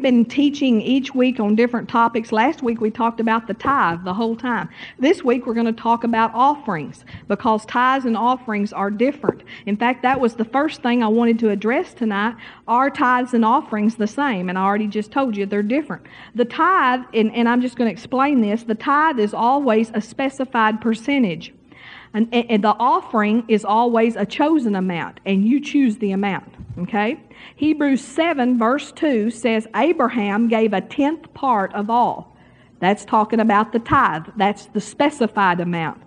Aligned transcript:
we've 0.00 0.14
been 0.14 0.24
teaching 0.24 0.80
each 0.80 1.14
week 1.14 1.38
on 1.40 1.54
different 1.54 1.86
topics. 1.86 2.32
Last 2.32 2.62
week 2.62 2.80
we 2.80 2.90
talked 2.90 3.20
about 3.20 3.46
the 3.46 3.52
tithe 3.52 4.02
the 4.02 4.14
whole 4.14 4.34
time. 4.34 4.70
This 4.98 5.22
week 5.22 5.44
we're 5.46 5.52
going 5.52 5.66
to 5.66 5.74
talk 5.74 6.04
about 6.04 6.30
offerings 6.32 7.04
because 7.28 7.66
tithes 7.66 8.06
and 8.06 8.16
offerings 8.16 8.72
are 8.72 8.90
different. 8.90 9.42
In 9.66 9.76
fact, 9.76 10.00
that 10.02 10.18
was 10.18 10.36
the 10.36 10.44
first 10.46 10.80
thing 10.80 11.02
I 11.02 11.08
wanted 11.08 11.38
to 11.40 11.50
address 11.50 11.92
tonight. 11.92 12.34
Are 12.66 12.88
tithes 12.88 13.34
and 13.34 13.44
offerings 13.44 13.96
the 13.96 14.06
same? 14.06 14.48
And 14.48 14.56
I 14.56 14.62
already 14.62 14.86
just 14.86 15.12
told 15.12 15.36
you 15.36 15.44
they're 15.44 15.62
different. 15.62 16.06
The 16.34 16.46
tithe, 16.46 17.02
and, 17.12 17.30
and 17.34 17.46
I'm 17.46 17.60
just 17.60 17.76
going 17.76 17.86
to 17.86 17.92
explain 17.92 18.40
this, 18.40 18.62
the 18.62 18.74
tithe 18.74 19.20
is 19.20 19.34
always 19.34 19.90
a 19.92 20.00
specified 20.00 20.80
percentage. 20.80 21.52
And, 22.12 22.28
and, 22.34 22.64
the 22.64 22.74
offering 22.80 23.44
is 23.46 23.64
always 23.64 24.16
a 24.16 24.26
chosen 24.26 24.74
amount, 24.74 25.20
and 25.24 25.46
you 25.46 25.60
choose 25.60 25.96
the 25.98 26.10
amount. 26.10 26.52
Okay? 26.78 27.20
Hebrews 27.54 28.00
7, 28.00 28.58
verse 28.58 28.90
2 28.92 29.30
says, 29.30 29.68
Abraham 29.76 30.48
gave 30.48 30.72
a 30.72 30.80
tenth 30.80 31.32
part 31.34 31.72
of 31.72 31.88
all. 31.88 32.36
That's 32.80 33.04
talking 33.04 33.38
about 33.38 33.72
the 33.72 33.78
tithe. 33.78 34.26
That's 34.36 34.66
the 34.66 34.80
specified 34.80 35.60
amount. 35.60 36.02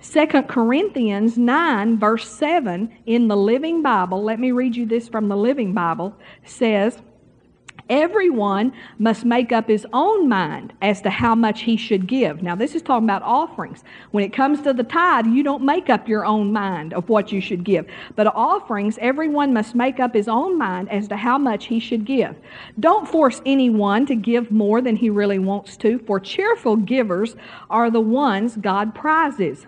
2 0.00 0.26
Corinthians 0.44 1.36
9, 1.36 1.98
verse 1.98 2.28
7 2.28 2.96
in 3.06 3.26
the 3.26 3.36
Living 3.36 3.82
Bible, 3.82 4.22
let 4.22 4.38
me 4.38 4.52
read 4.52 4.76
you 4.76 4.86
this 4.86 5.08
from 5.08 5.28
the 5.28 5.36
Living 5.36 5.74
Bible, 5.74 6.14
says, 6.44 7.02
Everyone 7.88 8.72
must 8.98 9.24
make 9.24 9.50
up 9.50 9.68
his 9.68 9.86
own 9.92 10.28
mind 10.28 10.74
as 10.82 11.00
to 11.02 11.10
how 11.10 11.34
much 11.34 11.62
he 11.62 11.76
should 11.76 12.06
give. 12.06 12.42
Now, 12.42 12.54
this 12.54 12.74
is 12.74 12.82
talking 12.82 13.06
about 13.06 13.22
offerings. 13.22 13.82
When 14.10 14.22
it 14.22 14.32
comes 14.32 14.60
to 14.62 14.74
the 14.74 14.84
tithe, 14.84 15.26
you 15.26 15.42
don't 15.42 15.64
make 15.64 15.88
up 15.88 16.06
your 16.06 16.26
own 16.26 16.52
mind 16.52 16.92
of 16.92 17.08
what 17.08 17.32
you 17.32 17.40
should 17.40 17.64
give. 17.64 17.86
But 18.14 18.26
offerings, 18.26 18.98
everyone 19.00 19.54
must 19.54 19.74
make 19.74 20.00
up 20.00 20.12
his 20.12 20.28
own 20.28 20.58
mind 20.58 20.90
as 20.90 21.08
to 21.08 21.16
how 21.16 21.38
much 21.38 21.66
he 21.66 21.80
should 21.80 22.04
give. 22.04 22.36
Don't 22.78 23.08
force 23.08 23.40
anyone 23.46 24.04
to 24.06 24.14
give 24.14 24.50
more 24.50 24.82
than 24.82 24.96
he 24.96 25.08
really 25.08 25.38
wants 25.38 25.76
to, 25.78 25.98
for 26.00 26.20
cheerful 26.20 26.76
givers 26.76 27.36
are 27.70 27.90
the 27.90 28.00
ones 28.00 28.56
God 28.56 28.94
prizes. 28.94 29.66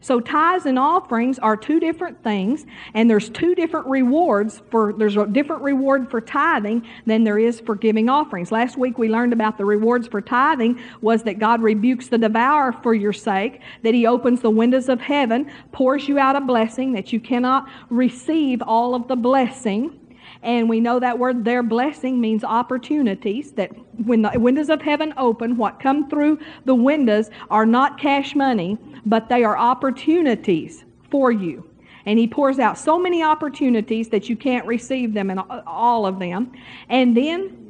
So 0.00 0.20
tithes 0.20 0.66
and 0.66 0.78
offerings 0.78 1.38
are 1.38 1.56
two 1.56 1.80
different 1.80 2.22
things, 2.22 2.66
and 2.94 3.10
there's 3.10 3.28
two 3.28 3.54
different 3.54 3.86
rewards 3.86 4.62
for 4.70 4.92
there's 4.92 5.16
a 5.16 5.26
different 5.26 5.62
reward 5.62 6.10
for 6.10 6.20
tithing 6.20 6.86
than 7.06 7.24
there 7.24 7.38
is 7.38 7.60
for 7.60 7.74
giving 7.74 8.08
offerings. 8.08 8.52
Last 8.52 8.76
week 8.76 8.98
we 8.98 9.08
learned 9.08 9.32
about 9.32 9.58
the 9.58 9.64
rewards 9.64 10.06
for 10.06 10.20
tithing 10.20 10.80
was 11.00 11.22
that 11.24 11.38
God 11.38 11.62
rebukes 11.62 12.08
the 12.08 12.18
devourer 12.18 12.72
for 12.72 12.94
your 12.94 13.12
sake, 13.12 13.60
that 13.82 13.94
he 13.94 14.06
opens 14.06 14.40
the 14.40 14.50
windows 14.50 14.88
of 14.88 15.00
heaven, 15.00 15.50
pours 15.72 16.08
you 16.08 16.18
out 16.18 16.36
a 16.36 16.40
blessing 16.40 16.92
that 16.92 17.12
you 17.12 17.20
cannot 17.20 17.68
receive 17.90 18.62
all 18.62 18.94
of 18.94 19.08
the 19.08 19.16
blessing. 19.16 19.98
And 20.42 20.68
we 20.68 20.80
know 20.80 21.00
that 21.00 21.18
word 21.18 21.44
their 21.44 21.62
blessing 21.62 22.20
means 22.20 22.44
opportunities, 22.44 23.52
that 23.52 23.70
when 24.04 24.22
the 24.22 24.38
windows 24.38 24.68
of 24.68 24.80
heaven 24.80 25.12
open, 25.16 25.56
what 25.56 25.80
come 25.80 26.08
through 26.08 26.38
the 26.64 26.74
windows 26.74 27.30
are 27.50 27.66
not 27.66 27.98
cash 27.98 28.34
money, 28.34 28.78
but 29.04 29.28
they 29.28 29.42
are 29.44 29.58
opportunities 29.58 30.84
for 31.10 31.32
you. 31.32 31.68
And 32.06 32.18
he 32.18 32.26
pours 32.26 32.58
out 32.58 32.78
so 32.78 32.98
many 32.98 33.22
opportunities 33.22 34.08
that 34.10 34.28
you 34.28 34.36
can't 34.36 34.64
receive 34.66 35.12
them 35.12 35.30
and 35.30 35.40
all 35.66 36.06
of 36.06 36.18
them. 36.18 36.52
And 36.88 37.16
then 37.16 37.68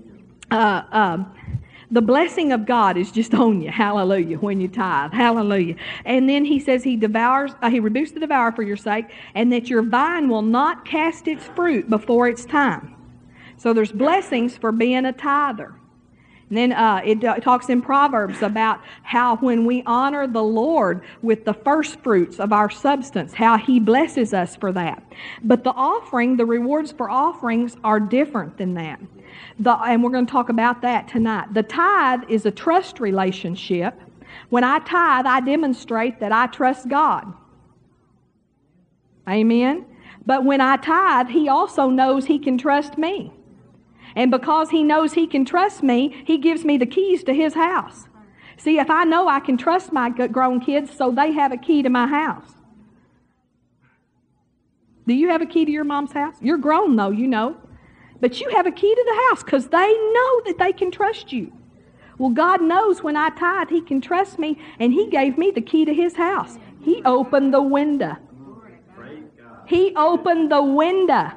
uh, 0.50 0.82
uh, 0.92 1.24
the 1.90 2.02
blessing 2.02 2.52
of 2.52 2.66
God 2.66 2.96
is 2.96 3.10
just 3.10 3.34
on 3.34 3.62
you. 3.62 3.70
Hallelujah. 3.70 4.38
When 4.38 4.60
you 4.60 4.68
tithe. 4.68 5.12
Hallelujah. 5.12 5.76
And 6.04 6.28
then 6.28 6.44
he 6.44 6.60
says 6.60 6.84
he 6.84 6.96
devours, 6.96 7.52
uh, 7.62 7.70
he 7.70 7.80
rebukes 7.80 8.10
the 8.12 8.20
devourer 8.20 8.52
for 8.52 8.62
your 8.62 8.76
sake, 8.76 9.06
and 9.34 9.52
that 9.52 9.70
your 9.70 9.82
vine 9.82 10.28
will 10.28 10.42
not 10.42 10.84
cast 10.84 11.28
its 11.28 11.44
fruit 11.44 11.88
before 11.88 12.28
its 12.28 12.44
time. 12.44 12.94
So 13.56 13.72
there's 13.72 13.92
blessings 13.92 14.56
for 14.56 14.70
being 14.70 15.06
a 15.06 15.12
tither. 15.12 15.74
And 16.48 16.56
then 16.56 16.72
uh, 16.72 17.02
it, 17.04 17.22
uh, 17.24 17.36
talks 17.40 17.68
in 17.68 17.82
Proverbs 17.82 18.40
about 18.40 18.80
how 19.02 19.36
when 19.36 19.66
we 19.66 19.82
honor 19.84 20.26
the 20.26 20.42
Lord 20.42 21.02
with 21.20 21.44
the 21.44 21.52
first 21.52 22.00
fruits 22.00 22.40
of 22.40 22.52
our 22.52 22.70
substance, 22.70 23.34
how 23.34 23.58
He 23.58 23.78
blesses 23.78 24.32
us 24.32 24.56
for 24.56 24.72
that. 24.72 25.02
But 25.42 25.64
the 25.64 25.72
offering, 25.72 26.36
the 26.36 26.46
rewards 26.46 26.92
for 26.92 27.10
offerings 27.10 27.76
are 27.84 28.00
different 28.00 28.56
than 28.56 28.74
that. 28.74 29.00
The, 29.58 29.72
and 29.72 30.02
we're 30.02 30.10
going 30.10 30.26
to 30.26 30.32
talk 30.32 30.48
about 30.48 30.82
that 30.82 31.08
tonight. 31.08 31.52
The 31.54 31.62
tithe 31.62 32.22
is 32.28 32.46
a 32.46 32.50
trust 32.50 33.00
relationship. 33.00 34.00
When 34.50 34.64
I 34.64 34.78
tithe, 34.80 35.26
I 35.26 35.40
demonstrate 35.40 36.20
that 36.20 36.32
I 36.32 36.46
trust 36.46 36.88
God. 36.88 37.32
Amen. 39.28 39.84
But 40.24 40.44
when 40.44 40.60
I 40.60 40.76
tithe, 40.76 41.28
He 41.28 41.48
also 41.48 41.88
knows 41.88 42.26
He 42.26 42.38
can 42.38 42.58
trust 42.58 42.98
me. 42.98 43.32
And 44.18 44.30
because 44.30 44.70
he 44.70 44.82
knows 44.82 45.12
he 45.12 45.26
can 45.26 45.44
trust 45.44 45.82
me, 45.82 46.24
he 46.26 46.38
gives 46.38 46.64
me 46.64 46.76
the 46.76 46.86
keys 46.86 47.22
to 47.24 47.32
his 47.32 47.54
house. 47.54 48.08
See, 48.56 48.78
if 48.78 48.90
I 48.90 49.04
know 49.04 49.28
I 49.28 49.40
can 49.40 49.56
trust 49.56 49.92
my 49.92 50.10
grown 50.10 50.60
kids, 50.60 50.90
so 50.90 51.12
they 51.12 51.32
have 51.32 51.52
a 51.52 51.56
key 51.56 51.82
to 51.82 51.88
my 51.88 52.06
house. 52.06 52.50
Do 55.06 55.14
you 55.14 55.28
have 55.28 55.40
a 55.40 55.46
key 55.46 55.64
to 55.64 55.70
your 55.70 55.84
mom's 55.84 56.12
house? 56.12 56.34
You're 56.40 56.58
grown, 56.58 56.96
though, 56.96 57.10
you 57.10 57.28
know. 57.28 57.56
But 58.20 58.40
you 58.40 58.48
have 58.50 58.66
a 58.66 58.72
key 58.72 58.94
to 58.94 59.04
the 59.06 59.22
house 59.28 59.42
because 59.42 59.68
they 59.68 59.92
know 60.12 60.40
that 60.46 60.56
they 60.58 60.72
can 60.72 60.90
trust 60.90 61.32
you. 61.32 61.52
Well, 62.18 62.30
God 62.30 62.60
knows 62.60 63.02
when 63.02 63.16
I 63.16 63.30
tithe, 63.30 63.68
He 63.68 63.80
can 63.80 64.00
trust 64.00 64.38
me, 64.38 64.58
and 64.80 64.92
He 64.92 65.08
gave 65.08 65.38
me 65.38 65.52
the 65.52 65.60
key 65.60 65.84
to 65.84 65.94
His 65.94 66.16
house. 66.16 66.58
He 66.82 67.02
opened 67.04 67.54
the 67.54 67.62
window. 67.62 68.16
He 69.66 69.94
opened 69.94 70.50
the 70.50 70.62
window. 70.62 71.30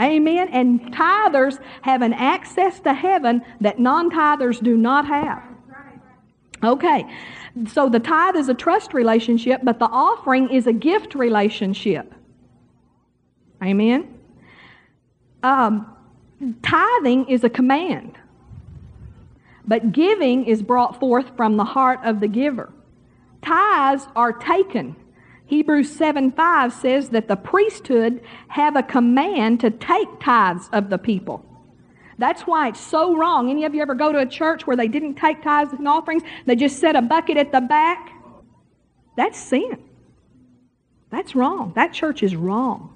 Amen. 0.00 0.48
And 0.48 0.80
tithers 0.94 1.58
have 1.82 2.00
an 2.00 2.14
access 2.14 2.80
to 2.80 2.94
heaven 2.94 3.42
that 3.60 3.78
non 3.78 4.10
tithers 4.10 4.62
do 4.62 4.76
not 4.76 5.06
have. 5.06 5.42
Okay. 6.62 7.04
So 7.66 7.88
the 7.88 8.00
tithe 8.00 8.36
is 8.36 8.48
a 8.48 8.54
trust 8.54 8.94
relationship, 8.94 9.60
but 9.62 9.78
the 9.78 9.86
offering 9.86 10.48
is 10.50 10.66
a 10.66 10.72
gift 10.72 11.14
relationship. 11.14 12.14
Amen. 13.62 14.18
Um, 15.42 15.94
tithing 16.62 17.28
is 17.28 17.44
a 17.44 17.50
command, 17.50 18.16
but 19.66 19.92
giving 19.92 20.44
is 20.44 20.62
brought 20.62 21.00
forth 21.00 21.36
from 21.36 21.56
the 21.56 21.64
heart 21.64 22.00
of 22.04 22.20
the 22.20 22.28
giver. 22.28 22.72
Tithes 23.42 24.06
are 24.14 24.32
taken 24.32 24.96
Hebrews 25.52 25.90
7 25.94 26.32
5 26.32 26.72
says 26.72 27.10
that 27.10 27.28
the 27.28 27.36
priesthood 27.36 28.22
have 28.48 28.74
a 28.74 28.82
command 28.82 29.60
to 29.60 29.68
take 29.68 30.08
tithes 30.18 30.70
of 30.72 30.88
the 30.88 30.96
people. 30.96 31.44
That's 32.16 32.42
why 32.42 32.68
it's 32.68 32.80
so 32.80 33.14
wrong. 33.14 33.50
Any 33.50 33.66
of 33.66 33.74
you 33.74 33.82
ever 33.82 33.94
go 33.94 34.12
to 34.12 34.18
a 34.18 34.26
church 34.26 34.66
where 34.66 34.78
they 34.78 34.88
didn't 34.88 35.16
take 35.16 35.42
tithes 35.42 35.74
and 35.74 35.86
offerings? 35.86 36.22
They 36.46 36.56
just 36.56 36.78
set 36.78 36.96
a 36.96 37.02
bucket 37.02 37.36
at 37.36 37.52
the 37.52 37.60
back? 37.60 38.12
That's 39.14 39.38
sin. 39.38 39.82
That's 41.10 41.34
wrong. 41.34 41.74
That 41.74 41.92
church 41.92 42.22
is 42.22 42.34
wrong. 42.34 42.91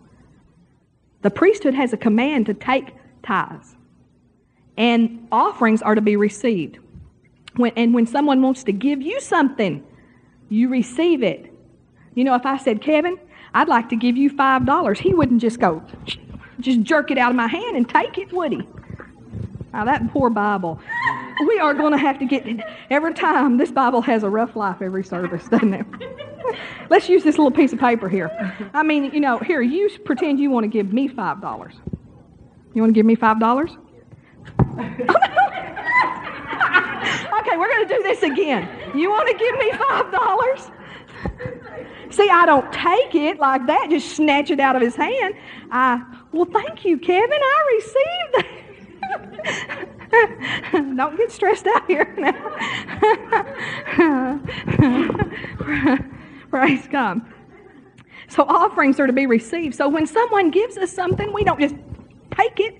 The 1.23 1.31
priesthood 1.31 1.75
has 1.75 1.93
a 1.93 1.97
command 1.97 2.47
to 2.47 2.55
take 2.55 2.95
tithes, 3.23 3.75
and 4.77 5.27
offerings 5.33 5.83
are 5.83 5.95
to 5.95 6.01
be 6.01 6.17
received. 6.17 6.79
When, 7.57 7.73
and 7.77 7.95
when 7.95 8.07
someone 8.07 8.43
wants 8.43 8.65
to 8.65 8.73
give 8.73 9.01
you 9.01 9.21
something, 9.21 9.85
you 10.49 10.69
receive 10.69 11.23
it. 11.23 11.53
You 12.15 12.25
know, 12.25 12.35
if 12.35 12.47
I 12.47 12.59
said, 12.59 12.81
Kevin, 12.83 13.19
I'd 13.55 13.69
like 13.69 13.89
to 13.89 13.97
give 13.97 14.17
you 14.17 14.31
$5, 14.31 14.99
he 14.99 15.15
wouldn't 15.15 15.41
just 15.41 15.59
go, 15.59 15.83
just 16.61 16.83
jerk 16.83 17.11
it 17.11 17.19
out 17.19 17.31
of 17.31 17.37
my 17.37 17.47
hand 17.47 17.77
and 17.77 17.89
take 17.89 18.19
it, 18.19 18.33
would 18.33 18.53
he? 18.53 18.63
Now, 19.73 19.85
that 19.85 20.11
poor 20.11 20.31
Bible. 20.31 20.81
We 21.47 21.59
are 21.59 21.75
going 21.75 21.93
to 21.93 21.99
have 21.99 22.19
to 22.21 22.25
get, 22.25 22.47
every 22.89 23.13
time, 23.13 23.59
this 23.59 23.71
Bible 23.71 24.01
has 24.03 24.23
a 24.23 24.31
rough 24.31 24.57
life 24.57 24.81
every 24.81 25.05
service, 25.05 25.47
doesn't 25.49 25.75
it? 25.75 25.87
Let's 26.91 27.09
use 27.09 27.25
this 27.25 27.39
little 27.39 27.51
piece 27.51 27.73
of 27.73 27.79
paper 27.79 28.09
here. 28.09 28.31
I 28.75 28.83
mean, 28.83 29.05
you 29.13 29.21
know, 29.21 29.39
here, 29.39 29.63
you 29.63 29.89
pretend 30.05 30.39
you 30.41 30.51
want 30.51 30.65
to 30.65 30.69
give 30.69 30.93
me 30.93 31.09
$5. 31.09 31.75
You 32.75 32.83
want 32.83 32.91
to 32.91 32.99
give 32.99 33.07
me 33.07 33.17
$5? 33.17 33.63
okay, 37.39 37.57
we're 37.57 37.69
going 37.69 37.89
to 37.89 37.95
do 37.95 38.03
this 38.03 38.23
again. 38.23 38.69
You 38.95 39.11
want 39.11 39.29
to 39.29 39.35
give 39.35 39.59
me 39.59 39.71
$5? 39.73 40.73
See, 42.11 42.31
I 42.31 42.47
don't 42.47 42.73
take 42.73 43.15
it 43.15 43.39
like 43.39 43.67
that, 43.67 43.89
just 43.91 44.17
snatch 44.17 44.51
it 44.51 44.61
out 44.61 44.77
of 44.77 44.83
his 44.83 44.97
hand. 44.97 45.35
I, 45.71 46.03
well, 46.33 46.47
thank 46.47 46.85
you, 46.85 46.99
Kevin. 46.99 47.41
I 47.43 47.65
received 47.77 48.35
that. 48.35 48.47
don't 50.97 51.17
get 51.17 51.33
stressed 51.33 51.67
out 51.67 51.87
here 51.87 52.15
now. 52.19 52.33
Praise 56.51 56.87
God. 56.89 57.21
So 58.29 58.43
offerings 58.45 58.99
are 58.99 59.07
to 59.07 59.13
be 59.13 59.27
received. 59.27 59.75
So 59.75 59.89
when 59.89 60.07
someone 60.07 60.51
gives 60.51 60.77
us 60.77 60.93
something, 60.93 61.33
we 61.33 61.45
don't 61.45 61.61
just 61.61 61.77
take 62.33 62.61
it. 62.61 62.77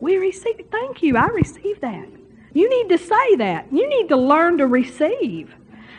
We 0.00 0.16
receive 0.16 0.58
it. 0.58 0.70
Thank 0.70 1.02
you. 1.02 1.16
I 1.16 1.26
receive 1.26 1.80
that. 1.80 2.08
You 2.52 2.68
need 2.68 2.88
to 2.88 2.98
say 2.98 3.36
that. 3.36 3.72
You 3.72 3.88
need 3.88 4.08
to 4.08 4.16
learn 4.16 4.58
to 4.58 4.66
receive. 4.66 5.54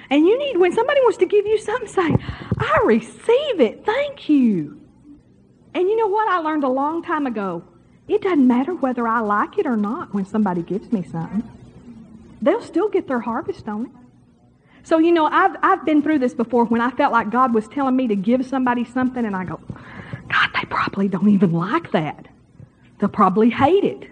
And 0.09 0.25
you 0.25 0.37
need, 0.39 0.57
when 0.57 0.73
somebody 0.73 0.99
wants 1.01 1.17
to 1.19 1.25
give 1.25 1.45
you 1.45 1.57
something, 1.57 1.87
say, 1.87 2.15
I 2.57 2.81
receive 2.85 3.59
it. 3.59 3.85
Thank 3.85 4.27
you. 4.27 4.81
And 5.73 5.87
you 5.87 5.95
know 5.95 6.07
what 6.07 6.27
I 6.27 6.39
learned 6.39 6.63
a 6.63 6.69
long 6.69 7.03
time 7.03 7.27
ago? 7.27 7.63
It 8.07 8.23
doesn't 8.23 8.47
matter 8.47 8.73
whether 8.73 9.07
I 9.07 9.19
like 9.19 9.59
it 9.59 9.67
or 9.67 9.77
not 9.77 10.13
when 10.13 10.25
somebody 10.25 10.63
gives 10.63 10.91
me 10.91 11.03
something. 11.03 11.47
They'll 12.41 12.63
still 12.63 12.89
get 12.89 13.07
their 13.07 13.19
harvest 13.19 13.67
on 13.67 13.85
it. 13.85 13.91
So, 14.89 14.97
you 14.97 15.11
know, 15.11 15.27
I've, 15.27 15.55
I've 15.61 15.85
been 15.85 16.01
through 16.01 16.17
this 16.17 16.33
before 16.33 16.65
when 16.65 16.81
I 16.81 16.89
felt 16.89 17.11
like 17.11 17.29
God 17.29 17.53
was 17.53 17.67
telling 17.67 17.95
me 17.95 18.07
to 18.07 18.15
give 18.15 18.43
somebody 18.43 18.83
something, 18.83 19.23
and 19.23 19.35
I 19.35 19.45
go, 19.45 19.59
God, 20.31 20.49
they 20.55 20.65
probably 20.67 21.07
don't 21.07 21.29
even 21.29 21.51
like 21.51 21.91
that. 21.91 22.27
They'll 22.97 23.07
probably 23.07 23.51
hate 23.51 23.83
it. 23.83 24.09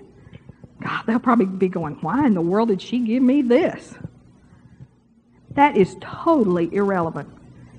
God, 0.79 1.01
they'll 1.07 1.18
probably 1.18 1.47
be 1.47 1.68
going, 1.68 1.95
Why 2.01 2.27
in 2.27 2.35
the 2.35 2.41
world 2.41 2.69
did 2.69 2.79
she 2.79 3.00
give 3.00 3.24
me 3.24 3.41
this? 3.41 3.95
That 5.56 5.75
is 5.75 5.97
totally 6.00 6.71
irrelevant. 6.71 7.30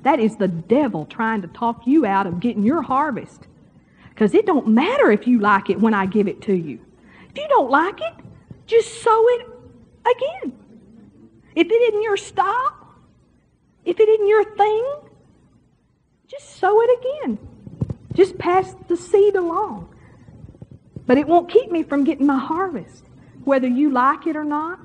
That 0.02 0.18
is 0.18 0.34
the 0.34 0.48
devil 0.48 1.06
trying 1.06 1.42
to 1.42 1.48
talk 1.48 1.86
you 1.86 2.04
out 2.04 2.26
of 2.26 2.40
getting 2.40 2.64
your 2.64 2.82
harvest. 2.82 3.46
Because 4.08 4.34
it 4.34 4.44
don't 4.44 4.66
matter 4.66 5.12
if 5.12 5.28
you 5.28 5.38
like 5.38 5.70
it 5.70 5.78
when 5.78 5.94
I 5.94 6.06
give 6.06 6.26
it 6.26 6.42
to 6.42 6.52
you. 6.52 6.80
If 7.30 7.38
you 7.38 7.46
don't 7.48 7.70
like 7.70 8.00
it, 8.00 8.14
just 8.66 9.02
sow 9.04 9.24
it 9.28 9.46
again. 10.00 10.58
If 11.54 11.68
it 11.68 11.72
isn't 11.72 12.02
your 12.02 12.16
style, 12.16 12.77
if 13.88 13.98
it 13.98 14.08
isn't 14.08 14.28
your 14.28 14.44
thing, 14.44 14.84
just 16.26 16.56
sow 16.56 16.78
it 16.82 16.98
again. 16.98 17.38
Just 18.12 18.36
pass 18.36 18.74
the 18.86 18.96
seed 18.96 19.34
along. 19.34 19.94
But 21.06 21.16
it 21.16 21.26
won't 21.26 21.48
keep 21.48 21.70
me 21.70 21.82
from 21.82 22.04
getting 22.04 22.26
my 22.26 22.38
harvest, 22.38 23.06
whether 23.44 23.66
you 23.66 23.90
like 23.90 24.26
it 24.26 24.36
or 24.36 24.44
not. 24.44 24.78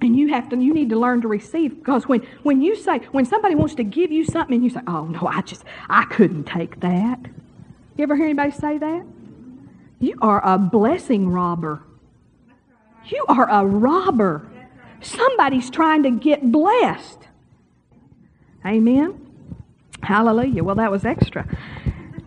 And 0.00 0.16
you 0.16 0.28
have 0.28 0.48
to, 0.48 0.56
you 0.56 0.72
need 0.72 0.88
to 0.90 0.98
learn 0.98 1.20
to 1.20 1.28
receive. 1.28 1.76
Because 1.76 2.08
when, 2.08 2.26
when 2.42 2.62
you 2.62 2.74
say, 2.74 2.98
when 3.12 3.26
somebody 3.26 3.54
wants 3.54 3.74
to 3.74 3.84
give 3.84 4.10
you 4.10 4.24
something 4.24 4.54
and 4.54 4.64
you 4.64 4.70
say, 4.70 4.80
oh 4.86 5.04
no, 5.04 5.26
I 5.28 5.42
just, 5.42 5.62
I 5.90 6.04
couldn't 6.06 6.44
take 6.44 6.80
that. 6.80 7.20
You 7.96 8.02
ever 8.02 8.16
hear 8.16 8.24
anybody 8.24 8.50
say 8.50 8.78
that? 8.78 9.04
You 10.00 10.16
are 10.22 10.40
a 10.42 10.58
blessing 10.58 11.28
robber. 11.28 11.82
You 13.06 13.26
are 13.28 13.48
a 13.48 13.64
robber. 13.64 14.48
Somebody's 15.02 15.68
trying 15.68 16.02
to 16.04 16.10
get 16.10 16.50
blessed. 16.50 17.18
Amen. 18.64 19.18
Hallelujah. 20.02 20.64
Well, 20.64 20.76
that 20.76 20.90
was 20.90 21.04
extra. 21.04 21.46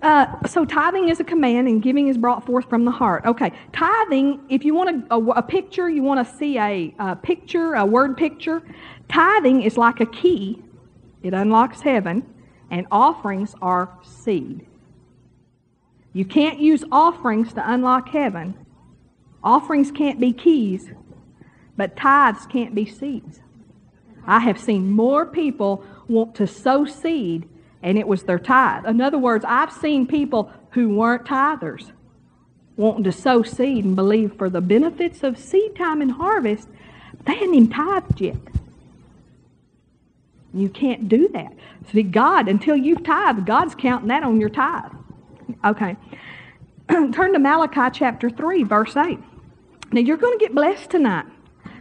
Uh, 0.02 0.28
so 0.46 0.66
tithing 0.66 1.10
is 1.10 1.20
a 1.20 1.24
command 1.24 1.68
and 1.68 1.82
giving 1.82 2.10
is 2.10 2.18
brought 2.18 2.46
forth 2.46 2.70
from 2.70 2.86
the 2.86 2.92
heart. 2.92 3.26
Okay, 3.26 3.52
tithing, 3.74 4.40
if 4.50 4.64
you 4.64 4.76
want 4.76 5.06
a, 5.10 5.16
a, 5.16 5.20
a 5.32 5.42
picture, 5.42 5.90
you 5.90 6.04
want 6.04 6.26
to 6.26 6.36
see 6.36 6.60
a, 6.60 6.94
a 7.00 7.16
picture, 7.16 7.74
a 7.74 7.86
word 7.86 8.16
picture, 8.16 8.62
tithing 9.10 9.64
is 9.64 9.78
like 9.78 10.02
a 10.02 10.06
key. 10.06 10.62
It 11.24 11.34
unlocks 11.34 11.82
heaven, 11.82 12.24
and 12.70 12.86
offerings 12.92 13.56
are 13.62 13.98
seed. 14.04 14.68
You 16.14 16.24
can't 16.24 16.60
use 16.60 16.84
offerings 16.92 17.54
to 17.54 17.72
unlock 17.72 18.10
heaven. 18.10 18.54
Offerings 19.44 19.92
can't 19.92 20.20
be 20.20 20.34
keys, 20.34 20.92
but 21.78 21.96
tithes 21.96 22.46
can't 22.46 22.76
be 22.76 22.86
seeds. 22.86 23.40
I 24.28 24.40
have 24.40 24.60
seen 24.60 24.92
more 24.92 25.26
people 25.26 25.84
want 26.08 26.36
to 26.36 26.48
sow 26.48 26.86
seed 26.86 27.48
and 27.82 27.98
it 27.98 28.08
was 28.08 28.24
their 28.24 28.40
tithe. 28.40 28.86
In 28.86 29.00
other 29.02 29.18
words, 29.18 29.46
I've 29.48 29.72
seen 29.72 30.08
people 30.08 30.52
who 30.72 30.90
weren't 30.90 31.26
tithers 31.26 31.92
wanting 32.78 33.04
to 33.06 33.12
sow 33.12 33.44
seed 33.44 33.86
and 33.86 33.96
believe 33.96 34.34
for 34.38 34.50
the 34.50 34.62
benefits 34.62 35.24
of 35.24 35.38
seed 35.38 35.76
time 35.76 36.02
and 36.02 36.12
harvest, 36.12 36.68
they 37.26 37.34
hadn't 37.34 37.54
even 37.54 37.70
tithed 37.70 38.20
yet. 38.20 38.38
You 40.54 40.70
can't 40.70 41.10
do 41.10 41.28
that. 41.30 41.54
See, 41.92 42.04
God, 42.04 42.48
until 42.48 42.76
you've 42.76 43.04
tithed, 43.04 43.46
God's 43.46 43.76
counting 43.76 44.08
that 44.08 44.24
on 44.24 44.40
your 44.40 44.50
tithe. 44.50 44.92
Okay. 45.64 45.96
Turn 46.90 47.34
to 47.34 47.40
Malachi 47.40 47.98
chapter 47.98 48.30
3, 48.30 48.64
verse 48.64 48.96
8. 48.96 49.20
Now, 49.92 50.02
you're 50.02 50.18
going 50.18 50.38
to 50.38 50.44
get 50.44 50.56
blessed 50.56 50.90
tonight 50.90 51.26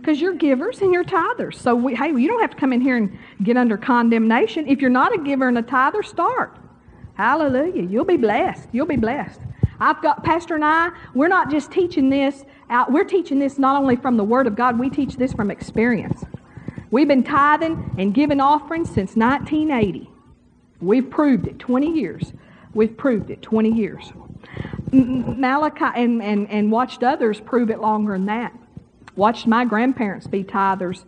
because 0.04 0.20
you're 0.20 0.34
givers 0.34 0.82
and 0.82 0.92
you're 0.92 1.04
tithers. 1.04 1.54
So, 1.54 1.74
we, 1.74 1.94
hey, 1.94 2.08
you 2.08 2.28
don't 2.28 2.40
have 2.42 2.50
to 2.50 2.56
come 2.56 2.74
in 2.74 2.82
here 2.82 2.98
and 2.98 3.18
get 3.42 3.56
under 3.56 3.78
condemnation. 3.78 4.68
If 4.68 4.80
you're 4.80 4.90
not 4.90 5.14
a 5.18 5.22
giver 5.22 5.48
and 5.48 5.56
a 5.56 5.62
tither, 5.62 6.02
start. 6.02 6.58
Hallelujah. 7.14 7.82
You'll 7.82 8.04
be 8.04 8.18
blessed. 8.18 8.68
You'll 8.72 8.86
be 8.86 8.96
blessed. 8.96 9.40
I've 9.80 10.02
got, 10.02 10.22
Pastor 10.22 10.56
and 10.56 10.64
I, 10.64 10.90
we're 11.14 11.28
not 11.28 11.50
just 11.50 11.72
teaching 11.72 12.10
this 12.10 12.44
out, 12.68 12.92
we're 12.92 13.04
teaching 13.04 13.38
this 13.38 13.58
not 13.58 13.80
only 13.80 13.96
from 13.96 14.16
the 14.16 14.24
Word 14.24 14.46
of 14.46 14.56
God, 14.56 14.78
we 14.78 14.90
teach 14.90 15.16
this 15.16 15.32
from 15.32 15.50
experience. 15.50 16.22
We've 16.90 17.08
been 17.08 17.24
tithing 17.24 17.94
and 17.98 18.12
giving 18.12 18.40
offerings 18.40 18.88
since 18.88 19.16
1980. 19.16 20.10
We've 20.80 21.08
proved 21.08 21.46
it 21.46 21.58
20 21.58 21.92
years. 21.92 22.32
We've 22.74 22.96
proved 22.96 23.30
it 23.30 23.40
20 23.40 23.72
years. 23.72 24.12
Malachi 24.92 25.86
and, 25.94 26.22
and, 26.22 26.50
and 26.50 26.70
watched 26.70 27.02
others 27.02 27.40
prove 27.40 27.70
it 27.70 27.80
longer 27.80 28.12
than 28.12 28.26
that. 28.26 28.52
Watched 29.16 29.46
my 29.46 29.64
grandparents 29.64 30.26
be 30.26 30.44
tithers 30.44 31.04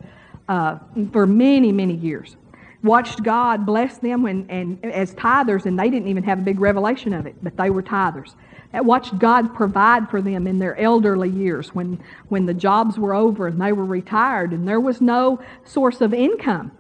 uh, 0.49 0.79
for 1.12 1.26
many, 1.26 1.73
many 1.73 1.94
years. 1.94 2.37
Watched 2.82 3.23
God 3.23 3.67
bless 3.67 3.99
them 3.99 4.23
when, 4.23 4.47
and 4.49 4.85
as 4.85 5.14
tithers, 5.14 5.67
and 5.67 5.79
they 5.79 5.91
didn't 5.91 6.08
even 6.08 6.23
have 6.23 6.38
a 6.38 6.43
big 6.43 6.61
revelation 6.61 7.12
of 7.12 7.26
it, 7.26 7.35
but 7.43 7.56
they 7.56 7.70
were 7.70 7.82
tithers. 7.82 8.35
I 8.73 8.81
watched 8.81 9.19
God 9.19 9.55
provide 9.55 10.11
for 10.11 10.20
them 10.20 10.47
in 10.47 10.58
their 10.58 10.76
elderly 10.79 11.31
years 11.31 11.75
when, 11.75 11.99
when 12.29 12.47
the 12.47 12.55
jobs 12.55 12.99
were 12.99 13.14
over 13.14 13.47
and 13.47 13.61
they 13.61 13.73
were 13.73 13.85
retired 13.85 14.52
and 14.52 14.69
there 14.69 14.81
was 14.81 15.00
no 15.00 15.41
source 15.64 16.00
of 16.00 16.12
income. 16.12 16.73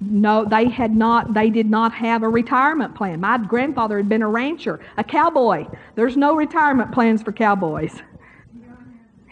No, 0.00 0.44
they 0.44 0.68
had 0.68 0.94
not, 0.94 1.32
they 1.32 1.48
did 1.48 1.70
not 1.70 1.92
have 1.94 2.22
a 2.22 2.28
retirement 2.28 2.94
plan. 2.94 3.20
My 3.20 3.38
grandfather 3.38 3.96
had 3.96 4.08
been 4.08 4.22
a 4.22 4.28
rancher, 4.28 4.80
a 4.96 5.04
cowboy. 5.04 5.66
There's 5.94 6.16
no 6.16 6.34
retirement 6.34 6.92
plans 6.92 7.22
for 7.22 7.32
cowboys. 7.32 8.02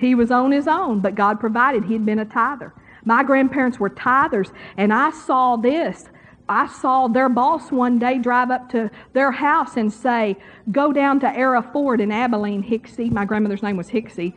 He 0.04 0.14
was 0.14 0.30
on 0.30 0.52
his 0.52 0.68
own, 0.68 1.00
but 1.00 1.14
God 1.14 1.40
provided. 1.40 1.84
He'd 1.84 2.04
been 2.04 2.18
a 2.18 2.24
tither. 2.24 2.72
My 3.04 3.22
grandparents 3.22 3.78
were 3.78 3.90
tithers, 3.90 4.52
and 4.76 4.92
I 4.92 5.10
saw 5.10 5.56
this. 5.56 6.06
I 6.48 6.66
saw 6.66 7.08
their 7.08 7.28
boss 7.30 7.72
one 7.72 7.98
day 7.98 8.18
drive 8.18 8.50
up 8.50 8.68
to 8.70 8.90
their 9.14 9.32
house 9.32 9.76
and 9.76 9.92
say, 9.92 10.36
Go 10.70 10.92
down 10.92 11.20
to 11.20 11.36
Era 11.36 11.62
Ford 11.72 12.00
in 12.00 12.12
Abilene, 12.12 12.62
Hixie. 12.62 13.10
My 13.10 13.24
grandmother's 13.24 13.62
name 13.62 13.76
was 13.76 13.88
Hixie. 13.88 14.34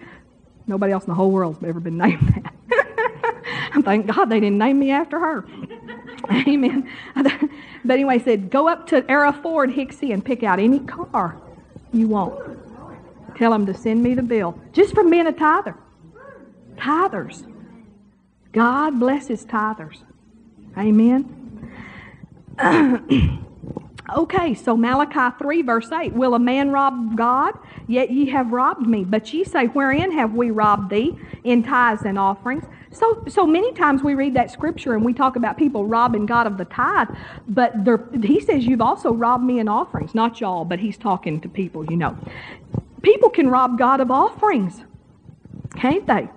Nobody 0.67 0.93
else 0.93 1.03
in 1.03 1.09
the 1.09 1.15
whole 1.15 1.31
world's 1.31 1.61
ever 1.63 1.79
been 1.79 1.97
named 1.97 2.21
that. 2.69 3.83
Thank 3.83 4.07
God 4.07 4.25
they 4.25 4.39
didn't 4.39 4.57
name 4.57 4.79
me 4.79 4.91
after 4.91 5.19
her. 5.19 5.45
Amen. 6.31 6.89
But 7.15 7.93
anyway, 7.93 8.19
he 8.19 8.23
said, 8.23 8.49
Go 8.49 8.67
up 8.69 8.87
to 8.87 9.09
Era 9.09 9.33
Ford, 9.33 9.71
Hixie, 9.71 10.13
and 10.13 10.23
pick 10.23 10.43
out 10.43 10.59
any 10.59 10.79
car 10.79 11.37
you 11.91 12.07
want. 12.07 12.57
Tell 13.37 13.51
them 13.51 13.65
to 13.67 13.73
send 13.73 14.01
me 14.01 14.15
the 14.15 14.23
bill 14.23 14.59
just 14.73 14.93
from 14.93 15.09
being 15.09 15.27
a 15.27 15.31
tither. 15.31 15.75
Tithers. 16.75 17.45
God 18.51 18.99
blesses 18.99 19.45
tithers. 19.45 19.97
Amen. 20.77 21.33
okay, 24.15 24.55
so 24.55 24.75
Malachi 24.75 25.35
3, 25.37 25.61
verse 25.61 25.91
8 25.91 26.13
Will 26.13 26.33
a 26.33 26.39
man 26.39 26.71
rob 26.71 27.15
God? 27.15 27.53
Yet 27.87 28.09
ye 28.09 28.25
have 28.29 28.51
robbed 28.51 28.87
me. 28.87 29.03
But 29.03 29.31
ye 29.31 29.43
say, 29.43 29.67
Wherein 29.67 30.11
have 30.11 30.33
we 30.33 30.49
robbed 30.49 30.89
thee? 30.89 31.17
In 31.43 31.61
tithes 31.61 32.03
and 32.03 32.17
offerings. 32.17 32.63
So, 32.91 33.23
so 33.27 33.45
many 33.45 33.71
times 33.73 34.01
we 34.01 34.15
read 34.15 34.33
that 34.33 34.49
scripture 34.49 34.95
and 34.95 35.05
we 35.05 35.13
talk 35.13 35.35
about 35.35 35.57
people 35.57 35.85
robbing 35.85 36.25
God 36.25 36.47
of 36.47 36.57
the 36.57 36.65
tithe, 36.65 37.09
but 37.47 37.73
he 38.23 38.39
says, 38.39 38.65
You've 38.65 38.81
also 38.81 39.13
robbed 39.13 39.43
me 39.43 39.59
in 39.59 39.67
offerings. 39.67 40.15
Not 40.15 40.41
y'all, 40.41 40.65
but 40.65 40.79
he's 40.79 40.97
talking 40.97 41.39
to 41.41 41.49
people, 41.49 41.85
you 41.85 41.97
know. 41.97 42.17
People 43.01 43.29
can 43.29 43.49
rob 43.49 43.77
God 43.77 44.01
of 44.01 44.11
offerings, 44.11 44.83
can't 45.75 46.05
they? 46.07 46.29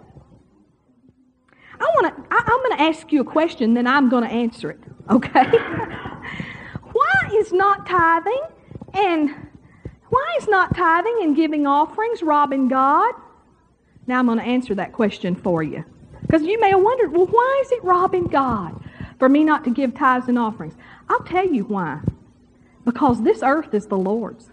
I 1.81 1.85
want 1.95 2.15
to. 2.15 2.23
I'm 2.31 2.59
going 2.63 2.77
to 2.77 2.83
ask 2.83 3.11
you 3.13 3.23
a 3.23 3.25
question, 3.25 3.75
then 3.75 3.87
I'm 3.87 4.09
going 4.11 4.25
to 4.25 4.31
answer 4.31 4.71
it. 4.71 4.81
Okay? 5.09 5.45
why 6.93 7.31
is 7.35 7.53
not 7.53 7.87
tithing 7.87 8.43
and 8.93 9.31
why 10.11 10.37
is 10.39 10.49
not 10.49 10.75
tithing 10.75 11.21
and 11.23 11.35
giving 11.35 11.67
offerings 11.67 12.23
robbing 12.23 12.69
God? 12.69 13.15
Now 14.07 14.19
I'm 14.19 14.27
going 14.27 14.39
to 14.39 14.45
answer 14.45 14.75
that 14.75 14.93
question 14.93 15.35
for 15.35 15.63
you. 15.63 15.85
Because 16.23 16.43
you 16.43 16.61
may 16.61 16.71
have 16.71 16.83
wondered, 16.83 17.13
well, 17.13 17.27
why 17.27 17.63
is 17.65 17.73
it 17.73 17.83
robbing 17.83 18.27
God 18.27 18.81
for 19.19 19.29
me 19.29 19.45
not 19.45 19.65
to 19.65 19.71
give 19.71 19.95
tithes 19.95 20.29
and 20.29 20.39
offerings? 20.39 20.75
I'll 21.09 21.25
tell 21.25 21.47
you 21.47 21.65
why. 21.65 22.01
Because 22.85 23.23
this 23.23 23.41
earth 23.43 23.73
is 23.75 23.87
the 23.87 23.97
Lord's. 23.97 24.50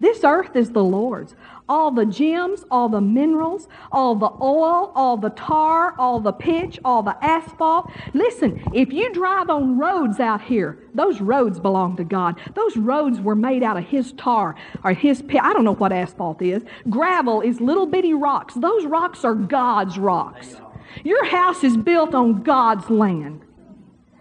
This 0.00 0.22
earth 0.22 0.54
is 0.54 0.70
the 0.70 0.84
Lord's. 0.84 1.34
All 1.68 1.90
the 1.90 2.06
gems, 2.06 2.64
all 2.70 2.88
the 2.88 3.00
minerals, 3.00 3.68
all 3.92 4.14
the 4.14 4.30
oil, 4.40 4.92
all 4.94 5.16
the 5.16 5.30
tar, 5.30 5.94
all 5.98 6.20
the 6.20 6.32
pitch, 6.32 6.78
all 6.84 7.02
the 7.02 7.16
asphalt. 7.22 7.90
Listen, 8.14 8.62
if 8.72 8.92
you 8.92 9.12
drive 9.12 9.50
on 9.50 9.76
roads 9.76 10.20
out 10.20 10.40
here, 10.40 10.78
those 10.94 11.20
roads 11.20 11.58
belong 11.58 11.96
to 11.96 12.04
God. 12.04 12.40
Those 12.54 12.76
roads 12.76 13.20
were 13.20 13.34
made 13.34 13.62
out 13.62 13.76
of 13.76 13.84
His 13.84 14.12
tar 14.12 14.54
or 14.84 14.92
His. 14.92 15.22
I 15.40 15.52
don't 15.52 15.64
know 15.64 15.74
what 15.74 15.92
asphalt 15.92 16.40
is. 16.40 16.62
Gravel 16.88 17.40
is 17.40 17.60
little 17.60 17.86
bitty 17.86 18.14
rocks. 18.14 18.54
Those 18.54 18.86
rocks 18.86 19.24
are 19.24 19.34
God's 19.34 19.98
rocks. 19.98 20.56
Your 21.04 21.24
house 21.24 21.64
is 21.64 21.76
built 21.76 22.14
on 22.14 22.42
God's 22.42 22.88
land. 22.88 23.42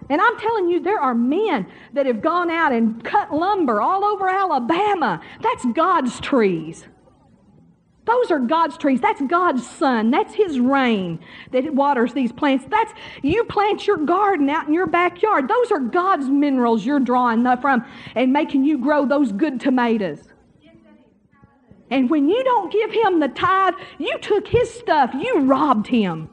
And 0.10 0.22
I'm 0.22 0.38
telling 0.38 0.70
you, 0.70 0.80
there 0.80 1.00
are 1.00 1.14
men 1.14 1.68
that 1.94 2.06
have 2.06 2.22
gone 2.22 2.50
out 2.50 2.72
and 2.72 3.04
cut 3.04 3.34
lumber 3.34 3.82
all 3.82 4.06
over 4.06 4.30
Alabama. 4.30 5.22
That's 5.42 5.66
God's 5.74 6.20
trees. 6.20 6.88
Those 8.06 8.32
are 8.32 8.40
God's 8.40 8.78
trees. 8.78 9.02
That's 9.02 9.22
God's 9.22 9.68
sun. 9.68 10.12
That's 10.12 10.34
His 10.34 10.62
rain 10.62 11.20
that 11.52 11.76
waters 11.76 12.14
these 12.14 12.32
plants. 12.32 12.66
That's 12.70 12.94
you 13.22 13.44
plant 13.44 13.86
your 13.86 13.98
garden 13.98 14.50
out 14.50 14.66
in 14.66 14.74
your 14.74 14.88
backyard. 14.88 15.50
Those 15.50 15.72
are 15.72 15.80
God's 15.80 16.30
minerals 16.30 16.86
you're 16.86 17.02
drawing 17.02 17.44
from 17.58 17.86
and 18.16 18.32
making 18.32 18.64
you 18.64 18.78
grow 18.78 19.06
those 19.06 19.34
good 19.34 19.60
tomatoes. 19.60 20.22
And 21.90 22.10
when 22.10 22.30
you 22.30 22.42
don't 22.46 22.72
give 22.72 22.92
Him 22.92 23.20
the 23.20 23.28
tithe, 23.28 23.74
you 23.98 24.18
took 24.20 24.48
His 24.48 24.74
stuff. 24.74 25.12
You 25.14 25.40
robbed 25.42 25.88
Him. 25.88 26.30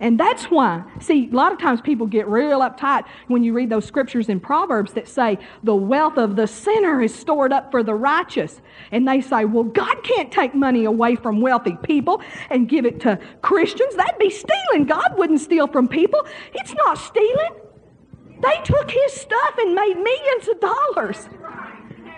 And 0.00 0.18
that's 0.18 0.44
why, 0.44 0.82
see, 0.98 1.28
a 1.30 1.34
lot 1.34 1.52
of 1.52 1.58
times 1.58 1.82
people 1.82 2.06
get 2.06 2.26
real 2.26 2.60
uptight 2.60 3.04
when 3.28 3.44
you 3.44 3.52
read 3.52 3.68
those 3.68 3.84
scriptures 3.84 4.30
in 4.30 4.40
Proverbs 4.40 4.94
that 4.94 5.06
say 5.06 5.38
the 5.62 5.74
wealth 5.74 6.16
of 6.16 6.36
the 6.36 6.46
sinner 6.46 7.02
is 7.02 7.14
stored 7.14 7.52
up 7.52 7.70
for 7.70 7.82
the 7.82 7.94
righteous. 7.94 8.62
And 8.92 9.06
they 9.06 9.20
say, 9.20 9.44
well, 9.44 9.64
God 9.64 10.02
can't 10.02 10.32
take 10.32 10.54
money 10.54 10.86
away 10.86 11.16
from 11.16 11.42
wealthy 11.42 11.76
people 11.82 12.22
and 12.48 12.66
give 12.66 12.86
it 12.86 13.00
to 13.00 13.18
Christians. 13.42 13.94
That'd 13.94 14.18
be 14.18 14.30
stealing. 14.30 14.86
God 14.86 15.18
wouldn't 15.18 15.40
steal 15.40 15.66
from 15.66 15.86
people. 15.86 16.26
It's 16.54 16.72
not 16.72 16.96
stealing. 16.96 17.56
They 18.40 18.58
took 18.64 18.90
his 18.90 19.12
stuff 19.12 19.54
and 19.58 19.74
made 19.74 19.94
millions 19.96 20.48
of 20.48 20.60
dollars. 20.60 21.28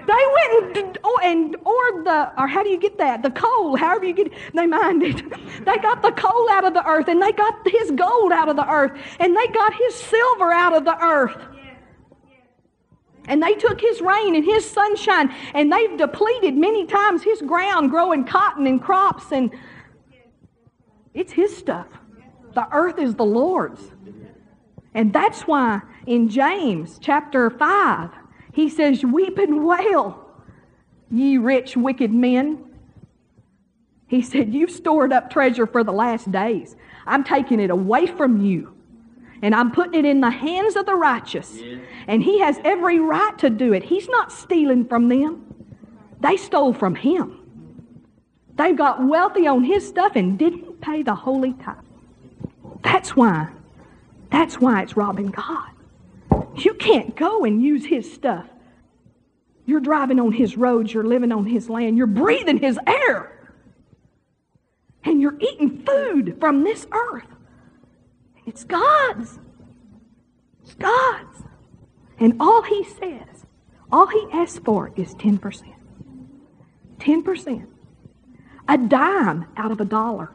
They 0.06 0.60
went 0.62 0.76
and, 0.76 0.98
oh, 1.04 1.20
and 1.22 1.56
or 1.64 2.02
the, 2.04 2.32
or 2.40 2.46
how 2.46 2.62
do 2.62 2.70
you 2.70 2.78
get 2.78 2.98
that? 2.98 3.22
The 3.22 3.30
coal, 3.30 3.76
however 3.76 4.04
you 4.04 4.12
get 4.12 4.28
it, 4.28 4.32
they 4.54 4.66
mined 4.66 5.02
it. 5.02 5.22
They 5.64 5.76
got 5.76 6.02
the 6.02 6.12
coal 6.12 6.50
out 6.50 6.64
of 6.64 6.74
the 6.74 6.84
earth 6.86 7.08
and 7.08 7.22
they 7.22 7.32
got 7.32 7.54
his 7.68 7.90
gold 7.92 8.32
out 8.32 8.48
of 8.48 8.56
the 8.56 8.68
earth 8.68 8.98
and 9.20 9.36
they 9.36 9.46
got 9.48 9.74
his 9.74 9.94
silver 9.94 10.50
out 10.50 10.74
of 10.74 10.84
the 10.84 10.98
earth. 11.00 11.40
And 13.28 13.40
they 13.40 13.54
took 13.54 13.80
his 13.80 14.00
rain 14.00 14.34
and 14.34 14.44
his 14.44 14.68
sunshine 14.68 15.32
and 15.54 15.72
they've 15.72 15.96
depleted 15.96 16.54
many 16.54 16.86
times 16.86 17.22
his 17.22 17.40
ground 17.42 17.90
growing 17.90 18.24
cotton 18.24 18.66
and 18.66 18.82
crops 18.82 19.30
and 19.30 19.52
it's 21.14 21.32
his 21.32 21.56
stuff. 21.56 21.86
The 22.54 22.66
earth 22.72 22.98
is 22.98 23.14
the 23.14 23.24
Lord's. 23.24 23.92
And 24.94 25.12
that's 25.12 25.42
why 25.42 25.82
in 26.06 26.28
James 26.28 26.98
chapter 27.00 27.48
5, 27.50 28.10
he 28.52 28.68
says, 28.68 29.04
Weep 29.04 29.38
and 29.38 29.64
wail, 29.64 30.24
ye 31.10 31.38
rich, 31.38 31.76
wicked 31.76 32.12
men. 32.12 32.64
He 34.06 34.22
said, 34.22 34.54
You've 34.54 34.70
stored 34.70 35.12
up 35.12 35.30
treasure 35.30 35.66
for 35.66 35.82
the 35.82 35.92
last 35.92 36.30
days. 36.30 36.76
I'm 37.06 37.24
taking 37.24 37.58
it 37.60 37.70
away 37.70 38.06
from 38.06 38.44
you. 38.44 38.74
And 39.40 39.56
I'm 39.56 39.72
putting 39.72 39.94
it 39.94 40.04
in 40.04 40.20
the 40.20 40.30
hands 40.30 40.76
of 40.76 40.86
the 40.86 40.94
righteous. 40.94 41.56
Yeah. 41.56 41.78
And 42.06 42.22
he 42.22 42.38
has 42.40 42.60
every 42.62 43.00
right 43.00 43.36
to 43.38 43.50
do 43.50 43.72
it. 43.72 43.82
He's 43.82 44.08
not 44.08 44.30
stealing 44.30 44.84
from 44.84 45.08
them. 45.08 45.44
They 46.20 46.36
stole 46.36 46.72
from 46.72 46.94
him. 46.94 47.40
They 48.54 48.72
got 48.72 49.04
wealthy 49.04 49.46
on 49.48 49.64
his 49.64 49.86
stuff 49.86 50.14
and 50.14 50.38
didn't 50.38 50.80
pay 50.80 51.02
the 51.02 51.14
holy 51.14 51.54
tithe. 51.54 51.76
That's 52.82 53.16
why. 53.16 53.48
That's 54.30 54.60
why 54.60 54.82
it's 54.82 54.96
robbing 54.96 55.30
God. 55.30 55.70
You 56.56 56.74
can't 56.74 57.16
go 57.16 57.44
and 57.44 57.62
use 57.62 57.84
his 57.84 58.12
stuff. 58.12 58.46
You're 59.64 59.80
driving 59.80 60.18
on 60.18 60.32
his 60.32 60.56
roads, 60.56 60.92
you're 60.92 61.04
living 61.04 61.32
on 61.32 61.46
his 61.46 61.70
land, 61.70 61.96
you're 61.96 62.06
breathing 62.06 62.58
his 62.58 62.78
air. 62.86 63.28
And 65.04 65.20
you're 65.20 65.38
eating 65.40 65.84
food 65.84 66.36
from 66.40 66.64
this 66.64 66.86
earth. 66.92 67.26
It's 68.46 68.64
God's. 68.64 69.38
It's 70.62 70.74
God's. 70.74 71.42
And 72.18 72.36
all 72.40 72.62
he 72.62 72.84
says, 72.84 73.46
all 73.90 74.06
he 74.06 74.26
asks 74.32 74.58
for 74.58 74.92
is 74.96 75.14
10%. 75.16 75.62
10%. 76.98 77.66
A 78.68 78.78
dime 78.78 79.46
out 79.56 79.72
of 79.72 79.80
a 79.80 79.84
dollar. 79.84 80.30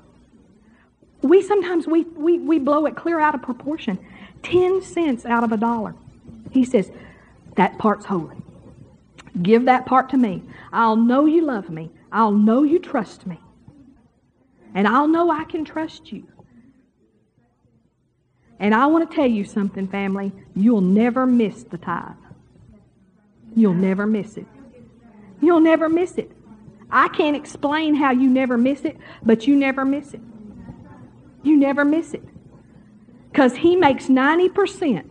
We 1.21 1.41
sometimes 1.41 1.87
we, 1.87 2.03
we, 2.03 2.39
we 2.39 2.59
blow 2.59 2.85
it 2.85 2.95
clear 2.95 3.19
out 3.19 3.35
of 3.35 3.41
proportion. 3.41 3.97
10 4.43 4.81
cents 4.81 5.25
out 5.25 5.43
of 5.43 5.51
a 5.51 5.57
dollar. 5.57 5.95
He 6.51 6.65
says, 6.65 6.91
that 7.55 7.77
part's 7.77 8.05
holy. 8.05 8.37
Give 9.41 9.65
that 9.65 9.85
part 9.85 10.09
to 10.09 10.17
me. 10.17 10.43
I'll 10.71 10.95
know 10.95 11.25
you 11.25 11.43
love 11.43 11.69
me. 11.69 11.91
I'll 12.11 12.31
know 12.31 12.63
you 12.63 12.79
trust 12.79 13.27
me. 13.27 13.39
And 14.73 14.87
I'll 14.87 15.07
know 15.07 15.29
I 15.29 15.43
can 15.43 15.65
trust 15.65 16.11
you. 16.11 16.23
And 18.59 18.73
I 18.73 18.85
want 18.87 19.09
to 19.09 19.15
tell 19.15 19.27
you 19.27 19.43
something, 19.43 19.87
family. 19.87 20.31
You'll 20.55 20.81
never 20.81 21.25
miss 21.25 21.63
the 21.63 21.77
tithe. 21.77 22.15
You'll 23.55 23.73
never 23.73 24.05
miss 24.05 24.37
it. 24.37 24.47
You'll 25.41 25.59
never 25.59 25.89
miss 25.89 26.17
it. 26.17 26.31
I 26.89 27.07
can't 27.09 27.35
explain 27.35 27.95
how 27.95 28.11
you 28.11 28.29
never 28.29 28.57
miss 28.57 28.81
it, 28.85 28.97
but 29.23 29.45
you 29.45 29.55
never 29.55 29.83
miss 29.83 30.13
it. 30.13 30.21
You 31.43 31.57
never 31.57 31.83
miss 31.83 32.13
it. 32.13 32.23
Because 33.31 33.55
He 33.55 33.75
makes 33.75 34.07
90% 34.07 35.09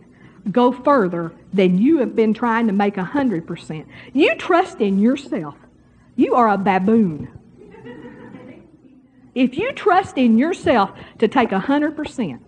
go 0.51 0.71
further 0.71 1.33
than 1.53 1.77
you 1.77 1.99
have 1.99 2.15
been 2.15 2.33
trying 2.33 2.67
to 2.67 2.73
make 2.73 2.95
100%. 2.95 3.85
You 4.13 4.35
trust 4.35 4.81
in 4.81 4.99
yourself. 4.99 5.55
You 6.15 6.35
are 6.35 6.49
a 6.49 6.57
baboon. 6.57 7.29
If 9.35 9.57
you 9.57 9.71
trust 9.73 10.17
in 10.17 10.37
yourself 10.37 10.91
to 11.19 11.27
take 11.27 11.49
100%, 11.49 12.39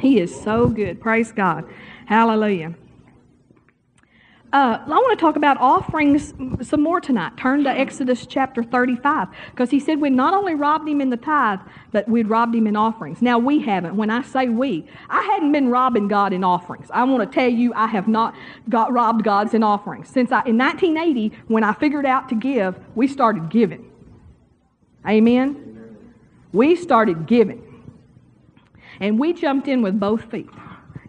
He 0.00 0.18
is 0.18 0.42
so 0.42 0.68
good. 0.68 1.00
Praise 1.00 1.30
God. 1.30 1.68
Hallelujah. 2.06 2.74
Uh, 4.52 4.78
I 4.80 4.88
want 4.88 5.18
to 5.18 5.20
talk 5.20 5.34
about 5.34 5.56
offerings 5.58 6.32
some 6.62 6.80
more 6.80 7.00
tonight. 7.00 7.36
Turn 7.36 7.64
to 7.64 7.70
Exodus 7.70 8.26
chapter 8.26 8.62
35 8.62 9.26
because 9.50 9.70
he 9.70 9.80
said 9.80 10.00
we 10.00 10.08
not 10.08 10.34
only 10.34 10.54
robbed 10.54 10.88
him 10.88 11.00
in 11.00 11.10
the 11.10 11.16
tithe, 11.16 11.58
but 11.90 12.08
we'd 12.08 12.28
robbed 12.28 12.54
him 12.54 12.68
in 12.68 12.76
offerings. 12.76 13.20
Now 13.20 13.40
we 13.40 13.60
haven't. 13.60 13.96
When 13.96 14.08
I 14.08 14.22
say 14.22 14.48
we, 14.48 14.86
I 15.10 15.22
hadn't 15.22 15.50
been 15.50 15.68
robbing 15.68 16.06
God 16.06 16.32
in 16.32 16.44
offerings. 16.44 16.86
I 16.92 17.02
want 17.02 17.28
to 17.28 17.34
tell 17.34 17.48
you, 17.48 17.74
I 17.74 17.88
have 17.88 18.06
not 18.06 18.36
got 18.68 18.92
robbed 18.92 19.24
God's 19.24 19.52
in 19.52 19.64
offerings 19.64 20.08
since 20.08 20.30
I, 20.30 20.44
in 20.44 20.56
1980 20.56 21.36
when 21.48 21.64
I 21.64 21.72
figured 21.72 22.06
out 22.06 22.28
to 22.28 22.36
give. 22.36 22.78
We 22.94 23.08
started 23.08 23.48
giving. 23.48 23.90
Amen. 25.08 25.96
We 26.52 26.76
started 26.76 27.26
giving, 27.26 27.62
and 29.00 29.18
we 29.18 29.32
jumped 29.32 29.66
in 29.66 29.82
with 29.82 29.98
both 29.98 30.30
feet. 30.30 30.48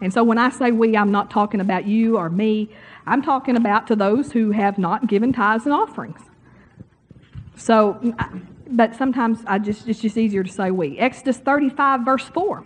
And 0.02 0.12
so 0.14 0.24
when 0.24 0.38
I 0.38 0.50
say 0.50 0.72
we, 0.72 0.98
I'm 0.98 1.12
not 1.12 1.30
talking 1.30 1.62
about 1.62 1.88
you 1.88 2.18
or 2.18 2.30
me. 2.30 2.70
I'm 3.08 3.22
talking 3.22 3.56
about 3.56 3.88
to 3.88 3.96
those 3.96 4.32
who 4.32 4.52
have 4.52 4.78
not 4.78 5.08
given 5.08 5.34
tithes 5.34 5.66
and 5.66 5.74
offerings. 5.74 6.20
So, 7.56 8.14
but 8.70 8.96
sometimes 8.96 9.40
I 9.48 9.60
just, 9.60 9.88
it's 9.88 10.02
just 10.02 10.18
easier 10.18 10.44
to 10.44 10.52
say 10.52 10.72
we. 10.72 11.00
Exodus 11.00 11.38
35, 11.38 12.02
verse 12.06 12.26
4. 12.26 12.66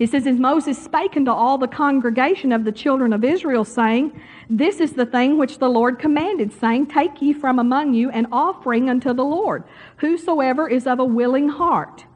It 0.00 0.10
says, 0.10 0.26
As 0.26 0.38
Moses 0.38 0.82
spake 0.82 1.16
unto 1.16 1.30
all 1.30 1.58
the 1.58 1.68
congregation 1.68 2.52
of 2.52 2.64
the 2.64 2.72
children 2.72 3.12
of 3.12 3.22
Israel, 3.22 3.64
saying, 3.64 4.18
This 4.48 4.80
is 4.80 4.92
the 4.92 5.06
thing 5.06 5.38
which 5.38 5.58
the 5.58 5.68
Lord 5.68 5.98
commanded, 5.98 6.52
saying, 6.52 6.86
Take 6.86 7.20
ye 7.20 7.32
from 7.32 7.58
among 7.58 7.94
you 7.94 8.10
an 8.10 8.26
offering 8.32 8.88
unto 8.88 9.12
the 9.12 9.24
Lord, 9.24 9.62
whosoever 9.98 10.68
is 10.68 10.86
of 10.86 10.98
a 10.98 11.04
willing 11.04 11.50
heart. 11.50 12.06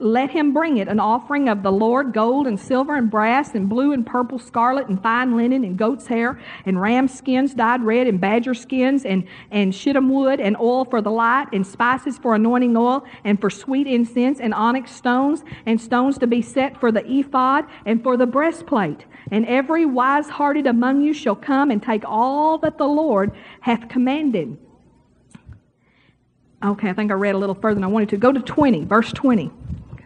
Let 0.00 0.30
him 0.30 0.52
bring 0.52 0.76
it, 0.76 0.86
an 0.86 1.00
offering 1.00 1.48
of 1.48 1.64
the 1.64 1.72
Lord, 1.72 2.12
gold 2.12 2.46
and 2.46 2.58
silver 2.58 2.94
and 2.94 3.10
brass 3.10 3.56
and 3.56 3.68
blue 3.68 3.92
and 3.92 4.06
purple, 4.06 4.38
scarlet 4.38 4.86
and 4.86 5.02
fine 5.02 5.36
linen 5.36 5.64
and 5.64 5.76
goat's 5.76 6.06
hair 6.06 6.40
and 6.64 6.80
ram 6.80 7.08
skins 7.08 7.52
dyed 7.52 7.82
red 7.82 8.06
and 8.06 8.20
badger 8.20 8.54
skins 8.54 9.04
and, 9.04 9.26
and 9.50 9.74
shittim 9.74 10.08
wood 10.08 10.38
and 10.38 10.56
oil 10.60 10.84
for 10.84 11.02
the 11.02 11.10
light 11.10 11.48
and 11.52 11.66
spices 11.66 12.16
for 12.16 12.36
anointing 12.36 12.76
oil 12.76 13.04
and 13.24 13.40
for 13.40 13.50
sweet 13.50 13.88
incense 13.88 14.38
and 14.38 14.54
onyx 14.54 14.92
stones 14.92 15.42
and 15.66 15.80
stones 15.80 16.16
to 16.18 16.28
be 16.28 16.42
set 16.42 16.78
for 16.78 16.92
the 16.92 17.04
ephod 17.04 17.64
and 17.84 18.00
for 18.00 18.16
the 18.16 18.26
breastplate. 18.26 19.04
And 19.32 19.44
every 19.46 19.84
wise 19.84 20.28
hearted 20.28 20.68
among 20.68 21.02
you 21.02 21.12
shall 21.12 21.34
come 21.34 21.72
and 21.72 21.82
take 21.82 22.04
all 22.04 22.56
that 22.58 22.78
the 22.78 22.86
Lord 22.86 23.32
hath 23.62 23.88
commanded. 23.88 24.58
Okay, 26.64 26.88
I 26.88 26.92
think 26.92 27.10
I 27.10 27.14
read 27.14 27.34
a 27.34 27.38
little 27.38 27.56
further 27.56 27.74
than 27.74 27.84
I 27.84 27.88
wanted 27.88 28.10
to. 28.10 28.16
Go 28.16 28.32
to 28.32 28.40
20, 28.40 28.84
verse 28.84 29.12
20 29.12 29.50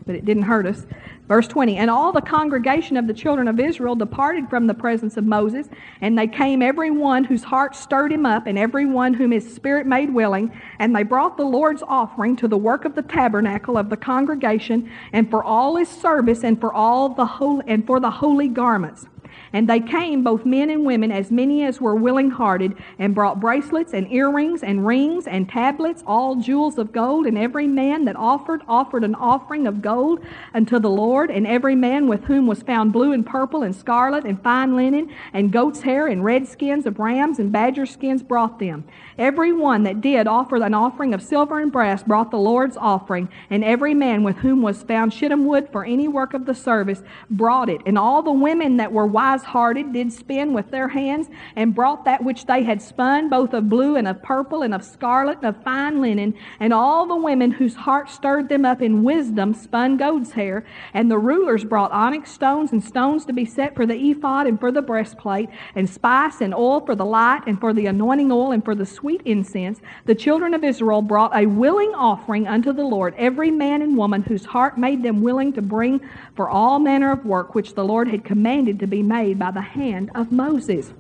but 0.06 0.14
it 0.14 0.25
didn't 0.25 0.44
hurt 0.44 0.66
us. 0.66 0.87
Verse 1.28 1.49
20 1.49 1.76
And 1.76 1.90
all 1.90 2.12
the 2.12 2.21
congregation 2.21 2.97
of 2.97 3.06
the 3.06 3.14
children 3.14 3.49
of 3.49 3.61
Israel 3.61 3.94
departed 3.94 4.49
from 4.50 4.66
the 4.66 4.75
presence 4.75 5.16
of 5.16 5.25
Moses, 5.25 5.68
and 6.00 6.18
they 6.18 6.26
came 6.26 6.62
every 6.62 6.90
one 6.90 7.25
whose 7.25 7.44
heart 7.44 7.75
stirred 7.75 8.12
him 8.12 8.26
up, 8.26 8.47
and 8.47 8.59
every 8.59 8.87
one 8.87 9.14
whom 9.14 9.30
his 9.30 9.54
spirit 9.54 9.87
made 9.87 10.12
willing, 10.12 10.52
and 10.78 10.94
they 10.94 11.02
brought 11.02 11.37
the 11.37 11.44
Lord's 11.44 11.82
offering 11.82 12.37
to 12.37 12.49
the 12.49 12.59
work 12.59 12.85
of 12.85 12.94
the 12.94 13.02
tabernacle 13.02 13.78
of 13.78 13.90
the 13.90 13.97
congregation, 13.97 14.90
and 15.12 15.30
for 15.30 15.42
all 15.42 15.76
his 15.76 15.88
service, 15.88 16.44
and 16.44 16.61
for 16.61 16.73
all 16.73 17.09
the 17.11 17.26
holy, 17.26 17.64
and 17.66 17.87
for 17.87 18.00
the 18.00 18.11
holy 18.11 18.49
garments. 18.49 19.06
And 19.52 19.68
they 19.68 19.80
came, 19.80 20.23
both 20.25 20.47
men 20.47 20.71
and 20.71 20.87
women, 20.87 21.12
as 21.12 21.30
many 21.30 21.64
as 21.64 21.80
were 21.80 21.94
willing 21.94 22.30
hearted, 22.30 22.76
and 22.99 23.14
brought 23.14 23.40
bracelets 23.40 23.92
and 23.92 24.11
earrings 24.11 24.62
and 24.62 24.87
rings 24.87 25.26
and 25.26 25.49
tablets, 25.49 26.02
all 26.06 26.37
jewels 26.37 26.78
of 26.78 26.92
gold. 26.92 27.26
And 27.26 27.37
every 27.37 27.66
man 27.66 28.04
that 28.06 28.16
offered, 28.16 28.62
offered 28.66 29.04
an 29.04 29.14
offering 29.14 29.66
of 29.66 29.82
gold 29.82 30.25
unto 30.54 30.78
the 30.78 30.90
Lord. 30.90 31.30
And 31.30 31.47
every 31.47 31.75
man 31.75 32.09
with 32.09 32.25
whom 32.25 32.47
was 32.47 32.62
found 32.62 32.92
blue 32.92 33.12
and 33.12 33.26
purple 33.26 33.62
and 33.62 33.76
scarlet 33.76 34.25
and 34.25 34.42
fine 34.42 34.75
linen 34.76 35.12
and 35.32 35.52
goat's 35.52 35.82
hair 35.82 36.06
and 36.06 36.25
red 36.25 36.49
skins 36.49 36.87
of 36.87 36.99
rams 36.99 37.38
and 37.38 37.52
badger 37.52 37.87
skins 37.87 38.23
brought 38.23 38.59
them. 38.59 38.85
Every 39.18 39.52
one 39.52 39.82
that 39.82 40.00
did 40.00 40.26
offer 40.26 40.56
an 40.56 40.75
offering 40.75 41.12
of 41.12 41.23
silver 41.23 41.61
and 41.61 41.71
brass 41.71 42.02
brought 42.02 42.30
the 42.30 42.38
Lord's 42.38 42.76
offering. 42.76 43.28
And 43.50 43.62
every 43.62 43.94
man 43.94 44.23
with 44.23 44.37
whom 44.37 44.62
was 44.62 44.82
found 44.82 45.12
shittim 45.12 45.44
wood 45.44 45.68
for 45.71 45.85
any 45.85 46.09
work 46.09 46.32
of 46.32 46.47
the 46.47 46.54
service 46.54 47.02
brought 47.30 47.68
it. 47.68 47.82
And 47.85 47.99
all 47.99 48.23
the 48.23 48.32
women 48.32 48.78
that 48.78 48.92
were 48.92 49.06
wise 49.06 49.42
hearted 49.45 49.93
did 49.93 50.13
spin 50.13 50.53
with 50.53 50.71
their 50.71 50.89
hands 50.89 51.29
and 51.57 51.75
brought 51.75 52.05
that 52.05 52.25
which 52.25 52.47
they 52.47 52.63
had 52.63 52.81
spun, 52.81 53.29
both 53.29 53.53
of 53.53 53.69
blue 53.69 53.97
and 53.97 54.09
of 54.09 54.23
purple 54.23 54.63
and 54.63 54.75
of 54.75 54.85
scarlet 54.85 55.39
and 55.39 55.47
of 55.47 55.63
fine 55.63 56.01
linen. 56.01 56.35
And 56.61 56.73
all 56.73 57.07
the 57.07 57.17
women 57.17 57.51
whose 57.51 57.75
hearts 57.75 58.15
stirred 58.15 58.49
them 58.49 58.65
up 58.65 58.83
in 58.83 59.03
wisdom 59.03 59.55
spun 59.55 59.97
goat's 59.97 60.33
hair. 60.33 60.65
And 60.95 61.11
the 61.11 61.19
rulers 61.19 61.65
brought 61.65 61.93
onyx 61.93 62.31
stones 62.31 62.73
and 62.73 62.83
stones 62.83 63.25
to 63.27 63.33
be 63.33 63.45
set 63.45 63.75
for 63.75 63.87
the 63.87 64.11
ephod 64.11 64.47
and 64.47 64.59
for 64.59 64.73
the 64.73 64.83
breastplate, 64.83 65.49
and 65.75 65.89
spice 65.89 66.41
and 66.41 66.55
oil 66.55 66.81
for 66.81 66.95
the 66.95 67.05
light, 67.05 67.43
and 67.47 67.61
for 67.61 67.73
the 67.73 67.87
anointing 67.87 68.33
oil, 68.33 68.53
and 68.53 68.65
for 68.65 68.75
the 68.75 68.87
sweet 68.87 69.23
incense. 69.25 69.81
The 70.07 70.15
children 70.15 70.55
of 70.55 70.65
Israel 70.65 71.03
brought 71.03 71.37
a 71.37 71.47
willing 71.47 71.95
offering 71.95 72.47
unto 72.47 72.73
the 72.73 72.85
Lord, 72.85 73.15
every 73.17 73.51
man 73.51 73.83
and 73.83 73.97
woman 73.97 74.23
whose 74.23 74.45
heart 74.45 74.79
made 74.79 75.03
them 75.03 75.23
willing 75.23 75.53
to 75.55 75.63
bring 75.63 76.01
for 76.35 76.49
all 76.49 76.79
manner 76.79 77.13
of 77.13 77.25
work 77.25 77.55
which 77.55 77.75
the 77.75 77.85
Lord 77.85 78.09
had 78.09 78.25
commanded 78.25 78.79
to 78.81 78.87
be 78.87 79.03
made 79.33 79.39
by 79.39 79.51
the 79.51 79.62
hand 79.62 80.11
of 80.15 80.31
Moses. 80.31 80.93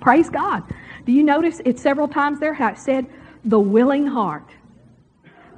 Praise 0.00 0.28
God. 0.28 0.62
Do 1.06 1.12
you 1.12 1.22
notice 1.22 1.60
it 1.64 1.78
several 1.78 2.08
times 2.08 2.40
there 2.40 2.52
how 2.52 2.68
it 2.68 2.78
said, 2.78 3.06
the 3.44 3.58
willing 3.58 4.06
heart? 4.06 4.48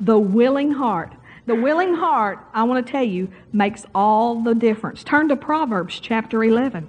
The 0.01 0.19
willing 0.19 0.71
heart. 0.71 1.13
The 1.47 1.55
willing 1.55 1.95
heart, 1.95 2.39
I 2.55 2.63
want 2.65 2.85
to 2.85 2.93
tell 2.93 3.05
you, 3.05 3.29
makes 3.53 3.85
all 3.95 4.43
the 4.43 4.55
difference. 4.55 5.03
Turn 5.03 5.29
to 5.29 5.37
Proverbs 5.37 5.99
chapter 6.01 6.43
11. 6.45 6.87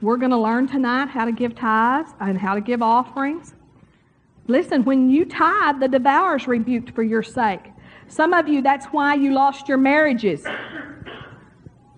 We're 0.00 0.16
going 0.16 0.30
to 0.30 0.38
learn 0.38 0.66
tonight 0.66 1.08
how 1.08 1.24
to 1.24 1.32
give 1.32 1.54
tithes 1.54 2.12
and 2.20 2.38
how 2.38 2.54
to 2.54 2.60
give 2.60 2.82
offerings. 2.82 3.54
Listen, 4.46 4.84
when 4.84 5.10
you 5.10 5.24
tithe, 5.24 5.80
the 5.80 5.88
devourer's 5.88 6.46
rebuked 6.48 6.90
for 6.94 7.02
your 7.02 7.22
sake. 7.22 7.60
Some 8.08 8.32
of 8.34 8.48
you, 8.48 8.62
that's 8.62 8.86
why 8.86 9.14
you 9.14 9.32
lost 9.32 9.68
your 9.68 9.78
marriages. 9.78 10.44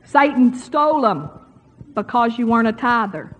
Satan 0.04 0.54
stole 0.54 1.02
them 1.02 1.30
because 1.94 2.38
you 2.38 2.46
weren't 2.46 2.68
a 2.68 2.72
tither. 2.72 3.36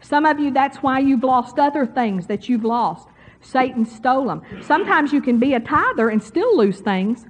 Some 0.00 0.26
of 0.26 0.38
you, 0.38 0.50
that's 0.50 0.78
why 0.78 0.98
you've 0.98 1.24
lost 1.24 1.58
other 1.58 1.86
things 1.86 2.26
that 2.26 2.48
you've 2.48 2.64
lost. 2.64 3.08
Satan 3.40 3.84
stole 3.84 4.26
them. 4.26 4.42
Sometimes 4.62 5.12
you 5.12 5.20
can 5.20 5.38
be 5.38 5.54
a 5.54 5.60
tither 5.60 6.08
and 6.08 6.22
still 6.22 6.56
lose 6.56 6.80
things 6.80 7.26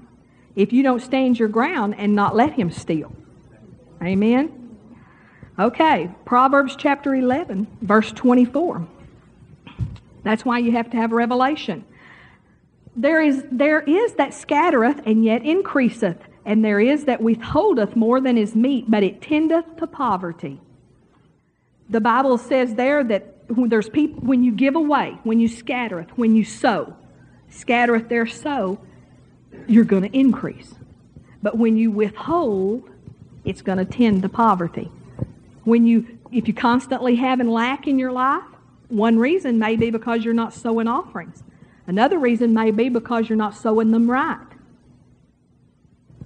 if 0.56 0.73
you 0.73 0.83
don't 0.83 1.00
stand 1.00 1.38
your 1.38 1.49
ground 1.49 1.94
and 1.99 2.14
not 2.14 2.35
let 2.35 2.52
him 2.52 2.71
steal. 2.71 3.12
Amen? 4.02 4.76
Okay, 5.59 6.11
Proverbs 6.25 6.75
chapter 6.76 7.14
11, 7.14 7.66
verse 7.80 8.11
24. 8.12 8.87
That's 10.25 10.44
why 10.44 10.59
you 10.59 10.73
have 10.73 10.90
to 10.90 10.97
have 10.97 11.12
revelation. 11.12 11.85
There 12.97 13.21
is, 13.21 13.44
there 13.50 13.80
is 13.80 14.14
that 14.14 14.35
scattereth 14.35 15.00
and 15.06 15.25
yet 15.25 15.44
increaseth, 15.44 16.18
and 16.44 16.64
there 16.64 16.80
is 16.80 17.06
that 17.06 17.20
withholdeth 17.20 17.96
more 17.96 18.20
than 18.20 18.36
is 18.36 18.54
meet, 18.54 18.90
but 18.90 19.02
it 19.02 19.22
tendeth 19.22 19.76
to 19.76 19.86
poverty. 19.86 20.60
The 21.88 22.00
Bible 22.00 22.38
says 22.38 22.74
there 22.74 23.04
that 23.04 23.34
when 23.48 23.68
there's 23.68 23.88
people 23.88 24.20
when 24.20 24.42
you 24.42 24.52
give 24.52 24.76
away, 24.76 25.18
when 25.22 25.40
you 25.40 25.48
scattereth, 25.48 26.10
when 26.16 26.34
you 26.34 26.44
sow, 26.44 26.94
scattereth 27.50 28.08
there 28.08 28.26
sow, 28.26 28.78
you're 29.66 29.84
going 29.84 30.02
to 30.02 30.16
increase. 30.16 30.74
But 31.42 31.58
when 31.58 31.76
you 31.76 31.90
withhold, 31.90 32.88
it's 33.44 33.62
going 33.62 33.78
to 33.78 33.84
tend 33.84 34.22
to 34.22 34.28
poverty. 34.28 34.90
When 35.64 35.86
you 35.86 36.18
if 36.32 36.48
you 36.48 36.54
constantly 36.54 37.16
having 37.16 37.48
lack 37.48 37.86
in 37.86 37.98
your 37.98 38.12
life, 38.12 38.42
one 38.88 39.18
reason 39.18 39.58
may 39.58 39.76
be 39.76 39.90
because 39.90 40.24
you're 40.24 40.34
not 40.34 40.52
sowing 40.52 40.88
offerings. 40.88 41.42
Another 41.86 42.18
reason 42.18 42.54
may 42.54 42.70
be 42.70 42.88
because 42.88 43.28
you're 43.28 43.36
not 43.36 43.54
sowing 43.54 43.90
them 43.90 44.10
right. 44.10 44.53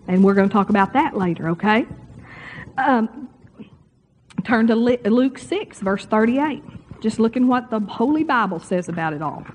And 0.08 0.24
we're 0.24 0.34
going 0.34 0.48
to 0.48 0.52
talk 0.52 0.70
about 0.70 0.94
that 0.94 1.16
later, 1.16 1.50
okay? 1.50 1.86
Um, 2.78 3.28
turn 4.44 4.66
to 4.68 4.74
Luke 4.74 5.38
6, 5.38 5.80
verse 5.80 6.06
38. 6.06 6.62
Just 7.00 7.20
looking 7.20 7.46
what 7.46 7.70
the 7.70 7.78
Holy 7.78 8.24
Bible 8.24 8.58
says 8.58 8.88
about 8.88 9.12
it 9.12 9.22
all. 9.22 9.46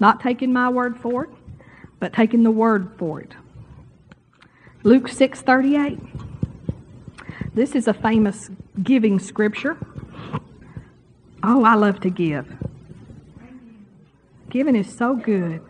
Not 0.00 0.20
taking 0.20 0.52
my 0.52 0.68
word 0.68 0.96
for 0.96 1.24
it, 1.24 1.30
but 2.00 2.12
taking 2.12 2.42
the 2.42 2.50
word 2.50 2.90
for 2.96 3.20
it. 3.20 3.32
Luke 4.82 5.08
6:38. 5.08 6.00
This 7.54 7.74
is 7.74 7.86
a 7.86 7.94
famous 7.94 8.50
giving 8.82 9.18
scripture. 9.18 9.76
Oh, 11.42 11.64
I 11.64 11.74
love 11.74 12.00
to 12.00 12.10
give. 12.10 12.46
Giving 14.50 14.74
is 14.74 14.92
so 14.92 15.14
good. 15.14 15.60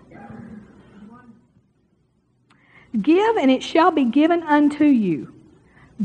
Give, 3.00 3.36
and 3.36 3.50
it 3.50 3.62
shall 3.62 3.90
be 3.90 4.04
given 4.04 4.42
unto 4.42 4.84
you. 4.84 5.32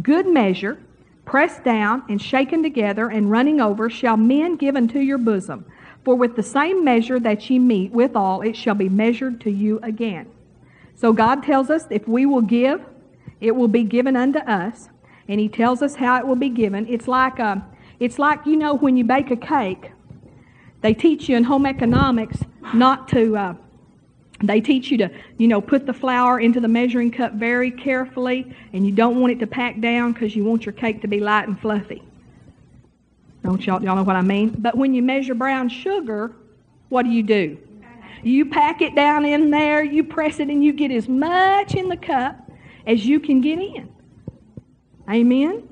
Good 0.01 0.27
measure, 0.27 0.79
pressed 1.25 1.63
down 1.63 2.03
and 2.07 2.21
shaken 2.21 2.63
together 2.63 3.09
and 3.09 3.29
running 3.29 3.59
over, 3.59 3.89
shall 3.89 4.15
men 4.15 4.55
give 4.55 4.75
unto 4.75 4.99
your 4.99 5.17
bosom. 5.17 5.65
For 6.05 6.15
with 6.15 6.37
the 6.37 6.43
same 6.43 6.85
measure 6.85 7.19
that 7.19 7.49
ye 7.49 7.59
meet 7.59 7.91
withal, 7.91 8.41
it 8.41 8.55
shall 8.55 8.75
be 8.75 8.87
measured 8.87 9.41
to 9.41 9.51
you 9.51 9.79
again. 9.83 10.29
So 10.95 11.11
God 11.11 11.43
tells 11.43 11.69
us 11.69 11.85
if 11.89 12.07
we 12.07 12.25
will 12.25 12.41
give, 12.41 12.81
it 13.41 13.51
will 13.51 13.67
be 13.67 13.83
given 13.83 14.15
unto 14.15 14.39
us. 14.39 14.89
And 15.27 15.39
He 15.41 15.49
tells 15.49 15.81
us 15.81 15.95
how 15.95 16.17
it 16.19 16.25
will 16.25 16.37
be 16.37 16.49
given. 16.49 16.87
It's 16.87 17.09
like 17.09 17.39
a, 17.39 17.67
it's 17.99 18.17
like, 18.17 18.45
you 18.45 18.55
know, 18.55 18.75
when 18.75 18.95
you 18.95 19.03
bake 19.03 19.29
a 19.29 19.35
cake, 19.35 19.91
they 20.81 20.93
teach 20.93 21.27
you 21.27 21.35
in 21.35 21.43
home 21.43 21.65
economics 21.65 22.39
not 22.73 23.09
to, 23.09 23.35
uh, 23.35 23.53
they 24.43 24.61
teach 24.61 24.91
you 24.91 24.97
to, 24.99 25.09
you 25.37 25.47
know, 25.47 25.59
put 25.59 25.85
the 25.85 25.93
flour 25.93 26.39
into 26.39 26.59
the 26.59 26.67
measuring 26.67 27.09
cup 27.09 27.33
very 27.33 27.71
carefully, 27.71 28.55
and 28.73 28.85
you 28.85 28.91
don't 28.91 29.19
want 29.19 29.33
it 29.33 29.39
to 29.39 29.47
pack 29.47 29.79
down 29.79 30.13
because 30.13 30.35
you 30.35 30.43
want 30.43 30.65
your 30.65 30.73
cake 30.73 31.01
to 31.01 31.07
be 31.07 31.19
light 31.19 31.47
and 31.47 31.59
fluffy. 31.59 32.03
Don't 33.43 33.65
y'all, 33.65 33.83
y'all 33.83 33.95
know 33.95 34.03
what 34.03 34.15
I 34.15 34.21
mean? 34.21 34.49
But 34.49 34.75
when 34.75 34.93
you 34.93 35.01
measure 35.01 35.33
brown 35.33 35.69
sugar, 35.69 36.33
what 36.89 37.03
do 37.03 37.09
you 37.09 37.23
do? 37.23 37.57
You 38.21 38.45
pack 38.45 38.81
it 38.81 38.93
down 38.95 39.25
in 39.25 39.49
there, 39.49 39.83
you 39.83 40.03
press 40.03 40.39
it, 40.39 40.49
and 40.49 40.63
you 40.63 40.73
get 40.73 40.91
as 40.91 41.07
much 41.07 41.75
in 41.75 41.87
the 41.87 41.97
cup 41.97 42.51
as 42.85 43.05
you 43.05 43.19
can 43.19 43.41
get 43.41 43.59
in. 43.59 43.89
Amen? 45.09 45.67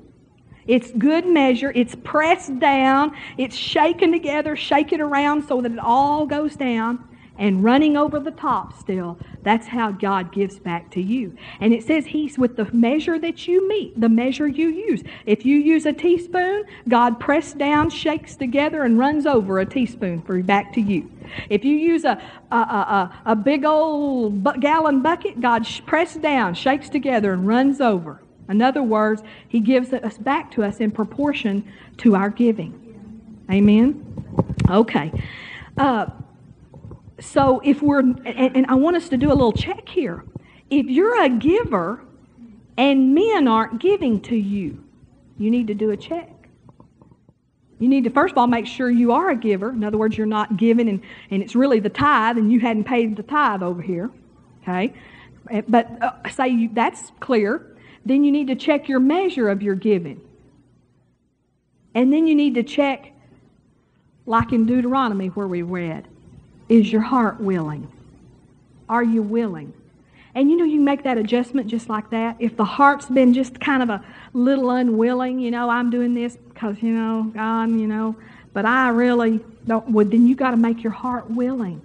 It's 0.66 0.90
good 0.92 1.26
measure. 1.26 1.70
It's 1.74 1.94
pressed 2.02 2.58
down. 2.58 3.16
It's 3.38 3.54
shaken 3.54 4.10
together, 4.10 4.56
shake 4.56 4.92
it 4.92 5.00
around 5.00 5.46
so 5.46 5.60
that 5.60 5.70
it 5.70 5.78
all 5.78 6.26
goes 6.26 6.56
down 6.56 7.04
and 7.38 7.62
running 7.62 7.96
over 7.96 8.18
the 8.18 8.30
top 8.30 8.78
still. 8.78 9.18
That's 9.42 9.66
how 9.66 9.92
God 9.92 10.32
gives 10.32 10.58
back 10.58 10.90
to 10.92 11.02
you. 11.02 11.36
And 11.60 11.72
it 11.72 11.84
says 11.84 12.06
He's 12.06 12.38
with 12.38 12.56
the 12.56 12.64
measure 12.72 13.18
that 13.18 13.46
you 13.46 13.68
meet, 13.68 14.00
the 14.00 14.08
measure 14.08 14.46
you 14.46 14.68
use. 14.68 15.02
If 15.26 15.44
you 15.44 15.56
use 15.56 15.86
a 15.86 15.92
teaspoon, 15.92 16.64
God 16.88 17.20
presses 17.20 17.54
down, 17.54 17.90
shakes 17.90 18.36
together, 18.36 18.84
and 18.84 18.98
runs 18.98 19.26
over 19.26 19.60
a 19.60 19.66
teaspoon 19.66 20.22
for 20.22 20.42
back 20.42 20.72
to 20.74 20.80
you. 20.80 21.10
If 21.50 21.64
you 21.64 21.76
use 21.76 22.04
a, 22.04 22.20
a, 22.50 22.56
a, 22.56 23.22
a 23.26 23.36
big 23.36 23.64
old 23.64 24.60
gallon 24.60 25.02
bucket, 25.02 25.40
God 25.40 25.66
presses 25.86 26.22
down, 26.22 26.54
shakes 26.54 26.88
together, 26.88 27.32
and 27.32 27.46
runs 27.46 27.80
over. 27.80 28.22
In 28.48 28.62
other 28.62 28.82
words, 28.82 29.22
He 29.48 29.60
gives 29.60 29.92
us 29.92 30.18
back 30.18 30.50
to 30.52 30.62
us 30.62 30.78
in 30.78 30.90
proportion 30.90 31.70
to 31.98 32.14
our 32.14 32.30
giving. 32.30 32.82
Amen? 33.50 34.02
Okay. 34.68 35.12
Uh, 35.76 36.06
so 37.20 37.60
if 37.64 37.82
we're, 37.82 38.00
and, 38.00 38.26
and 38.26 38.66
I 38.66 38.74
want 38.74 38.96
us 38.96 39.08
to 39.10 39.16
do 39.16 39.28
a 39.28 39.34
little 39.34 39.52
check 39.52 39.88
here. 39.88 40.24
If 40.70 40.86
you're 40.86 41.22
a 41.22 41.28
giver 41.28 42.04
and 42.76 43.14
men 43.14 43.48
aren't 43.48 43.80
giving 43.80 44.20
to 44.22 44.36
you, 44.36 44.82
you 45.38 45.50
need 45.50 45.66
to 45.68 45.74
do 45.74 45.90
a 45.90 45.96
check. 45.96 46.30
You 47.78 47.88
need 47.88 48.04
to, 48.04 48.10
first 48.10 48.32
of 48.32 48.38
all, 48.38 48.46
make 48.46 48.66
sure 48.66 48.90
you 48.90 49.12
are 49.12 49.30
a 49.30 49.36
giver. 49.36 49.70
In 49.70 49.84
other 49.84 49.98
words, 49.98 50.16
you're 50.16 50.26
not 50.26 50.56
giving 50.56 50.88
and, 50.88 51.02
and 51.30 51.42
it's 51.42 51.54
really 51.54 51.78
the 51.78 51.90
tithe 51.90 52.38
and 52.38 52.50
you 52.50 52.58
hadn't 52.60 52.84
paid 52.84 53.16
the 53.16 53.22
tithe 53.22 53.62
over 53.62 53.82
here. 53.82 54.10
Okay? 54.62 54.94
But 55.68 56.02
uh, 56.02 56.28
say 56.30 56.48
you, 56.48 56.70
that's 56.72 57.12
clear 57.20 57.76
then 58.06 58.22
you 58.22 58.30
need 58.30 58.46
to 58.46 58.54
check 58.54 58.88
your 58.88 59.00
measure 59.00 59.48
of 59.48 59.62
your 59.62 59.74
giving. 59.74 60.20
And 61.94 62.12
then 62.12 62.26
you 62.26 62.36
need 62.36 62.54
to 62.54 62.62
check, 62.62 63.12
like 64.26 64.52
in 64.52 64.64
Deuteronomy 64.64 65.26
where 65.28 65.48
we 65.48 65.62
read, 65.62 66.06
is 66.68 66.92
your 66.92 67.02
heart 67.02 67.40
willing? 67.40 67.90
Are 68.88 69.02
you 69.02 69.22
willing? 69.22 69.72
And 70.34 70.50
you 70.50 70.56
know, 70.56 70.64
you 70.64 70.80
make 70.80 71.02
that 71.04 71.16
adjustment 71.16 71.66
just 71.66 71.88
like 71.88 72.10
that. 72.10 72.36
If 72.38 72.56
the 72.56 72.64
heart's 72.64 73.06
been 73.06 73.32
just 73.32 73.58
kind 73.58 73.82
of 73.82 73.88
a 73.88 74.04
little 74.34 74.70
unwilling, 74.70 75.38
you 75.40 75.50
know, 75.50 75.70
I'm 75.70 75.88
doing 75.88 76.12
this 76.12 76.36
because, 76.36 76.82
you 76.82 76.92
know, 76.92 77.30
God, 77.34 77.70
you 77.70 77.86
know, 77.86 78.14
but 78.52 78.66
I 78.66 78.90
really 78.90 79.40
don't, 79.66 79.88
well, 79.90 80.04
then 80.04 80.26
you 80.26 80.34
got 80.34 80.50
to 80.50 80.58
make 80.58 80.82
your 80.82 80.92
heart 80.92 81.30
willing. 81.30 81.80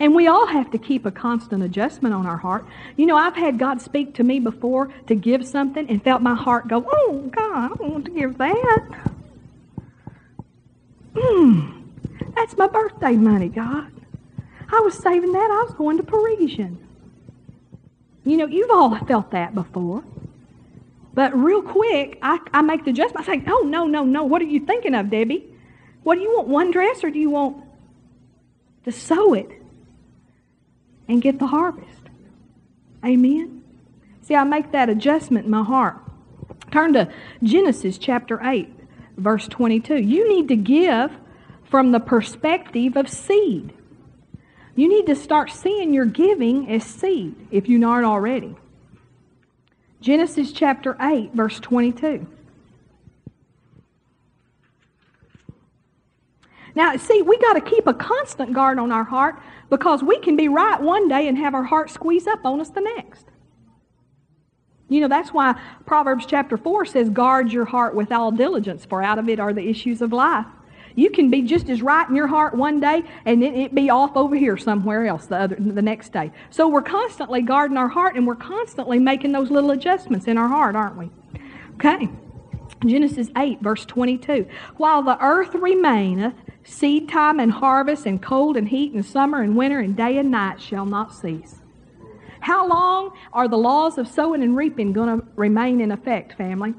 And 0.00 0.14
we 0.14 0.26
all 0.26 0.46
have 0.46 0.70
to 0.72 0.78
keep 0.78 1.06
a 1.06 1.10
constant 1.10 1.62
adjustment 1.62 2.14
on 2.14 2.26
our 2.26 2.36
heart. 2.36 2.64
You 2.96 3.06
know, 3.06 3.16
I've 3.16 3.34
had 3.34 3.58
God 3.58 3.80
speak 3.80 4.14
to 4.14 4.24
me 4.24 4.38
before 4.38 4.92
to 5.06 5.14
give 5.14 5.46
something 5.46 5.88
and 5.88 6.02
felt 6.02 6.22
my 6.22 6.34
heart 6.34 6.68
go, 6.68 6.84
oh, 6.90 7.30
God, 7.32 7.72
I 7.72 7.76
don't 7.76 7.92
want 7.92 8.04
to 8.06 8.10
give 8.10 8.38
that. 8.38 9.10
Hmm, 11.16 11.82
that's 12.34 12.56
my 12.56 12.66
birthday 12.68 13.12
money, 13.12 13.48
God. 13.48 13.90
I 14.70 14.80
was 14.80 14.94
saving 14.94 15.32
that. 15.32 15.50
I 15.50 15.64
was 15.64 15.74
going 15.74 15.96
to 15.96 16.02
Parisian. 16.02 16.78
You 18.24 18.36
know, 18.36 18.46
you've 18.46 18.70
all 18.70 18.96
felt 19.06 19.30
that 19.30 19.54
before. 19.54 20.04
But 21.14 21.36
real 21.36 21.62
quick, 21.62 22.18
I, 22.22 22.38
I 22.52 22.62
make 22.62 22.84
the 22.84 22.90
adjustment. 22.90 23.28
I 23.28 23.36
say, 23.36 23.44
oh, 23.48 23.64
no, 23.66 23.86
no, 23.86 24.04
no. 24.04 24.24
What 24.24 24.42
are 24.42 24.46
you 24.46 24.60
thinking 24.60 24.94
of, 24.94 25.10
Debbie? 25.10 25.46
What 26.02 26.16
do 26.16 26.20
you 26.20 26.36
want, 26.36 26.48
one 26.48 26.70
dress, 26.70 27.02
or 27.02 27.10
do 27.10 27.18
you 27.18 27.30
want 27.30 27.64
to 28.84 28.92
sow 28.92 29.34
it 29.34 29.50
and 31.08 31.20
get 31.22 31.38
the 31.38 31.46
harvest? 31.46 32.02
Amen? 33.04 33.64
See, 34.22 34.34
I 34.34 34.44
make 34.44 34.72
that 34.72 34.88
adjustment 34.88 35.46
in 35.46 35.50
my 35.50 35.64
heart. 35.64 35.96
Turn 36.70 36.92
to 36.92 37.10
Genesis 37.42 37.96
chapter 37.98 38.40
8, 38.42 38.68
verse 39.16 39.48
22. 39.48 39.96
You 39.96 40.28
need 40.28 40.48
to 40.48 40.56
give 40.56 41.10
from 41.64 41.92
the 41.92 42.00
perspective 42.00 42.96
of 42.96 43.08
seed. 43.08 43.72
You 44.78 44.88
need 44.88 45.06
to 45.06 45.16
start 45.16 45.50
seeing 45.50 45.92
your 45.92 46.04
giving 46.04 46.70
as 46.70 46.84
seed 46.84 47.34
if 47.50 47.68
you 47.68 47.84
aren't 47.84 48.06
already. 48.06 48.54
Genesis 50.00 50.52
chapter 50.52 50.96
8, 51.00 51.32
verse 51.34 51.58
22. 51.58 52.24
Now, 56.76 56.96
see, 56.96 57.22
we 57.22 57.36
got 57.38 57.54
to 57.54 57.60
keep 57.60 57.88
a 57.88 57.92
constant 57.92 58.52
guard 58.52 58.78
on 58.78 58.92
our 58.92 59.02
heart 59.02 59.40
because 59.68 60.04
we 60.04 60.20
can 60.20 60.36
be 60.36 60.46
right 60.46 60.80
one 60.80 61.08
day 61.08 61.26
and 61.26 61.36
have 61.36 61.56
our 61.56 61.64
heart 61.64 61.90
squeeze 61.90 62.28
up 62.28 62.46
on 62.46 62.60
us 62.60 62.70
the 62.70 62.80
next. 62.80 63.26
You 64.88 65.00
know, 65.00 65.08
that's 65.08 65.30
why 65.30 65.60
Proverbs 65.86 66.24
chapter 66.24 66.56
4 66.56 66.86
says, 66.86 67.10
Guard 67.10 67.50
your 67.50 67.64
heart 67.64 67.96
with 67.96 68.12
all 68.12 68.30
diligence, 68.30 68.84
for 68.84 69.02
out 69.02 69.18
of 69.18 69.28
it 69.28 69.40
are 69.40 69.52
the 69.52 69.68
issues 69.68 70.00
of 70.02 70.12
life. 70.12 70.46
You 70.98 71.10
can 71.10 71.30
be 71.30 71.42
just 71.42 71.68
as 71.68 71.80
right 71.80 72.08
in 72.08 72.16
your 72.16 72.26
heart 72.26 72.54
one 72.54 72.80
day 72.80 73.04
and 73.24 73.40
then 73.40 73.54
it 73.54 73.72
be 73.72 73.88
off 73.88 74.16
over 74.16 74.34
here 74.34 74.56
somewhere 74.56 75.06
else 75.06 75.26
the 75.26 75.36
other 75.36 75.54
the 75.54 75.80
next 75.80 76.12
day. 76.12 76.32
So 76.50 76.66
we're 76.66 76.82
constantly 76.82 77.40
guarding 77.40 77.76
our 77.76 77.86
heart 77.86 78.16
and 78.16 78.26
we're 78.26 78.34
constantly 78.34 78.98
making 78.98 79.30
those 79.30 79.48
little 79.48 79.70
adjustments 79.70 80.26
in 80.26 80.36
our 80.36 80.48
heart, 80.48 80.74
aren't 80.74 80.96
we? 80.96 81.08
Okay. 81.74 82.08
Genesis 82.84 83.28
8, 83.36 83.60
verse 83.60 83.84
22. 83.84 84.48
While 84.76 85.04
the 85.04 85.16
earth 85.24 85.54
remaineth, 85.54 86.34
seed 86.64 87.08
time 87.08 87.38
and 87.38 87.52
harvest, 87.52 88.04
and 88.04 88.20
cold 88.20 88.56
and 88.56 88.68
heat, 88.68 88.92
and 88.92 89.06
summer 89.06 89.40
and 89.40 89.56
winter, 89.56 89.78
and 89.78 89.96
day 89.96 90.18
and 90.18 90.32
night 90.32 90.60
shall 90.60 90.84
not 90.84 91.14
cease. 91.14 91.60
How 92.40 92.66
long 92.66 93.16
are 93.32 93.46
the 93.46 93.56
laws 93.56 93.98
of 93.98 94.08
sowing 94.08 94.42
and 94.42 94.56
reaping 94.56 94.92
going 94.92 95.20
to 95.20 95.26
remain 95.36 95.80
in 95.80 95.92
effect, 95.92 96.32
family? 96.36 96.74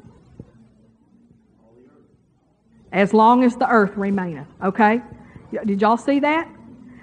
As 2.91 3.13
long 3.13 3.43
as 3.43 3.55
the 3.55 3.69
earth 3.69 3.95
remaineth. 3.95 4.47
Okay? 4.63 5.01
Did 5.51 5.81
y'all 5.81 5.97
see 5.97 6.19
that? 6.19 6.49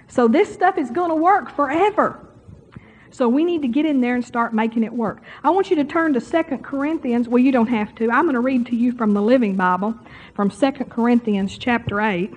So 0.09 0.29
this 0.29 0.53
stuff 0.53 0.79
is 0.79 0.91
going 0.91 1.11
to 1.11 1.17
work 1.17 1.51
forever. 1.51 2.23
So 3.11 3.29
we 3.29 3.45
need 3.45 3.63
to 3.63 3.69
get 3.69 3.87
in 3.87 4.01
there 4.01 4.15
and 4.15 4.25
start 4.25 4.53
making 4.53 4.85
it 4.85 4.93
work. 4.93 5.23
I 5.43 5.51
want 5.51 5.71
you 5.71 5.77
to 5.77 5.85
turn 5.85 6.13
to 6.15 6.21
2 6.21 6.59
Corinthians. 6.59 7.29
Well, 7.29 7.39
you 7.39 7.51
don't 7.51 7.69
have 7.69 7.95
to. 7.97 8.11
I'm 8.11 8.25
going 8.25 8.35
to 8.35 8.41
read 8.41 8.67
to 8.67 8.77
you 8.77 8.93
from 8.93 9.15
the 9.15 9.23
Living 9.23 9.57
Bible 9.57 9.95
from 10.35 10.51
2 10.51 10.73
Corinthians 10.91 11.57
chapter 11.57 12.01
8. 12.01 12.31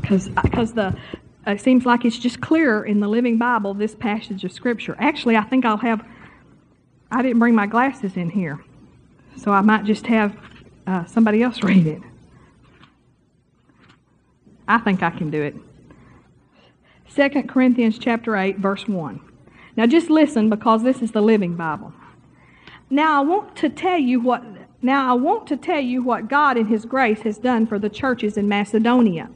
Because 0.00 0.30
uh, 0.36 0.64
the 0.74 0.96
uh, 1.46 1.52
it 1.52 1.60
seems 1.60 1.84
like 1.84 2.04
it's 2.04 2.18
just 2.18 2.40
clearer 2.40 2.84
in 2.84 3.00
the 3.00 3.08
Living 3.08 3.36
Bible 3.36 3.74
this 3.74 3.94
passage 3.94 4.44
of 4.44 4.52
Scripture. 4.52 4.96
Actually, 4.98 5.36
I 5.36 5.42
think 5.42 5.64
I'll 5.64 5.76
have 5.76 6.04
I 7.10 7.22
didn't 7.22 7.38
bring 7.38 7.54
my 7.54 7.66
glasses 7.66 8.16
in 8.16 8.30
here. 8.30 8.58
So 9.38 9.52
I 9.52 9.60
might 9.60 9.84
just 9.84 10.06
have 10.06 10.36
uh, 10.86 11.04
somebody 11.06 11.42
else 11.42 11.62
read 11.62 11.86
it. 11.86 12.02
I 14.66 14.78
think 14.78 15.02
I 15.02 15.10
can 15.10 15.30
do 15.30 15.42
it. 15.42 15.54
2 17.14 17.42
Corinthians 17.44 17.98
chapter 17.98 18.36
8 18.36 18.58
verse 18.58 18.86
1. 18.86 19.20
Now 19.76 19.86
just 19.86 20.10
listen 20.10 20.50
because 20.50 20.82
this 20.82 21.02
is 21.02 21.12
the 21.12 21.22
living 21.22 21.54
Bible. 21.56 21.92
Now 22.90 23.20
I 23.20 23.24
want 23.24 23.56
to 23.56 23.68
tell 23.68 23.98
you 23.98 24.20
what 24.20 24.44
now 24.80 25.10
I 25.10 25.14
want 25.14 25.46
to 25.48 25.56
tell 25.56 25.80
you 25.80 26.02
what 26.02 26.28
God 26.28 26.56
in 26.56 26.66
his 26.66 26.84
grace 26.84 27.22
has 27.22 27.38
done 27.38 27.66
for 27.66 27.78
the 27.78 27.88
churches 27.88 28.36
in 28.36 28.48
Macedonia. 28.48 29.30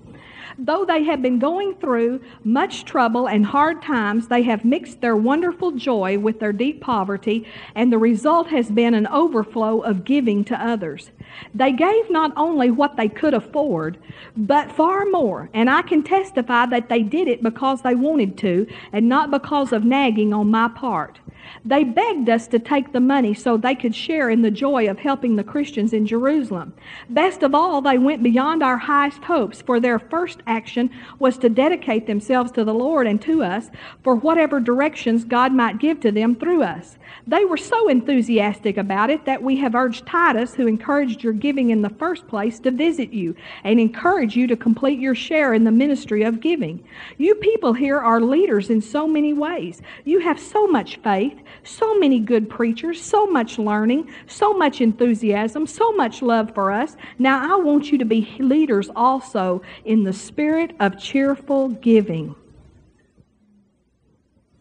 Though 0.59 0.85
they 0.85 1.05
have 1.05 1.23
been 1.23 1.39
going 1.39 1.75
through 1.77 2.21
much 2.45 2.85
trouble 2.85 3.27
and 3.27 3.47
hard 3.47 3.83
times, 3.83 4.29
they 4.29 4.43
have 4.43 4.65
mixed 4.65 5.01
their 5.01 5.17
wonderful 5.17 5.73
joy 5.73 6.19
with 6.19 6.41
their 6.41 6.53
deep 6.53 6.81
poverty, 6.81 7.47
and 7.75 7.93
the 7.93 7.99
result 7.99 8.49
has 8.49 8.71
been 8.71 8.95
an 8.95 9.07
overflow 9.07 9.81
of 9.81 10.05
giving 10.05 10.45
to 10.45 10.61
others. 10.61 11.11
They 11.55 11.73
gave 11.73 12.11
not 12.11 12.33
only 12.37 12.71
what 12.71 12.97
they 12.97 13.09
could 13.09 13.35
afford, 13.35 13.99
but 14.37 14.71
far 14.71 15.07
more, 15.07 15.49
and 15.55 15.71
I 15.71 15.83
can 15.83 16.03
testify 16.03 16.67
that 16.67 16.89
they 16.89 17.03
did 17.03 17.29
it 17.29 17.43
because 17.43 17.83
they 17.83 17.95
wanted 17.95 18.37
to, 18.39 18.67
and 18.93 19.09
not 19.09 19.31
because 19.31 19.73
of 19.73 19.85
nagging 19.85 20.35
on 20.35 20.51
my 20.51 20.69
part. 20.69 21.21
They 21.65 21.85
begged 21.85 22.29
us 22.29 22.47
to 22.49 22.59
take 22.59 22.93
the 22.93 23.01
money 23.01 23.35
so 23.35 23.57
they 23.57 23.75
could 23.75 23.95
share 23.95 24.31
in 24.31 24.43
the 24.43 24.51
joy 24.51 24.89
of 24.89 24.99
helping 24.99 25.37
the 25.37 25.45
Christians 25.45 25.93
in 25.93 26.07
Jerusalem. 26.07 26.73
Best 27.11 27.43
of 27.43 27.55
all, 27.55 27.81
they 27.81 27.99
went 27.99 28.23
beyond 28.23 28.63
our 28.63 28.79
highest 28.79 29.23
hopes, 29.25 29.63
for 29.63 29.79
their 29.79 29.99
first 29.99 30.41
action 30.47 30.91
was 31.19 31.39
to 31.39 31.49
dedicate 31.49 32.07
themselves 32.07 32.51
to 32.53 32.65
the 32.65 32.75
Lord 32.75 33.07
and 33.07 33.21
to 33.23 33.43
us 33.43 33.71
for 34.03 34.15
whatever 34.15 34.61
directions 34.61 35.25
God 35.25 35.53
might 35.53 35.79
give 35.79 36.01
to 36.01 36.13
them 36.13 36.35
through 36.35 36.63
us. 36.63 36.99
They 37.27 37.45
were 37.45 37.57
so 37.57 37.89
enthusiastic 37.89 38.77
about 38.77 39.11
it 39.11 39.25
that 39.27 39.43
we 39.43 39.57
have 39.57 39.75
urged 39.75 40.07
Titus, 40.07 40.55
who 40.55 40.67
encouraged 40.67 41.23
your 41.23 41.33
giving 41.33 41.71
in 41.71 41.83
the 41.83 41.91
first 41.91 42.27
place, 42.27 42.59
to 42.61 42.71
visit 42.71 43.13
you 43.13 43.37
and 43.65 43.79
encourage 43.79 44.37
you 44.37 44.47
to 44.47 44.57
complete 44.57 44.99
your 44.99 45.15
share 45.15 45.55
in 45.55 45.65
the 45.65 45.71
ministry 45.71 46.23
of 46.23 46.41
giving. 46.41 46.83
You 47.19 47.35
people 47.37 47.73
here 47.73 47.99
are 47.99 48.21
leaders 48.21 48.71
in 48.71 48.81
so 48.81 49.07
many 49.07 49.33
ways. 49.33 49.83
You 50.05 50.21
have 50.21 50.41
so 50.41 50.67
much 50.67 50.97
faith, 50.97 51.32
so 51.65 51.99
many 51.99 52.19
good 52.19 52.49
preachers, 52.49 53.03
so 53.03 53.27
much 53.27 53.59
learning, 53.59 54.11
so 54.27 54.53
much 54.55 54.81
enthusiasm, 54.81 55.67
so 55.67 55.93
much 55.93 56.23
love 56.23 56.55
for 56.55 56.73
us. 56.73 56.97
Now 57.19 57.53
I 57.53 57.63
want 57.63 57.93
you 57.93 57.99
to 57.99 58.05
be 58.05 58.37
leaders 58.39 58.91
also 58.95 59.63
in 59.85 60.05
the 60.05 60.13
spirit 60.13 60.75
of 60.81 60.99
cheerful 60.99 61.69
giving. 61.69 62.35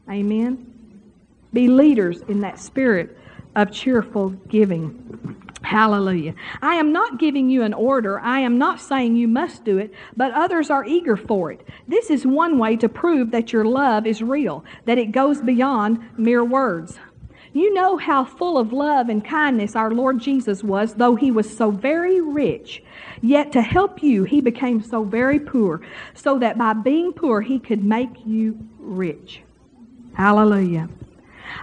Amen. 0.10 0.68
Be 1.54 1.68
leaders 1.68 2.22
in 2.28 2.42
that 2.42 2.60
spirit 2.60 3.18
of 3.56 3.72
cheerful 3.72 4.30
giving. 4.30 5.41
Hallelujah. 5.62 6.34
I 6.62 6.76
am 6.76 6.92
not 6.92 7.20
giving 7.20 7.50
you 7.50 7.62
an 7.62 7.74
order. 7.74 8.20
I 8.20 8.40
am 8.40 8.58
not 8.58 8.82
saying 8.82 9.16
you 9.16 9.28
must 9.28 9.64
do 9.64 9.78
it, 9.78 9.94
but 10.18 10.34
others 10.34 10.70
are 10.70 10.84
eager 10.86 11.16
for 11.16 11.52
it. 11.52 11.68
This 11.88 12.10
is 12.10 12.26
one 12.26 12.58
way 12.58 12.76
to 12.78 12.90
prove 12.90 13.32
that 13.32 13.54
your 13.54 13.66
love 13.66 14.08
is 14.08 14.24
real, 14.24 14.66
that 14.86 14.98
it 14.98 15.12
goes 15.12 15.40
beyond 15.42 16.00
mere 16.18 16.44
words. 16.44 16.98
You 17.54 17.74
know 17.74 17.98
how 17.98 18.24
full 18.24 18.58
of 18.58 18.72
love 18.72 19.10
and 19.10 19.24
kindness 19.24 19.76
our 19.76 19.92
Lord 19.92 20.20
Jesus 20.20 20.64
was, 20.64 20.96
though 20.96 21.16
he 21.16 21.32
was 21.32 21.56
so 21.56 21.70
very 21.70 22.22
rich. 22.22 22.82
Yet 23.22 23.52
to 23.52 23.62
help 23.62 24.02
you, 24.02 24.24
he 24.24 24.40
became 24.40 24.82
so 24.82 25.04
very 25.04 25.40
poor, 25.40 25.82
so 26.14 26.40
that 26.40 26.58
by 26.58 26.74
being 26.74 27.12
poor, 27.12 27.42
he 27.42 27.60
could 27.60 27.84
make 27.84 28.26
you 28.26 28.58
rich. 28.80 29.42
Hallelujah. 30.14 30.90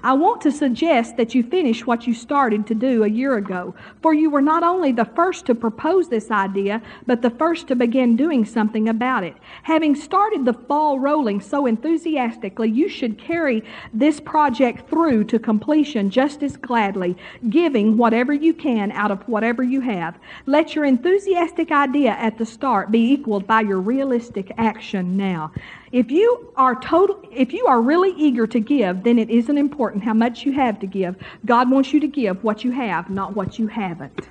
I 0.03 0.12
want 0.12 0.40
to 0.42 0.53
suggest 0.53 1.16
that 1.16 1.35
you 1.35 1.42
finish 1.42 1.87
what 1.87 2.07
you 2.07 2.14
started 2.14 2.66
to 2.66 2.74
do 2.74 3.05
a 3.05 3.09
year 3.09 3.37
ago, 3.37 3.74
for 4.03 4.14
you 4.14 4.31
were 4.31 4.40
not 4.40 4.62
only 4.62 4.92
the 4.92 5.05
first 5.05 5.46
to 5.46 5.55
propose 5.55 6.09
this 6.09 6.31
idea, 6.31 6.83
but 7.07 7.22
the 7.22 7.31
first 7.31 7.68
to 7.68 7.77
begin 7.77 8.16
doing 8.16 8.44
something 8.44 8.88
about 8.88 9.24
it. 9.24 9.37
Having 9.62 9.96
started 9.96 10.44
the 10.44 10.53
ball 10.53 10.98
rolling 10.98 11.40
so 11.40 11.66
enthusiastically, 11.66 12.70
you 12.70 12.88
should 12.88 13.18
carry 13.18 13.64
this 13.92 14.20
project 14.20 14.88
through 14.88 15.24
to 15.24 15.38
completion 15.38 16.11
just 16.11 16.42
as 16.42 16.57
gladly, 16.57 17.16
giving 17.51 17.96
whatever 17.96 18.33
you 18.33 18.55
can 18.55 18.92
out 18.92 19.11
of 19.11 19.27
whatever 19.29 19.62
you 19.62 19.81
have. 19.81 20.18
Let 20.46 20.74
your 20.74 20.85
enthusiastic 20.85 21.70
idea 21.70 22.11
at 22.12 22.38
the 22.38 22.46
start 22.46 22.90
be 22.90 23.12
equaled 23.12 23.46
by 23.46 23.62
your 23.62 23.81
realistic 23.81 24.53
action 24.59 25.16
now. 25.16 25.53
If 25.90 26.11
you 26.11 26.53
are 26.57 26.74
total, 26.81 27.20
if 27.33 27.53
you 27.53 27.66
are 27.66 27.81
really 27.81 28.11
eager 28.11 28.46
to 28.46 28.61
give, 28.61 29.05
then 29.05 29.18
it 29.18 29.31
isn't 29.31 29.57
important 29.57 30.05
how 30.05 30.14
much 30.14 30.44
you 30.44 30.53
have 30.53 30.79
to 30.81 30.87
give. 30.87 31.16
God 31.46 31.70
wants 31.70 31.92
you 31.92 32.01
to 32.01 32.09
give 32.09 32.44
what 32.44 32.64
you 32.64 32.72
have, 32.72 33.09
not 33.09 33.35
what 33.35 33.59
you 33.59 33.68
haven't. 33.68 34.29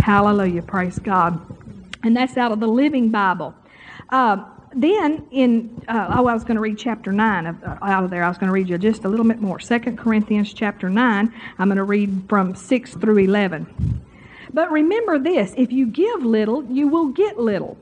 Hallelujah. 0.00 0.62
Praise 0.62 0.98
God. 0.98 1.40
And 2.02 2.16
that's 2.16 2.36
out 2.36 2.52
of 2.52 2.60
the 2.60 2.68
Living 2.68 3.10
Bible. 3.10 3.54
Uh, 4.08 4.44
then 4.74 5.26
in, 5.30 5.82
uh, 5.88 6.14
oh, 6.16 6.26
I 6.26 6.34
was 6.34 6.44
going 6.44 6.54
to 6.54 6.60
read 6.60 6.78
chapter 6.78 7.12
9 7.12 7.46
of, 7.46 7.62
uh, 7.62 7.78
out 7.82 8.04
of 8.04 8.10
there. 8.10 8.22
I 8.22 8.28
was 8.28 8.38
going 8.38 8.48
to 8.48 8.52
read 8.52 8.68
you 8.68 8.78
just 8.78 9.04
a 9.04 9.08
little 9.08 9.26
bit 9.26 9.40
more. 9.40 9.60
Second 9.60 9.98
Corinthians 9.98 10.52
chapter 10.52 10.88
9, 10.88 11.32
I'm 11.58 11.68
going 11.68 11.76
to 11.76 11.84
read 11.84 12.24
from 12.28 12.54
6 12.54 12.94
through 12.94 13.18
11. 13.18 14.04
But 14.52 14.70
remember 14.70 15.18
this 15.18 15.52
if 15.56 15.72
you 15.72 15.86
give 15.86 16.22
little, 16.22 16.64
you 16.64 16.88
will 16.88 17.08
get 17.08 17.38
little. 17.38 17.76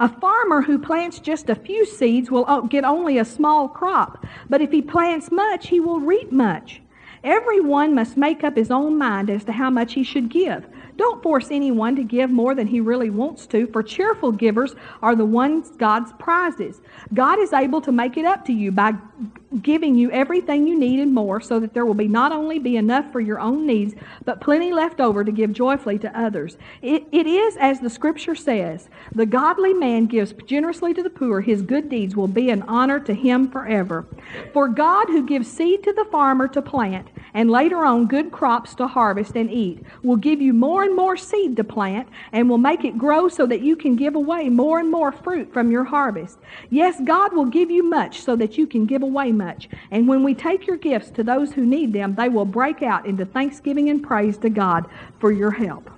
A 0.00 0.08
farmer 0.08 0.62
who 0.62 0.78
plants 0.78 1.18
just 1.18 1.50
a 1.50 1.54
few 1.54 1.84
seeds 1.84 2.30
will 2.30 2.62
get 2.62 2.84
only 2.84 3.18
a 3.18 3.24
small 3.24 3.68
crop, 3.68 4.24
but 4.48 4.62
if 4.62 4.72
he 4.72 4.80
plants 4.80 5.30
much, 5.30 5.68
he 5.68 5.78
will 5.78 6.00
reap 6.00 6.32
much. 6.32 6.80
Everyone 7.22 7.94
must 7.94 8.16
make 8.16 8.42
up 8.42 8.56
his 8.56 8.70
own 8.70 8.96
mind 8.96 9.28
as 9.28 9.44
to 9.44 9.52
how 9.52 9.68
much 9.68 9.92
he 9.92 10.02
should 10.02 10.30
give. 10.30 10.66
Don't 10.96 11.22
force 11.22 11.48
anyone 11.50 11.96
to 11.96 12.02
give 12.02 12.30
more 12.30 12.54
than 12.54 12.66
he 12.66 12.80
really 12.80 13.10
wants 13.10 13.46
to, 13.48 13.66
for 13.66 13.82
cheerful 13.82 14.32
givers 14.32 14.74
are 15.02 15.14
the 15.14 15.26
ones 15.26 15.68
God's 15.76 16.14
prizes. 16.18 16.80
God 17.12 17.38
is 17.38 17.52
able 17.52 17.82
to 17.82 17.92
make 17.92 18.16
it 18.16 18.24
up 18.24 18.46
to 18.46 18.54
you 18.54 18.72
by 18.72 18.94
giving 19.62 19.96
you 19.96 20.10
everything 20.12 20.66
you 20.66 20.78
need 20.78 21.00
and 21.00 21.12
more 21.12 21.40
so 21.40 21.58
that 21.58 21.74
there 21.74 21.84
will 21.84 21.94
be 21.94 22.06
not 22.06 22.30
only 22.30 22.58
be 22.58 22.76
enough 22.76 23.10
for 23.10 23.20
your 23.20 23.40
own 23.40 23.66
needs, 23.66 23.94
but 24.24 24.40
plenty 24.40 24.72
left 24.72 25.00
over 25.00 25.24
to 25.24 25.32
give 25.32 25.52
joyfully 25.52 25.98
to 25.98 26.18
others. 26.18 26.56
It, 26.82 27.04
it 27.10 27.26
is 27.26 27.56
as 27.56 27.80
the 27.80 27.90
scripture 27.90 28.36
says, 28.36 28.88
the 29.12 29.26
godly 29.26 29.74
man 29.74 30.06
gives 30.06 30.32
generously 30.46 30.94
to 30.94 31.02
the 31.02 31.10
poor, 31.10 31.40
his 31.40 31.62
good 31.62 31.88
deeds 31.88 32.14
will 32.14 32.28
be 32.28 32.50
an 32.50 32.62
honor 32.62 33.00
to 33.00 33.14
him 33.14 33.50
forever. 33.50 34.06
For 34.52 34.68
God 34.68 35.08
who 35.08 35.26
gives 35.26 35.50
seed 35.50 35.82
to 35.82 35.92
the 35.92 36.06
farmer 36.12 36.46
to 36.48 36.62
plant 36.62 37.08
and 37.34 37.50
later 37.50 37.84
on 37.84 38.06
good 38.06 38.30
crops 38.30 38.74
to 38.76 38.86
harvest 38.86 39.34
and 39.36 39.50
eat 39.50 39.82
will 40.02 40.16
give 40.16 40.40
you 40.40 40.52
more 40.52 40.84
and 40.84 40.94
more 40.94 41.16
seed 41.16 41.56
to 41.56 41.64
plant 41.64 42.08
and 42.32 42.48
will 42.48 42.58
make 42.58 42.84
it 42.84 42.98
grow 42.98 43.28
so 43.28 43.46
that 43.46 43.62
you 43.62 43.76
can 43.76 43.96
give 43.96 44.14
away 44.14 44.48
more 44.48 44.78
and 44.78 44.90
more 44.90 45.12
fruit 45.12 45.52
from 45.52 45.70
your 45.70 45.84
harvest. 45.84 46.38
Yes, 46.70 47.00
God 47.04 47.32
will 47.32 47.46
give 47.46 47.70
you 47.70 47.82
much 47.82 48.22
so 48.22 48.36
that 48.36 48.56
you 48.56 48.66
can 48.66 48.86
give 48.86 49.02
away 49.02 49.32
much. 49.44 49.68
And 49.90 50.06
when 50.06 50.22
we 50.22 50.34
take 50.34 50.66
your 50.66 50.76
gifts 50.76 51.10
to 51.12 51.22
those 51.24 51.52
who 51.54 51.64
need 51.64 51.92
them, 51.92 52.14
they 52.14 52.28
will 52.28 52.44
break 52.44 52.82
out 52.82 53.06
into 53.06 53.24
thanksgiving 53.24 53.88
and 53.90 54.02
praise 54.02 54.36
to 54.38 54.50
God 54.50 54.82
for 55.18 55.32
your 55.32 55.50
help. 55.50 55.90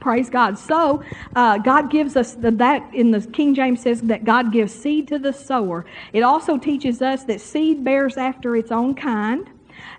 Praise 0.00 0.30
God. 0.30 0.58
So, 0.58 1.02
uh, 1.36 1.58
God 1.58 1.90
gives 1.90 2.16
us 2.16 2.34
the, 2.34 2.50
that 2.52 2.82
in 2.94 3.10
the 3.10 3.20
King 3.20 3.54
James 3.54 3.82
says 3.82 4.00
that 4.02 4.24
God 4.24 4.52
gives 4.52 4.72
seed 4.72 5.06
to 5.08 5.18
the 5.18 5.32
sower. 5.32 5.84
It 6.12 6.22
also 6.22 6.56
teaches 6.56 7.02
us 7.02 7.24
that 7.24 7.40
seed 7.40 7.84
bears 7.84 8.16
after 8.16 8.56
its 8.56 8.72
own 8.72 8.94
kind. 8.94 9.46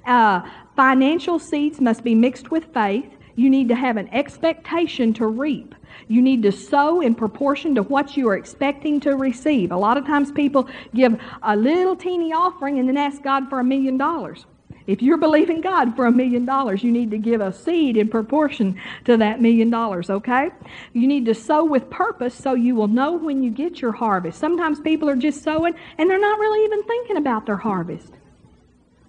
Uh, 0.06 0.42
financial 0.76 1.40
seeds 1.40 1.80
must 1.80 2.04
be 2.04 2.16
mixed 2.16 2.52
with 2.52 2.66
faith. 2.74 3.10
You 3.36 3.50
need 3.50 3.68
to 3.70 3.76
have 3.76 3.98
an 3.98 4.10
expectation 4.10 5.14
to 5.16 5.28
reap. 5.28 5.76
You 6.08 6.22
need 6.22 6.44
to 6.44 6.52
sow 6.52 7.02
in 7.02 7.16
proportion 7.16 7.76
to 7.76 7.84
what 7.84 8.18
you 8.18 8.30
are 8.30 8.36
expecting 8.36 9.00
to 9.02 9.16
receive. 9.16 9.72
A 9.72 9.78
lot 9.78 9.98
of 9.98 10.06
times 10.06 10.32
people 10.32 10.68
give 10.94 11.20
a 11.42 11.56
little 11.56 11.96
teeny 11.96 12.34
offering 12.34 12.80
and 12.80 12.88
then 12.88 12.98
ask 12.98 13.22
God 13.22 13.50
for 13.50 13.60
a 13.60 13.64
million 13.64 13.98
dollars. 13.98 14.46
If 14.86 15.02
you're 15.02 15.18
believing 15.18 15.62
God 15.62 15.96
for 15.96 16.06
a 16.06 16.12
million 16.12 16.46
dollars, 16.46 16.84
you 16.84 16.92
need 16.92 17.12
to 17.12 17.18
give 17.18 17.40
a 17.40 17.54
seed 17.54 17.96
in 17.96 18.10
proportion 18.10 18.80
to 19.06 19.16
that 19.18 19.42
million 19.42 19.70
dollars, 19.70 20.10
okay? 20.10 20.50
You 20.92 21.08
need 21.08 21.26
to 21.26 21.34
sow 21.34 21.64
with 21.64 21.90
purpose 21.90 22.36
so 22.36 22.54
you 22.54 22.76
will 22.76 22.90
know 22.90 23.14
when 23.14 23.44
you 23.44 23.50
get 23.50 23.82
your 23.82 23.94
harvest. 23.94 24.40
Sometimes 24.40 24.82
people 24.82 25.10
are 25.10 25.16
just 25.16 25.42
sowing 25.42 25.74
and 25.98 26.10
they're 26.10 26.20
not 26.20 26.40
really 26.40 26.66
even 26.66 26.84
thinking 26.84 27.18
about 27.18 27.46
their 27.46 27.58
harvest. 27.58 28.12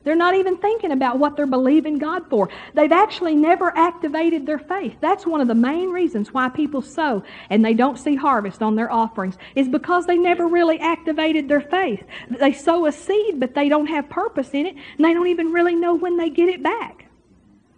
They're 0.04 0.14
not 0.14 0.34
even 0.34 0.58
thinking 0.58 0.92
about 0.92 1.18
what 1.18 1.36
they're 1.36 1.46
believing 1.46 1.98
God 1.98 2.28
for. 2.28 2.50
They've 2.74 2.92
actually 2.92 3.34
never 3.34 3.76
activated 3.76 4.46
their 4.46 4.58
faith. 4.58 4.96
That's 5.00 5.26
one 5.26 5.40
of 5.40 5.48
the 5.48 5.54
main 5.54 5.90
reasons 5.90 6.32
why 6.32 6.50
people 6.50 6.82
sow 6.82 7.22
and 7.48 7.64
they 7.64 7.74
don't 7.74 7.98
see 7.98 8.14
harvest 8.14 8.62
on 8.62 8.76
their 8.76 8.92
offerings 8.92 9.38
is 9.54 9.68
because 9.68 10.06
they 10.06 10.18
never 10.18 10.46
really 10.46 10.78
activated 10.78 11.48
their 11.48 11.62
faith. 11.62 12.04
They 12.28 12.52
sow 12.52 12.86
a 12.86 12.92
seed, 12.92 13.40
but 13.40 13.54
they 13.54 13.68
don't 13.68 13.86
have 13.86 14.08
purpose 14.10 14.50
in 14.52 14.66
it, 14.66 14.76
and 14.96 15.04
they 15.04 15.14
don't 15.14 15.28
even 15.28 15.52
really 15.52 15.74
know 15.74 15.94
when 15.94 16.18
they 16.18 16.28
get 16.28 16.48
it 16.48 16.62
back. 16.62 17.06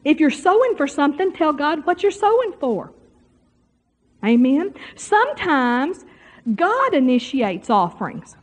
If 0.05 0.21
you're 0.21 0.31
sowing 0.31 0.77
for 0.77 0.87
something, 0.87 1.33
tell 1.33 1.53
God 1.53 1.87
what 1.87 2.03
you're 2.03 2.13
sowing 2.13 2.53
for. 2.61 2.93
Amen. 4.25 4.75
Sometimes 4.97 6.05
God 6.55 6.95
initiates 6.95 7.71
offerings. 7.71 8.37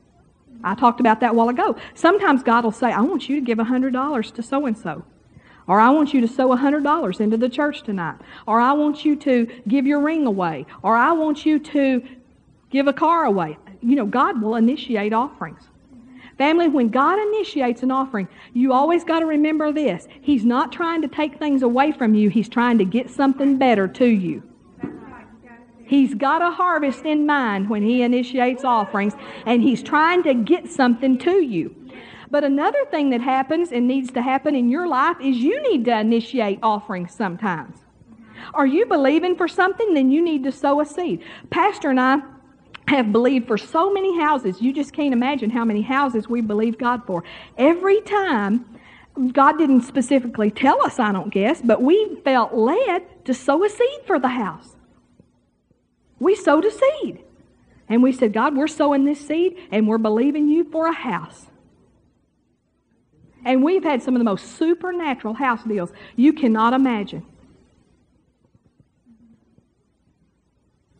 I 0.63 0.75
talked 0.75 0.99
about 0.99 1.19
that 1.19 1.31
a 1.31 1.33
while 1.33 1.49
ago. 1.49 1.75
Sometimes 1.93 2.43
God 2.43 2.63
will 2.63 2.71
say, 2.71 2.91
I 2.91 3.01
want 3.01 3.27
you 3.29 3.35
to 3.35 3.45
give 3.45 3.57
$100 3.57 4.33
to 4.33 4.43
so 4.43 4.65
and 4.65 4.77
so. 4.77 5.03
Or 5.67 5.79
I 5.79 5.89
want 5.91 6.13
you 6.13 6.21
to 6.21 6.27
sow 6.27 6.49
$100 6.49 7.19
into 7.21 7.37
the 7.37 7.49
church 7.49 7.83
tonight. 7.83 8.19
Or 8.47 8.59
I 8.59 8.73
want 8.73 9.05
you 9.05 9.15
to 9.17 9.47
give 9.67 9.85
your 9.85 10.01
ring 10.01 10.25
away. 10.25 10.65
Or 10.81 10.95
I 10.95 11.13
want 11.13 11.45
you 11.45 11.59
to 11.59 12.05
give 12.69 12.87
a 12.87 12.93
car 12.93 13.25
away. 13.25 13.57
You 13.81 13.95
know, 13.95 14.05
God 14.05 14.41
will 14.41 14.55
initiate 14.55 15.13
offerings. 15.13 15.61
Family, 16.37 16.67
when 16.67 16.89
God 16.89 17.19
initiates 17.19 17.83
an 17.83 17.91
offering, 17.91 18.27
you 18.53 18.73
always 18.73 19.03
got 19.03 19.19
to 19.19 19.25
remember 19.25 19.71
this. 19.71 20.07
He's 20.21 20.43
not 20.43 20.71
trying 20.71 21.01
to 21.03 21.07
take 21.07 21.37
things 21.37 21.61
away 21.61 21.91
from 21.91 22.15
you, 22.15 22.29
He's 22.29 22.49
trying 22.49 22.79
to 22.79 22.85
get 22.85 23.09
something 23.09 23.57
better 23.57 23.87
to 23.87 24.05
you. 24.05 24.41
He's 25.85 26.13
got 26.15 26.41
a 26.41 26.51
harvest 26.51 27.05
in 27.05 27.25
mind 27.25 27.69
when 27.69 27.83
he 27.83 28.01
initiates 28.01 28.63
offerings, 28.63 29.13
and 29.45 29.61
he's 29.61 29.83
trying 29.83 30.23
to 30.23 30.33
get 30.33 30.69
something 30.69 31.17
to 31.19 31.41
you. 31.41 31.75
But 32.31 32.43
another 32.43 32.83
thing 32.85 33.11
that 33.11 33.21
happens 33.21 33.71
and 33.71 33.87
needs 33.87 34.11
to 34.13 34.21
happen 34.21 34.55
in 34.55 34.69
your 34.69 34.87
life 34.87 35.17
is 35.21 35.37
you 35.37 35.61
need 35.69 35.85
to 35.85 35.99
initiate 35.99 36.59
offerings 36.63 37.13
sometimes. 37.13 37.77
Are 38.53 38.65
you 38.65 38.85
believing 38.85 39.35
for 39.35 39.47
something? 39.47 39.93
Then 39.93 40.09
you 40.09 40.21
need 40.21 40.43
to 40.45 40.51
sow 40.51 40.81
a 40.81 40.85
seed. 40.85 41.23
Pastor 41.49 41.91
and 41.91 41.99
I 41.99 42.21
have 42.87 43.11
believed 43.11 43.47
for 43.47 43.57
so 43.57 43.93
many 43.93 44.19
houses. 44.19 44.61
You 44.61 44.73
just 44.73 44.93
can't 44.93 45.13
imagine 45.13 45.49
how 45.49 45.63
many 45.63 45.81
houses 45.81 46.27
we 46.27 46.41
believe 46.41 46.77
God 46.77 47.05
for. 47.05 47.23
Every 47.57 48.01
time, 48.01 48.65
God 49.31 49.57
didn't 49.57 49.83
specifically 49.83 50.49
tell 50.49 50.83
us, 50.83 50.99
I 50.99 51.11
don't 51.11 51.29
guess, 51.29 51.61
but 51.61 51.81
we 51.81 52.17
felt 52.23 52.53
led 52.53 53.25
to 53.25 53.33
sow 53.33 53.63
a 53.63 53.69
seed 53.69 54.01
for 54.07 54.17
the 54.17 54.27
house 54.27 54.72
we 56.19 56.35
sowed 56.35 56.65
a 56.65 56.71
seed. 56.71 57.23
And 57.89 58.01
we 58.01 58.11
said, 58.11 58.33
God, 58.33 58.55
we're 58.55 58.67
sowing 58.67 59.05
this 59.05 59.25
seed 59.25 59.57
and 59.71 59.87
we're 59.87 59.97
believing 59.97 60.47
you 60.47 60.63
for 60.63 60.87
a 60.87 60.93
house. 60.93 61.47
And 63.45 63.63
we've 63.63 63.83
had 63.83 64.01
some 64.01 64.15
of 64.15 64.19
the 64.19 64.25
most 64.25 64.57
supernatural 64.57 65.33
house 65.33 65.63
deals 65.63 65.91
you 66.15 66.33
cannot 66.33 66.73
imagine. 66.73 67.25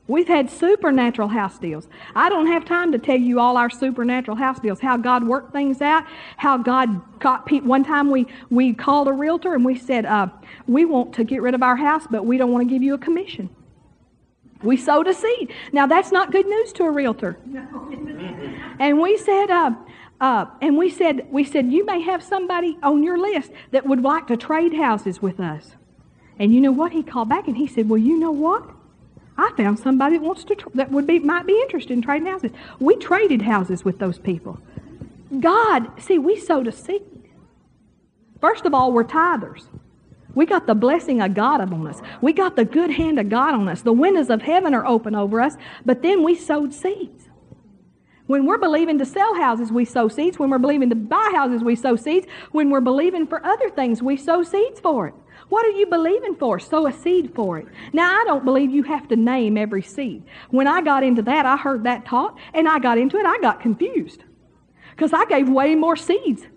We've 0.05 0.27
had 0.27 0.49
supernatural 0.49 1.29
house 1.29 1.57
deals. 1.57 1.87
I 2.13 2.27
don't 2.27 2.47
have 2.47 2.65
time 2.65 2.91
to 2.91 2.99
tell 2.99 3.15
you 3.15 3.39
all 3.39 3.55
our 3.55 3.69
supernatural 3.69 4.35
house 4.35 4.59
deals, 4.59 4.81
how 4.81 4.97
God 4.97 5.25
worked 5.25 5.53
things 5.53 5.81
out, 5.81 6.03
how 6.35 6.57
God 6.57 7.19
got 7.19 7.45
people. 7.45 7.69
One 7.69 7.85
time 7.85 8.11
we, 8.11 8.27
we 8.49 8.73
called 8.73 9.07
a 9.07 9.13
realtor 9.13 9.53
and 9.55 9.63
we 9.63 9.77
said, 9.77 10.05
uh, 10.05 10.27
We 10.67 10.83
want 10.83 11.13
to 11.15 11.23
get 11.23 11.41
rid 11.41 11.55
of 11.55 11.63
our 11.63 11.77
house, 11.77 12.05
but 12.11 12.25
we 12.25 12.37
don't 12.37 12.51
want 12.51 12.67
to 12.67 12.73
give 12.73 12.83
you 12.83 12.93
a 12.95 12.97
commission. 12.97 13.49
We 14.63 14.77
sowed 14.77 15.07
a 15.07 15.13
seed. 15.13 15.53
Now 15.71 15.85
that's 15.87 16.11
not 16.11 16.31
good 16.31 16.47
news 16.47 16.73
to 16.73 16.83
a 16.85 16.91
realtor. 16.91 17.37
and 18.79 18.99
we 18.99 19.17
said, 19.17 19.51
uh, 19.51 19.71
uh, 20.21 20.45
and 20.61 20.77
we 20.77 20.89
said, 20.89 21.27
we 21.31 21.43
said, 21.43 21.71
you 21.71 21.85
may 21.85 22.01
have 22.01 22.23
somebody 22.23 22.77
on 22.81 23.03
your 23.03 23.17
list 23.17 23.51
that 23.71 23.85
would 23.85 24.01
like 24.01 24.27
to 24.27 24.37
trade 24.37 24.73
houses 24.73 25.21
with 25.21 25.39
us. 25.39 25.75
And 26.39 26.53
you 26.53 26.61
know 26.61 26.71
what? 26.71 26.93
He 26.93 27.03
called 27.03 27.29
back 27.29 27.47
and 27.47 27.57
he 27.57 27.67
said, 27.67 27.89
well, 27.89 27.97
you 27.97 28.17
know 28.17 28.31
what? 28.31 28.69
I 29.37 29.51
found 29.57 29.79
somebody 29.79 30.17
that 30.17 30.23
wants 30.23 30.43
to 30.45 30.55
tr- 30.55 30.69
that 30.75 30.91
would 30.91 31.07
be 31.07 31.19
might 31.19 31.45
be 31.45 31.59
interested 31.63 31.93
in 31.93 32.01
trading 32.01 32.27
houses. 32.27 32.51
We 32.79 32.95
traded 32.95 33.41
houses 33.41 33.83
with 33.83 33.99
those 33.99 34.19
people. 34.19 34.59
God, 35.39 35.89
see, 35.99 36.19
we 36.19 36.39
sowed 36.39 36.67
a 36.67 36.71
seed. 36.71 37.01
First 38.39 38.65
of 38.65 38.73
all, 38.73 38.91
we're 38.91 39.03
tithers. 39.03 39.63
We 40.35 40.45
got 40.45 40.65
the 40.65 40.75
blessing 40.75 41.21
of 41.21 41.33
God 41.33 41.61
upon 41.61 41.87
us. 41.87 42.01
We 42.21 42.33
got 42.33 42.55
the 42.55 42.65
good 42.65 42.91
hand 42.91 43.19
of 43.19 43.29
God 43.29 43.53
on 43.53 43.67
us. 43.67 43.81
The 43.81 43.93
windows 43.93 44.29
of 44.29 44.41
heaven 44.41 44.73
are 44.73 44.85
open 44.85 45.15
over 45.15 45.41
us, 45.41 45.55
but 45.85 46.01
then 46.01 46.23
we 46.23 46.35
sowed 46.35 46.73
seeds. 46.73 47.29
When 48.25 48.45
we're 48.45 48.57
believing 48.57 48.97
to 48.99 49.05
sell 49.05 49.35
houses, 49.35 49.71
we 49.71 49.85
sow 49.85 50.07
seeds. 50.07 50.39
When 50.39 50.49
we're 50.49 50.57
believing 50.57 50.89
to 50.89 50.95
buy 50.95 51.31
houses, 51.35 51.61
we 51.61 51.75
sow 51.75 51.95
seeds. 51.95 52.25
When 52.51 52.69
we're 52.69 52.81
believing 52.81 53.27
for 53.27 53.45
other 53.45 53.69
things, 53.69 54.01
we 54.01 54.15
sow 54.15 54.43
seeds 54.43 54.79
for 54.79 55.07
it. 55.07 55.13
What 55.49 55.65
are 55.65 55.71
you 55.71 55.85
believing 55.85 56.35
for? 56.35 56.57
Sow 56.57 56.87
a 56.87 56.93
seed 56.93 57.35
for 57.35 57.59
it. 57.59 57.67
Now, 57.91 58.09
I 58.09 58.23
don't 58.25 58.45
believe 58.45 58.71
you 58.71 58.83
have 58.83 59.07
to 59.09 59.15
name 59.15 59.57
every 59.57 59.81
seed. 59.81 60.23
When 60.49 60.67
I 60.67 60.81
got 60.81 61.03
into 61.03 61.21
that, 61.23 61.45
I 61.45 61.57
heard 61.57 61.83
that 61.83 62.05
taught, 62.05 62.37
and 62.53 62.67
I 62.67 62.79
got 62.79 62.97
into 62.97 63.17
it, 63.17 63.25
I 63.25 63.37
got 63.39 63.59
confused. 63.59 64.23
Because 64.91 65.11
I 65.11 65.25
gave 65.25 65.49
way 65.49 65.75
more 65.75 65.95
seeds 65.95 66.47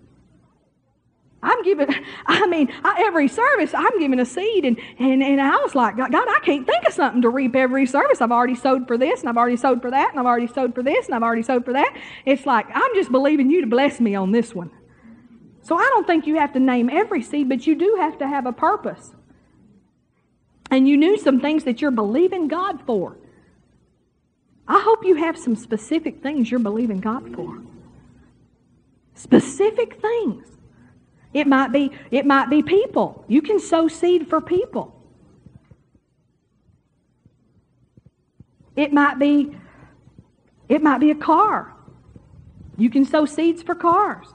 I'm 1.43 1.61
giving, 1.63 1.87
I 2.25 2.47
mean, 2.47 2.73
I, 2.83 3.03
every 3.05 3.27
service, 3.27 3.71
I'm 3.73 3.99
giving 3.99 4.19
a 4.19 4.25
seed. 4.25 4.65
And, 4.65 4.79
and, 4.97 5.21
and 5.21 5.39
I 5.39 5.57
was 5.57 5.75
like, 5.75 5.95
God, 5.97 6.13
I 6.13 6.39
can't 6.43 6.65
think 6.65 6.85
of 6.87 6.93
something 6.93 7.21
to 7.21 7.29
reap 7.29 7.55
every 7.55 7.85
service. 7.85 8.21
I've 8.21 8.31
already 8.31 8.55
sowed 8.55 8.87
for 8.87 8.97
this, 8.97 9.19
and 9.19 9.29
I've 9.29 9.37
already 9.37 9.57
sowed 9.57 9.81
for 9.81 9.91
that, 9.91 10.09
and 10.09 10.19
I've 10.19 10.25
already 10.25 10.47
sowed 10.47 10.73
for 10.73 10.81
this, 10.81 11.05
and 11.05 11.15
I've 11.15 11.23
already 11.23 11.43
sowed 11.43 11.63
for 11.63 11.73
that. 11.73 11.95
It's 12.25 12.45
like, 12.45 12.65
I'm 12.73 12.95
just 12.95 13.11
believing 13.11 13.51
you 13.51 13.61
to 13.61 13.67
bless 13.67 13.99
me 13.99 14.15
on 14.15 14.31
this 14.31 14.55
one. 14.55 14.71
So 15.61 15.77
I 15.77 15.83
don't 15.93 16.07
think 16.07 16.25
you 16.25 16.37
have 16.37 16.53
to 16.53 16.59
name 16.59 16.89
every 16.89 17.21
seed, 17.21 17.49
but 17.49 17.67
you 17.67 17.75
do 17.75 17.97
have 17.99 18.17
to 18.19 18.27
have 18.27 18.45
a 18.45 18.53
purpose. 18.53 19.11
And 20.71 20.87
you 20.87 20.97
knew 20.97 21.17
some 21.17 21.39
things 21.39 21.65
that 21.65 21.81
you're 21.81 21.91
believing 21.91 22.47
God 22.47 22.81
for. 22.85 23.17
I 24.67 24.81
hope 24.81 25.05
you 25.05 25.15
have 25.15 25.37
some 25.37 25.55
specific 25.55 26.21
things 26.21 26.49
you're 26.49 26.59
believing 26.59 26.99
God 26.99 27.33
for. 27.33 27.61
Specific 29.13 30.01
things. 30.01 30.56
It 31.37 31.45
might 31.45 31.71
be 31.71 31.91
it 32.09 32.25
might 32.25 32.49
be 32.49 32.63
people. 32.63 33.23
You 33.27 33.43
can 33.43 33.59
sow 33.59 33.87
seed 33.87 34.27
for 34.27 34.41
people. 34.41 34.99
It 38.75 38.91
might 38.91 39.19
be 39.19 39.55
it 40.67 40.81
might 40.81 40.97
be 40.97 41.11
a 41.11 41.15
car. 41.15 41.75
You 42.75 42.89
can 42.89 43.05
sow 43.05 43.25
seeds 43.25 43.61
for 43.61 43.75
cars. 43.75 44.25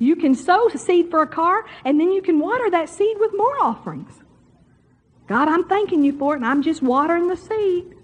You 0.00 0.16
can 0.16 0.34
sow 0.34 0.68
seed 0.68 1.10
for 1.12 1.22
a 1.22 1.28
car, 1.28 1.64
and 1.84 2.00
then 2.00 2.10
you 2.10 2.22
can 2.22 2.40
water 2.40 2.68
that 2.70 2.88
seed 2.88 3.16
with 3.20 3.32
more 3.36 3.56
offerings. 3.62 4.12
God, 5.28 5.46
I'm 5.46 5.64
thanking 5.68 6.02
you 6.02 6.18
for 6.18 6.34
it, 6.34 6.38
and 6.38 6.46
I'm 6.46 6.62
just 6.62 6.82
watering 6.82 7.28
the 7.28 7.36
seed. 7.36 7.94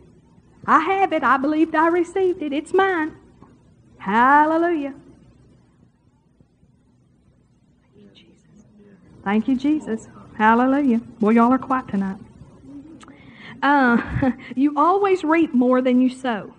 I 0.65 0.79
have 0.79 1.13
it. 1.13 1.25
I 1.25 1.39
believed 1.39 1.75
I 1.75 1.89
received 1.89 2.41
it. 2.41 2.53
It's 2.53 2.73
mine. 2.73 3.17
Hallelujah. 3.99 4.95
Thank 9.25 9.49
you, 9.49 9.57
Jesus. 9.57 10.09
Hallelujah. 10.37 11.01
Well, 11.21 11.33
y'all 11.33 11.53
are 11.53 11.59
quiet 11.59 11.89
tonight. 11.89 12.19
Uh, 13.63 14.33
you 14.55 14.75
always 14.77 15.25
reap 15.25 15.55
more 15.55 15.81
than 15.81 16.01
you 16.01 16.11
sow. 16.11 16.55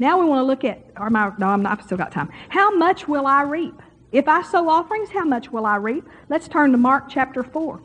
Now 0.00 0.18
we 0.20 0.26
want 0.26 0.40
to 0.40 0.44
look 0.44 0.64
at, 0.64 0.84
or 0.96 1.10
my, 1.10 1.32
no, 1.38 1.46
I'm 1.46 1.62
not, 1.62 1.78
I've 1.78 1.84
still 1.84 1.98
got 1.98 2.12
time. 2.12 2.30
How 2.48 2.76
much 2.76 3.08
will 3.08 3.26
I 3.26 3.42
reap? 3.42 3.80
If 4.10 4.28
I 4.28 4.42
sow 4.42 4.68
offerings, 4.68 5.10
how 5.10 5.24
much 5.24 5.52
will 5.52 5.66
I 5.66 5.76
reap? 5.76 6.04
Let's 6.28 6.48
turn 6.48 6.72
to 6.72 6.78
Mark 6.78 7.08
chapter 7.08 7.42
4. 7.42 7.80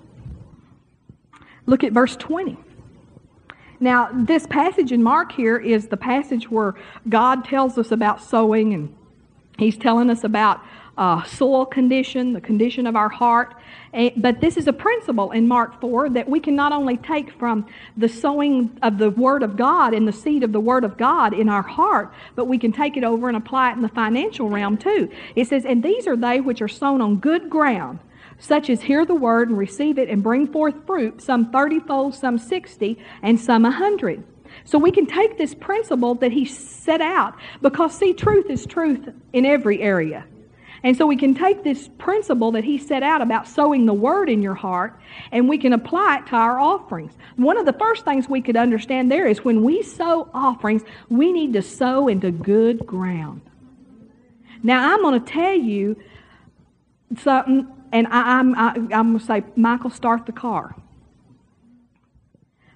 Look 1.65 1.83
at 1.83 1.91
verse 1.91 2.15
20. 2.15 2.57
Now, 3.79 4.09
this 4.13 4.47
passage 4.47 4.91
in 4.91 5.03
Mark 5.03 5.31
here 5.31 5.57
is 5.57 5.87
the 5.87 5.97
passage 5.97 6.49
where 6.49 6.75
God 7.09 7.43
tells 7.43 7.77
us 7.77 7.91
about 7.91 8.21
sowing, 8.21 8.73
and 8.73 8.95
He's 9.57 9.77
telling 9.77 10.09
us 10.09 10.23
about 10.23 10.61
uh, 10.97 11.23
soil 11.23 11.65
condition, 11.65 12.33
the 12.33 12.41
condition 12.41 12.85
of 12.85 12.95
our 12.95 13.09
heart. 13.09 13.55
But 14.17 14.41
this 14.41 14.57
is 14.57 14.67
a 14.67 14.73
principle 14.73 15.31
in 15.31 15.47
Mark 15.47 15.79
4 15.79 16.09
that 16.11 16.29
we 16.29 16.39
can 16.39 16.55
not 16.55 16.71
only 16.71 16.97
take 16.97 17.31
from 17.31 17.65
the 17.97 18.09
sowing 18.09 18.77
of 18.81 18.97
the 18.97 19.09
Word 19.11 19.43
of 19.43 19.55
God 19.55 19.93
and 19.93 20.07
the 20.07 20.13
seed 20.13 20.43
of 20.43 20.51
the 20.51 20.59
Word 20.59 20.83
of 20.83 20.97
God 20.97 21.33
in 21.33 21.49
our 21.49 21.61
heart, 21.61 22.13
but 22.35 22.45
we 22.45 22.57
can 22.57 22.71
take 22.71 22.97
it 22.97 23.03
over 23.03 23.27
and 23.27 23.37
apply 23.37 23.71
it 23.71 23.75
in 23.75 23.81
the 23.81 23.89
financial 23.89 24.49
realm 24.49 24.77
too. 24.77 25.09
It 25.35 25.47
says, 25.47 25.65
And 25.65 25.83
these 25.83 26.07
are 26.07 26.17
they 26.17 26.41
which 26.41 26.61
are 26.61 26.67
sown 26.67 27.01
on 27.01 27.17
good 27.17 27.49
ground, 27.49 27.99
such 28.39 28.69
as 28.69 28.81
hear 28.81 29.05
the 29.05 29.15
Word 29.15 29.49
and 29.49 29.57
receive 29.57 29.97
it 29.97 30.09
and 30.09 30.21
bring 30.21 30.47
forth 30.47 30.75
fruit, 30.85 31.21
some 31.21 31.51
thirtyfold, 31.51 32.15
some 32.15 32.37
sixty, 32.37 32.99
and 33.21 33.39
some 33.39 33.65
a 33.65 33.71
hundred. 33.71 34.23
So 34.65 34.77
we 34.77 34.91
can 34.91 35.07
take 35.07 35.37
this 35.37 35.55
principle 35.55 36.15
that 36.15 36.31
he 36.31 36.45
set 36.45 37.01
out 37.01 37.35
because, 37.61 37.97
see, 37.97 38.13
truth 38.13 38.49
is 38.49 38.65
truth 38.65 39.09
in 39.33 39.45
every 39.45 39.81
area. 39.81 40.25
And 40.83 40.97
so 40.97 41.07
we 41.07 41.15
can 41.15 41.33
take 41.33 41.63
this 41.63 41.89
principle 41.97 42.51
that 42.51 42.65
he 42.65 42.77
set 42.77 43.03
out 43.03 43.21
about 43.21 43.47
sowing 43.47 43.85
the 43.85 43.93
word 43.93 44.29
in 44.29 44.41
your 44.41 44.53
heart 44.53 44.99
and 45.31 45.47
we 45.47 45.57
can 45.57 45.71
apply 45.71 46.17
it 46.17 46.27
to 46.27 46.35
our 46.35 46.59
offerings. 46.59 47.13
One 47.37 47.57
of 47.57 47.65
the 47.65 47.73
first 47.73 48.03
things 48.03 48.27
we 48.27 48.41
could 48.41 48.57
understand 48.57 49.09
there 49.09 49.25
is 49.25 49.45
when 49.45 49.63
we 49.63 49.81
sow 49.81 50.29
offerings, 50.33 50.83
we 51.09 51.31
need 51.31 51.53
to 51.53 51.61
sow 51.61 52.09
into 52.09 52.31
good 52.31 52.85
ground. 52.85 53.41
Now, 54.61 54.93
I'm 54.93 55.01
going 55.01 55.23
to 55.23 55.31
tell 55.31 55.53
you 55.53 55.97
something, 57.17 57.67
and 57.93 58.07
I, 58.07 58.39
am 58.39 58.55
I, 58.55 58.75
am 58.75 58.87
going 58.87 59.19
to 59.19 59.25
say, 59.25 59.43
Michael, 59.55 59.89
start 59.89 60.25
the 60.25 60.31
car. 60.31 60.75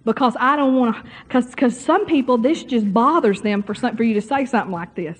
Because 0.06 0.36
I 0.40 0.56
don't 0.56 0.76
want 0.76 0.96
to, 0.96 1.42
because 1.50 1.78
some 1.78 2.06
people, 2.06 2.38
this 2.38 2.64
just 2.64 2.94
bothers 2.94 3.42
them 3.42 3.64
for, 3.64 3.76
some, 3.76 3.98
for 3.98 4.04
you 4.04 4.14
to 4.14 4.22
say 4.22 4.46
something 4.46 4.72
like 4.72 4.96
this. 4.96 5.18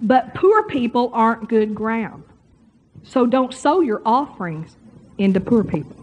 But 0.00 0.34
poor 0.34 0.62
people 0.64 1.10
aren't 1.12 1.48
good 1.48 1.74
ground. 1.74 2.24
So 3.02 3.26
don't 3.26 3.52
sow 3.52 3.80
your 3.80 4.02
offerings 4.04 4.76
into 5.18 5.40
poor 5.40 5.64
people. 5.64 5.96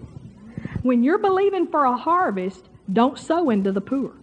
When 0.84 1.04
you're 1.04 1.17
believing 1.17 1.67
for 1.67 1.86
a 1.86 1.96
harvest, 1.96 2.65
don't 2.91 3.17
sow 3.17 3.50
into 3.50 3.72
the 3.72 3.82
poor. 3.82 4.13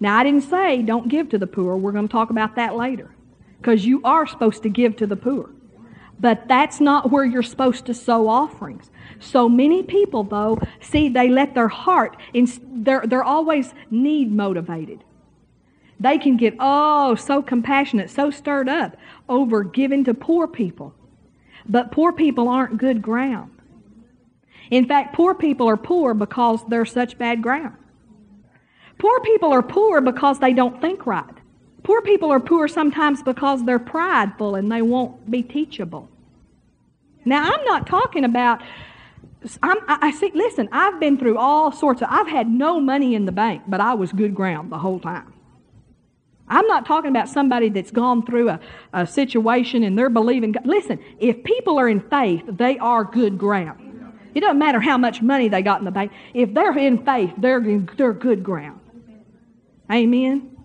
Now, 0.00 0.18
I 0.18 0.24
didn't 0.24 0.42
say 0.42 0.82
don't 0.82 1.08
give 1.08 1.28
to 1.30 1.38
the 1.38 1.46
poor. 1.46 1.76
We're 1.76 1.92
going 1.92 2.08
to 2.08 2.12
talk 2.12 2.30
about 2.30 2.56
that 2.56 2.76
later. 2.76 3.10
Because 3.58 3.86
you 3.86 4.02
are 4.04 4.26
supposed 4.26 4.62
to 4.64 4.68
give 4.68 4.96
to 4.96 5.06
the 5.06 5.16
poor. 5.16 5.50
But 6.20 6.46
that's 6.48 6.80
not 6.80 7.10
where 7.10 7.24
you're 7.24 7.42
supposed 7.42 7.86
to 7.86 7.94
sow 7.94 8.28
offerings. 8.28 8.90
So 9.20 9.48
many 9.48 9.82
people, 9.82 10.22
though, 10.22 10.58
see, 10.80 11.08
they 11.08 11.28
let 11.28 11.54
their 11.54 11.68
heart, 11.68 12.16
they're, 12.32 13.04
they're 13.06 13.24
always 13.24 13.72
need 13.90 14.32
motivated. 14.32 15.02
They 16.00 16.18
can 16.18 16.36
get, 16.36 16.54
oh, 16.58 17.14
so 17.14 17.42
compassionate, 17.42 18.10
so 18.10 18.30
stirred 18.30 18.68
up 18.68 18.96
over 19.28 19.64
giving 19.64 20.04
to 20.04 20.14
poor 20.14 20.46
people. 20.46 20.94
But 21.66 21.92
poor 21.92 22.12
people 22.12 22.48
aren't 22.48 22.78
good 22.78 23.00
ground. 23.00 23.50
In 24.70 24.86
fact, 24.86 25.14
poor 25.14 25.34
people 25.34 25.68
are 25.68 25.76
poor 25.76 26.14
because 26.14 26.64
they're 26.68 26.84
such 26.84 27.16
bad 27.18 27.42
ground. 27.42 27.76
Poor 28.98 29.20
people 29.20 29.52
are 29.52 29.62
poor 29.62 30.00
because 30.00 30.38
they 30.38 30.52
don't 30.52 30.80
think 30.80 31.06
right. 31.06 31.24
Poor 31.82 32.00
people 32.00 32.30
are 32.30 32.40
poor 32.40 32.66
sometimes 32.66 33.22
because 33.22 33.64
they're 33.64 33.78
prideful 33.78 34.54
and 34.54 34.72
they 34.72 34.82
won't 34.82 35.30
be 35.30 35.42
teachable. 35.42 36.08
Now, 37.24 37.42
I'm 37.44 37.64
not 37.64 37.86
talking 37.86 38.24
about 38.24 38.62
I'm, 39.62 39.76
i 39.88 40.10
see. 40.10 40.30
Listen, 40.34 40.68
I've 40.72 40.98
been 40.98 41.18
through 41.18 41.36
all 41.36 41.70
sorts 41.70 42.00
of. 42.00 42.08
I've 42.10 42.28
had 42.28 42.48
no 42.48 42.80
money 42.80 43.14
in 43.14 43.26
the 43.26 43.32
bank, 43.32 43.64
but 43.68 43.80
I 43.80 43.92
was 43.92 44.10
good 44.12 44.34
ground 44.34 44.72
the 44.72 44.78
whole 44.78 44.98
time. 44.98 45.33
I'm 46.54 46.68
not 46.68 46.86
talking 46.86 47.10
about 47.10 47.28
somebody 47.28 47.68
that's 47.68 47.90
gone 47.90 48.24
through 48.24 48.48
a, 48.48 48.60
a 48.92 49.06
situation 49.06 49.82
and 49.82 49.98
they're 49.98 50.08
believing. 50.08 50.52
God. 50.52 50.64
Listen, 50.64 51.00
if 51.18 51.42
people 51.42 51.78
are 51.78 51.88
in 51.88 52.00
faith, 52.00 52.44
they 52.46 52.78
are 52.78 53.02
good 53.02 53.36
ground. 53.38 53.80
It 54.34 54.40
doesn't 54.40 54.58
matter 54.58 54.80
how 54.80 54.96
much 54.96 55.20
money 55.20 55.48
they 55.48 55.62
got 55.62 55.80
in 55.80 55.84
the 55.84 55.90
bank. 55.90 56.12
If 56.32 56.54
they're 56.54 56.76
in 56.78 57.04
faith, 57.04 57.32
they're, 57.38 57.60
they're 57.96 58.12
good 58.12 58.44
ground. 58.44 58.78
Amen. 59.90 60.56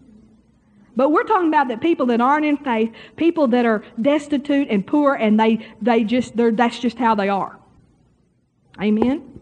But 0.95 1.09
we're 1.09 1.23
talking 1.23 1.47
about 1.47 1.69
that 1.69 1.81
people 1.81 2.05
that 2.07 2.21
aren't 2.21 2.45
in 2.45 2.57
faith, 2.57 2.93
people 3.15 3.47
that 3.47 3.65
are 3.65 3.83
destitute 3.99 4.67
and 4.69 4.85
poor, 4.85 5.15
and 5.15 5.39
they 5.39 5.65
they 5.81 6.03
just 6.03 6.35
they're 6.35 6.51
that's 6.51 6.77
just 6.77 6.97
how 6.97 7.15
they 7.15 7.29
are. 7.29 7.57
Amen. 8.81 9.39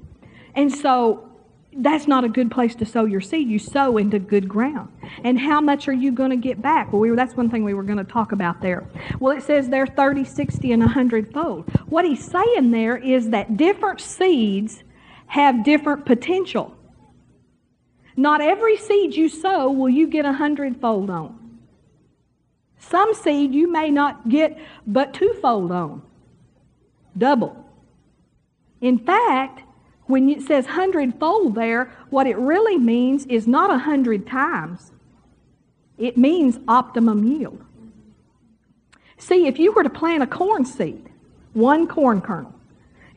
And 0.55 0.71
so 0.71 1.26
that's 1.77 2.07
not 2.07 2.23
a 2.23 2.29
good 2.29 2.49
place 2.49 2.75
to 2.75 2.85
sow 2.85 3.05
your 3.05 3.21
seed. 3.21 3.47
You 3.47 3.59
sow 3.59 3.97
into 3.97 4.17
good 4.17 4.49
ground. 4.49 4.91
And 5.23 5.39
how 5.39 5.61
much 5.61 5.87
are 5.87 5.93
you 5.93 6.11
going 6.11 6.31
to 6.31 6.35
get 6.35 6.61
back? 6.61 6.91
Well, 6.91 6.99
we 6.99 7.09
were, 7.09 7.15
that's 7.15 7.35
one 7.35 7.49
thing 7.49 7.63
we 7.63 7.75
were 7.75 7.83
going 7.83 7.99
to 7.99 8.03
talk 8.03 8.31
about 8.31 8.61
there. 8.61 8.87
Well, 9.19 9.37
it 9.37 9.43
says 9.43 9.69
there 9.69 9.85
30, 9.85 10.25
60, 10.25 10.71
and 10.71 10.81
100 10.81 11.31
fold. 11.31 11.69
What 11.87 12.03
he's 12.05 12.23
saying 12.23 12.71
there 12.71 12.97
is 12.97 13.29
that 13.29 13.57
different 13.57 14.01
seeds 14.01 14.83
have 15.27 15.63
different 15.63 16.05
potential. 16.05 16.75
Not 18.15 18.41
every 18.41 18.77
seed 18.77 19.15
you 19.15 19.29
sow 19.29 19.71
will 19.71 19.89
you 19.89 20.07
get 20.07 20.25
a 20.25 20.33
hundredfold 20.33 21.11
on. 21.11 21.59
Some 22.79 23.13
seed 23.13 23.53
you 23.53 23.71
may 23.71 23.91
not 23.91 24.29
get 24.29 24.57
but 24.87 25.13
twofold 25.13 25.71
on. 25.71 26.01
Double. 27.15 27.65
In 28.81 28.97
fact, 28.97 29.61
when 30.07 30.29
it 30.29 30.41
says 30.41 30.65
hundredfold 30.65 31.55
there, 31.55 31.91
what 32.09 32.27
it 32.27 32.37
really 32.37 32.77
means 32.77 33.25
is 33.25 33.45
not 33.47 33.69
a 33.69 33.77
hundred 33.77 34.25
times. 34.25 34.91
It 35.97 36.17
means 36.17 36.59
optimum 36.67 37.23
yield. 37.23 37.63
See, 39.17 39.47
if 39.47 39.59
you 39.59 39.71
were 39.71 39.83
to 39.83 39.89
plant 39.89 40.23
a 40.23 40.27
corn 40.27 40.65
seed, 40.65 41.09
one 41.53 41.87
corn 41.87 42.21
kernel, 42.21 42.53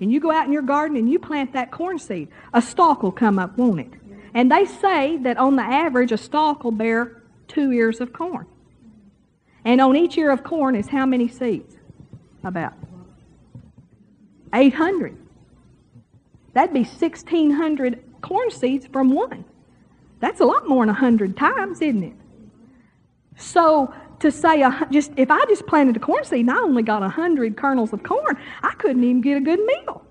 and 0.01 0.11
you 0.11 0.19
go 0.19 0.31
out 0.31 0.47
in 0.47 0.53
your 0.53 0.63
garden 0.63 0.97
and 0.97 1.09
you 1.09 1.19
plant 1.19 1.53
that 1.53 1.71
corn 1.71 1.99
seed, 1.99 2.29
a 2.55 2.63
stalk 2.63 3.03
will 3.03 3.13
come 3.13 3.39
up, 3.39 3.57
won't 3.59 3.81
it? 3.81 3.93
And 4.33 4.51
they 4.51 4.65
say 4.65 5.19
that 5.19 5.37
on 5.37 5.57
the 5.57 5.63
average, 5.63 6.13
a 6.13 6.19
stalk 6.19 6.65
will 6.65 6.73
bear 6.73 7.23
two 7.49 7.73
ears 7.73 8.01
of 8.01 8.13
corn. 8.13 8.47
And 9.65 9.81
on 9.81 9.97
each 9.97 10.17
ear 10.17 10.31
of 10.31 10.43
corn 10.43 10.75
is 10.75 10.89
how 10.89 11.05
many 11.05 11.29
seeds? 11.29 11.77
About 12.43 12.73
800. 14.55 15.17
That'd 16.53 16.75
be 16.75 16.83
1,600 16.83 18.03
corn 18.23 18.51
seeds 18.51 18.87
from 18.87 19.11
one. 19.11 19.45
That's 20.21 20.41
a 20.41 20.45
lot 20.45 20.69
more 20.69 20.85
than 20.85 20.95
100 20.95 21.37
times, 21.37 21.81
isn't 21.81 22.03
it? 22.03 22.13
So 23.37 23.93
to 24.21 24.31
say, 24.31 24.63
a, 24.63 24.87
just 24.91 25.13
if 25.17 25.31
I 25.31 25.45
just 25.47 25.67
planted 25.67 25.97
a 25.97 26.01
corn 26.01 26.25
seed 26.25 26.41
and 26.41 26.51
I 26.51 26.59
only 26.59 26.83
got 26.83 27.01
100 27.01 27.57
kernels 27.57 27.93
of 27.93 28.03
corn, 28.03 28.37
I 28.63 28.73
couldn't 28.75 29.03
even 29.03 29.21
get 29.21 29.39
a 29.39 29.41
good 29.41 29.61
meal. 29.65 30.05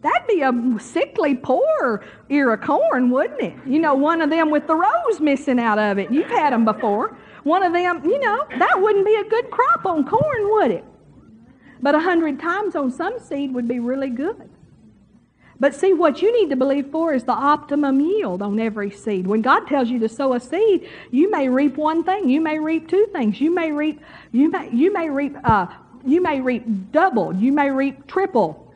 That'd 0.00 0.28
be 0.28 0.42
a 0.42 0.52
sickly, 0.78 1.34
poor 1.34 2.04
ear 2.28 2.52
of 2.52 2.60
corn, 2.60 3.10
wouldn't 3.10 3.40
it? 3.40 3.54
You 3.66 3.80
know, 3.80 3.94
one 3.94 4.20
of 4.20 4.30
them 4.30 4.50
with 4.50 4.66
the 4.66 4.76
rows 4.76 5.20
missing 5.20 5.58
out 5.58 5.78
of 5.78 5.98
it. 5.98 6.10
You've 6.10 6.28
had 6.28 6.52
them 6.52 6.64
before. 6.64 7.16
One 7.42 7.62
of 7.62 7.72
them, 7.72 8.04
you 8.04 8.18
know, 8.20 8.46
that 8.58 8.80
wouldn't 8.80 9.04
be 9.04 9.14
a 9.14 9.28
good 9.28 9.50
crop 9.50 9.86
on 9.86 10.04
corn, 10.04 10.50
would 10.50 10.70
it? 10.70 10.84
But 11.82 11.94
a 11.94 12.00
hundred 12.00 12.38
times 12.38 12.76
on 12.76 12.90
some 12.90 13.18
seed 13.18 13.52
would 13.54 13.66
be 13.66 13.80
really 13.80 14.10
good. 14.10 14.48
But 15.60 15.74
see, 15.74 15.92
what 15.92 16.22
you 16.22 16.32
need 16.32 16.50
to 16.50 16.56
believe 16.56 16.90
for 16.92 17.12
is 17.12 17.24
the 17.24 17.32
optimum 17.32 18.00
yield 18.00 18.42
on 18.42 18.60
every 18.60 18.90
seed. 18.90 19.26
When 19.26 19.42
God 19.42 19.66
tells 19.66 19.88
you 19.88 19.98
to 19.98 20.08
sow 20.08 20.34
a 20.34 20.40
seed, 20.40 20.88
you 21.10 21.30
may 21.30 21.48
reap 21.48 21.76
one 21.76 22.04
thing. 22.04 22.28
You 22.28 22.40
may 22.40 22.58
reap 22.60 22.88
two 22.88 23.06
things. 23.12 23.40
You 23.40 23.52
may 23.52 23.72
reap, 23.72 24.00
you 24.30 24.50
may, 24.50 24.70
you 24.70 24.92
may 24.92 25.10
reap, 25.10 25.36
uh, 25.42 25.66
you 26.06 26.22
may 26.22 26.40
reap 26.40 26.92
double. 26.92 27.34
You 27.34 27.52
may 27.52 27.70
reap 27.70 28.06
triple. 28.06 28.72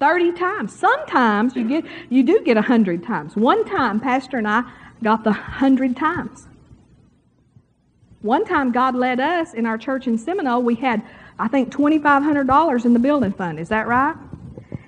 30 0.00 0.32
times. 0.32 0.74
Sometimes 0.74 1.56
you 1.56 1.68
get, 1.68 1.84
you 2.08 2.22
do 2.22 2.42
get 2.42 2.56
a 2.56 2.62
hundred 2.62 3.04
times. 3.04 3.36
One 3.36 3.64
time, 3.64 4.00
Pastor 4.00 4.38
and 4.38 4.48
I 4.48 4.64
got 5.02 5.24
the 5.24 5.32
hundred 5.32 5.96
times. 5.96 6.46
One 8.22 8.44
time, 8.44 8.70
God 8.70 8.94
led 8.94 9.18
us 9.18 9.54
in 9.54 9.64
our 9.64 9.78
church 9.78 10.06
in 10.06 10.18
Seminole. 10.18 10.62
We 10.62 10.74
had, 10.74 11.02
I 11.38 11.48
think, 11.48 11.72
$2,500 11.72 12.84
in 12.84 12.92
the 12.92 12.98
building 12.98 13.32
fund. 13.32 13.58
Is 13.58 13.70
that 13.70 13.86
right? 13.86 14.14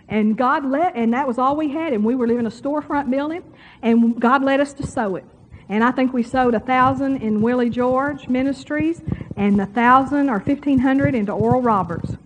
And 0.08 0.36
God 0.36 0.64
let, 0.64 0.96
and 0.96 1.12
that 1.14 1.26
was 1.26 1.38
all 1.38 1.56
we 1.56 1.70
had, 1.70 1.92
and 1.92 2.04
we 2.04 2.14
were 2.14 2.26
living 2.26 2.40
in 2.40 2.46
a 2.46 2.54
storefront 2.54 3.10
building, 3.10 3.42
and 3.82 4.20
God 4.20 4.42
led 4.42 4.60
us 4.60 4.72
to 4.74 4.86
sow 4.86 5.16
it. 5.16 5.24
And 5.68 5.82
I 5.82 5.90
think 5.90 6.12
we 6.12 6.22
sowed 6.22 6.54
a 6.54 6.60
thousand 6.60 7.22
in 7.22 7.40
Willie 7.40 7.70
George 7.70 8.28
Ministries, 8.28 9.00
and 9.36 9.60
a 9.60 9.66
thousand 9.66 10.28
or 10.28 10.40
fifteen 10.40 10.80
hundred 10.80 11.14
into 11.14 11.32
Oral 11.32 11.62
Roberts. 11.62 12.16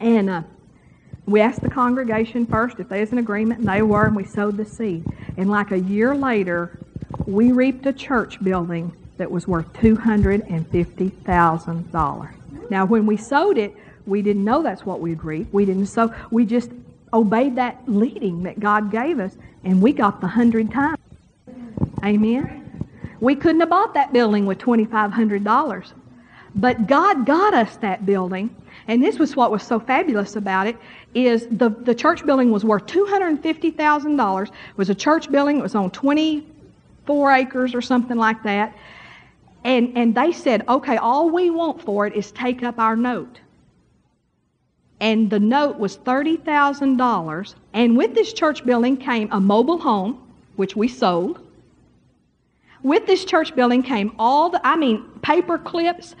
And 0.00 0.28
uh, 0.28 0.42
we 1.26 1.40
asked 1.40 1.62
the 1.62 1.70
congregation 1.70 2.46
first 2.46 2.80
if 2.80 2.88
there's 2.88 3.12
an 3.12 3.18
agreement, 3.18 3.60
and 3.60 3.68
they 3.68 3.82
were, 3.82 4.06
and 4.06 4.14
we 4.14 4.24
sowed 4.24 4.58
the 4.58 4.64
seed. 4.64 5.04
And 5.36 5.50
like 5.50 5.70
a 5.70 5.78
year 5.78 6.14
later, 6.14 6.78
we 7.26 7.52
reaped 7.52 7.86
a 7.86 7.92
church 7.92 8.42
building 8.42 8.94
that 9.16 9.30
was 9.30 9.48
worth 9.48 9.72
$250,000. 9.74 12.70
Now, 12.70 12.84
when 12.84 13.06
we 13.06 13.16
sowed 13.16 13.58
it, 13.58 13.74
we 14.06 14.22
didn't 14.22 14.44
know 14.44 14.62
that's 14.62 14.84
what 14.84 15.00
we'd 15.00 15.24
reap. 15.24 15.52
We 15.52 15.64
didn't 15.64 15.86
sow. 15.86 16.14
We 16.30 16.44
just 16.44 16.70
obeyed 17.12 17.56
that 17.56 17.82
leading 17.86 18.42
that 18.42 18.60
God 18.60 18.90
gave 18.90 19.18
us, 19.18 19.36
and 19.64 19.80
we 19.80 19.92
got 19.92 20.20
the 20.20 20.26
hundred 20.26 20.70
times. 20.70 20.98
Amen. 22.04 22.64
We 23.20 23.34
couldn't 23.34 23.60
have 23.60 23.70
bought 23.70 23.94
that 23.94 24.12
building 24.12 24.44
with 24.44 24.58
$2,500. 24.58 25.92
But 26.54 26.86
God 26.86 27.26
got 27.26 27.54
us 27.54 27.76
that 27.78 28.04
building. 28.04 28.54
And 28.86 29.02
this 29.02 29.18
was 29.18 29.34
what 29.34 29.50
was 29.50 29.62
so 29.62 29.80
fabulous 29.80 30.36
about 30.36 30.66
it 30.66 30.76
is 31.14 31.46
the, 31.50 31.70
the 31.70 31.94
church 31.94 32.26
building 32.26 32.50
was 32.50 32.64
worth 32.64 32.86
$250,000. 32.86 34.46
It 34.46 34.52
was 34.76 34.90
a 34.90 34.94
church 34.94 35.30
building. 35.30 35.58
It 35.58 35.62
was 35.62 35.74
on 35.74 35.90
24 35.90 37.32
acres 37.32 37.74
or 37.74 37.80
something 37.80 38.16
like 38.16 38.42
that. 38.42 38.76
And, 39.64 39.96
and 39.96 40.14
they 40.14 40.32
said, 40.32 40.68
okay, 40.68 40.98
all 40.98 41.30
we 41.30 41.48
want 41.48 41.80
for 41.80 42.06
it 42.06 42.14
is 42.14 42.30
take 42.32 42.62
up 42.62 42.78
our 42.78 42.96
note. 42.96 43.40
And 45.04 45.28
the 45.28 45.38
note 45.38 45.78
was 45.78 45.98
$30,000. 45.98 47.54
And 47.74 47.94
with 47.94 48.14
this 48.14 48.32
church 48.32 48.64
building 48.64 48.96
came 48.96 49.28
a 49.32 49.38
mobile 49.38 49.76
home, 49.76 50.18
which 50.56 50.76
we 50.76 50.88
sold. 50.88 51.46
With 52.82 53.06
this 53.06 53.26
church 53.26 53.54
building 53.54 53.82
came 53.82 54.14
all 54.18 54.48
the, 54.48 54.66
I 54.66 54.76
mean, 54.76 55.04
paper 55.20 55.58
clips, 55.58 56.16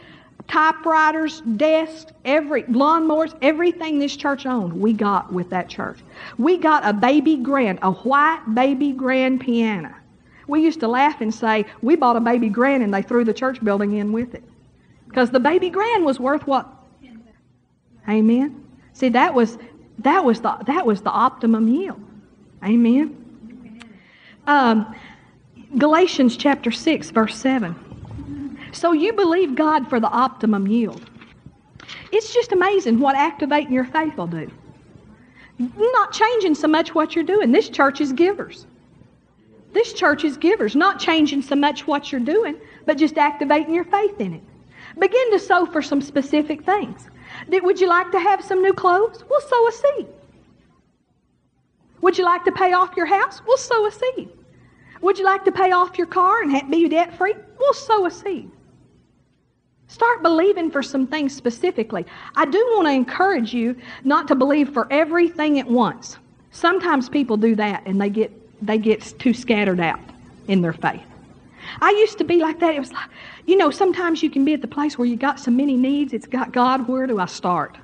typewriters, 0.48 1.40
desks, 1.56 2.12
every 2.26 2.64
lawnmowers, 2.64 3.34
everything 3.40 3.98
this 3.98 4.14
church 4.14 4.44
owned, 4.44 4.78
we 4.78 4.92
got 4.92 5.32
with 5.32 5.48
that 5.48 5.70
church. 5.70 6.00
We 6.36 6.58
got 6.58 6.84
a 6.84 6.92
baby 6.92 7.38
grand, 7.38 7.78
a 7.80 7.92
white 7.92 8.42
baby 8.52 8.92
grand 8.92 9.40
piano. 9.40 9.94
We 10.46 10.62
used 10.62 10.80
to 10.80 10.88
laugh 10.88 11.22
and 11.22 11.34
say, 11.34 11.64
we 11.80 11.96
bought 11.96 12.16
a 12.16 12.20
baby 12.20 12.50
grand 12.50 12.82
and 12.82 12.92
they 12.92 13.00
threw 13.00 13.24
the 13.24 13.32
church 13.32 13.64
building 13.64 13.94
in 13.94 14.12
with 14.12 14.34
it. 14.34 14.44
Because 15.08 15.30
the 15.30 15.40
baby 15.40 15.70
grand 15.70 16.04
was 16.04 16.20
worth 16.20 16.46
what? 16.46 16.68
Amen. 18.06 18.63
See, 18.94 19.10
that 19.10 19.34
was 19.34 19.58
that 19.98 20.24
was 20.24 20.40
the 20.40 20.56
that 20.66 20.86
was 20.86 21.02
the 21.02 21.10
optimum 21.10 21.68
yield. 21.68 22.00
Amen. 22.64 23.84
Um, 24.46 24.94
Galatians 25.76 26.36
chapter 26.36 26.70
six, 26.70 27.10
verse 27.10 27.36
seven. 27.36 27.74
So 28.72 28.92
you 28.92 29.12
believe 29.12 29.54
God 29.54 29.88
for 29.88 30.00
the 30.00 30.08
optimum 30.08 30.66
yield. 30.66 31.08
It's 32.12 32.32
just 32.32 32.52
amazing 32.52 32.98
what 33.00 33.16
activating 33.16 33.72
your 33.72 33.84
faith 33.84 34.16
will 34.16 34.26
do. 34.26 34.50
Not 35.58 36.12
changing 36.12 36.54
so 36.54 36.66
much 36.66 36.94
what 36.94 37.14
you're 37.14 37.24
doing. 37.24 37.52
This 37.52 37.68
church 37.68 38.00
is 38.00 38.12
givers. 38.12 38.66
This 39.72 39.92
church 39.92 40.24
is 40.24 40.36
givers, 40.36 40.76
not 40.76 41.00
changing 41.00 41.42
so 41.42 41.56
much 41.56 41.86
what 41.86 42.12
you're 42.12 42.20
doing, 42.20 42.56
but 42.86 42.96
just 42.96 43.18
activating 43.18 43.74
your 43.74 43.84
faith 43.84 44.20
in 44.20 44.34
it. 44.34 44.42
Begin 44.98 45.30
to 45.32 45.38
sow 45.38 45.66
for 45.66 45.82
some 45.82 46.00
specific 46.00 46.64
things. 46.64 47.08
Would 47.48 47.80
you 47.80 47.88
like 47.88 48.10
to 48.12 48.18
have 48.18 48.44
some 48.44 48.62
new 48.62 48.72
clothes? 48.72 49.24
We'll 49.28 49.40
sow 49.40 49.68
a 49.68 49.72
seed. 49.72 50.06
Would 52.00 52.18
you 52.18 52.24
like 52.24 52.44
to 52.44 52.52
pay 52.52 52.72
off 52.72 52.96
your 52.96 53.06
house? 53.06 53.40
We'll 53.46 53.56
sow 53.56 53.86
a 53.86 53.92
seed. 53.92 54.28
Would 55.00 55.18
you 55.18 55.24
like 55.24 55.44
to 55.44 55.52
pay 55.52 55.72
off 55.72 55.98
your 55.98 56.06
car 56.06 56.42
and 56.42 56.70
be 56.70 56.88
debt 56.88 57.16
free? 57.16 57.34
We'll 57.58 57.74
sow 57.74 58.06
a 58.06 58.10
seed. 58.10 58.50
Start 59.86 60.22
believing 60.22 60.70
for 60.70 60.82
some 60.82 61.06
things 61.06 61.34
specifically. 61.34 62.06
I 62.36 62.46
do 62.46 62.58
want 62.74 62.88
to 62.88 62.92
encourage 62.92 63.52
you 63.52 63.76
not 64.02 64.26
to 64.28 64.34
believe 64.34 64.70
for 64.70 64.90
everything 64.90 65.58
at 65.58 65.66
once. 65.66 66.16
Sometimes 66.50 67.08
people 67.08 67.36
do 67.36 67.54
that 67.56 67.82
and 67.86 68.00
they 68.00 68.10
get 68.10 68.32
they 68.64 68.78
get 68.78 69.02
too 69.18 69.34
scattered 69.34 69.80
out 69.80 70.00
in 70.48 70.62
their 70.62 70.72
faith. 70.72 71.02
I 71.80 71.90
used 71.90 72.18
to 72.18 72.24
be 72.24 72.38
like 72.38 72.60
that. 72.60 72.74
It 72.74 72.80
was 72.80 72.92
like, 72.92 73.08
you 73.46 73.56
know, 73.56 73.70
sometimes 73.70 74.22
you 74.22 74.30
can 74.30 74.44
be 74.44 74.54
at 74.54 74.60
the 74.60 74.68
place 74.68 74.98
where 74.98 75.06
you 75.06 75.16
got 75.16 75.40
so 75.40 75.50
many 75.50 75.76
needs, 75.76 76.12
it's 76.12 76.26
got 76.26 76.52
God, 76.52 76.88
where 76.88 77.06
do 77.06 77.18
I 77.18 77.26
start? 77.26 77.76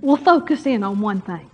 Well, 0.00 0.16
focus 0.16 0.66
in 0.66 0.82
on 0.82 1.00
one 1.00 1.20
thing. 1.20 1.48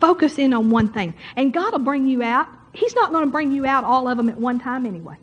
Focus 0.00 0.38
in 0.38 0.54
on 0.54 0.70
one 0.70 0.92
thing. 0.92 1.14
And 1.36 1.52
God 1.52 1.72
will 1.72 1.80
bring 1.80 2.06
you 2.06 2.22
out. 2.22 2.48
He's 2.72 2.94
not 2.94 3.12
going 3.12 3.24
to 3.24 3.30
bring 3.30 3.52
you 3.52 3.66
out 3.66 3.84
all 3.84 4.08
of 4.08 4.16
them 4.16 4.28
at 4.28 4.36
one 4.38 4.58
time 4.58 4.86
anyway. 4.86 5.16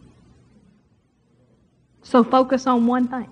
So 2.04 2.24
focus 2.24 2.68
on 2.68 2.86
one 2.86 3.08
thing. 3.08 3.28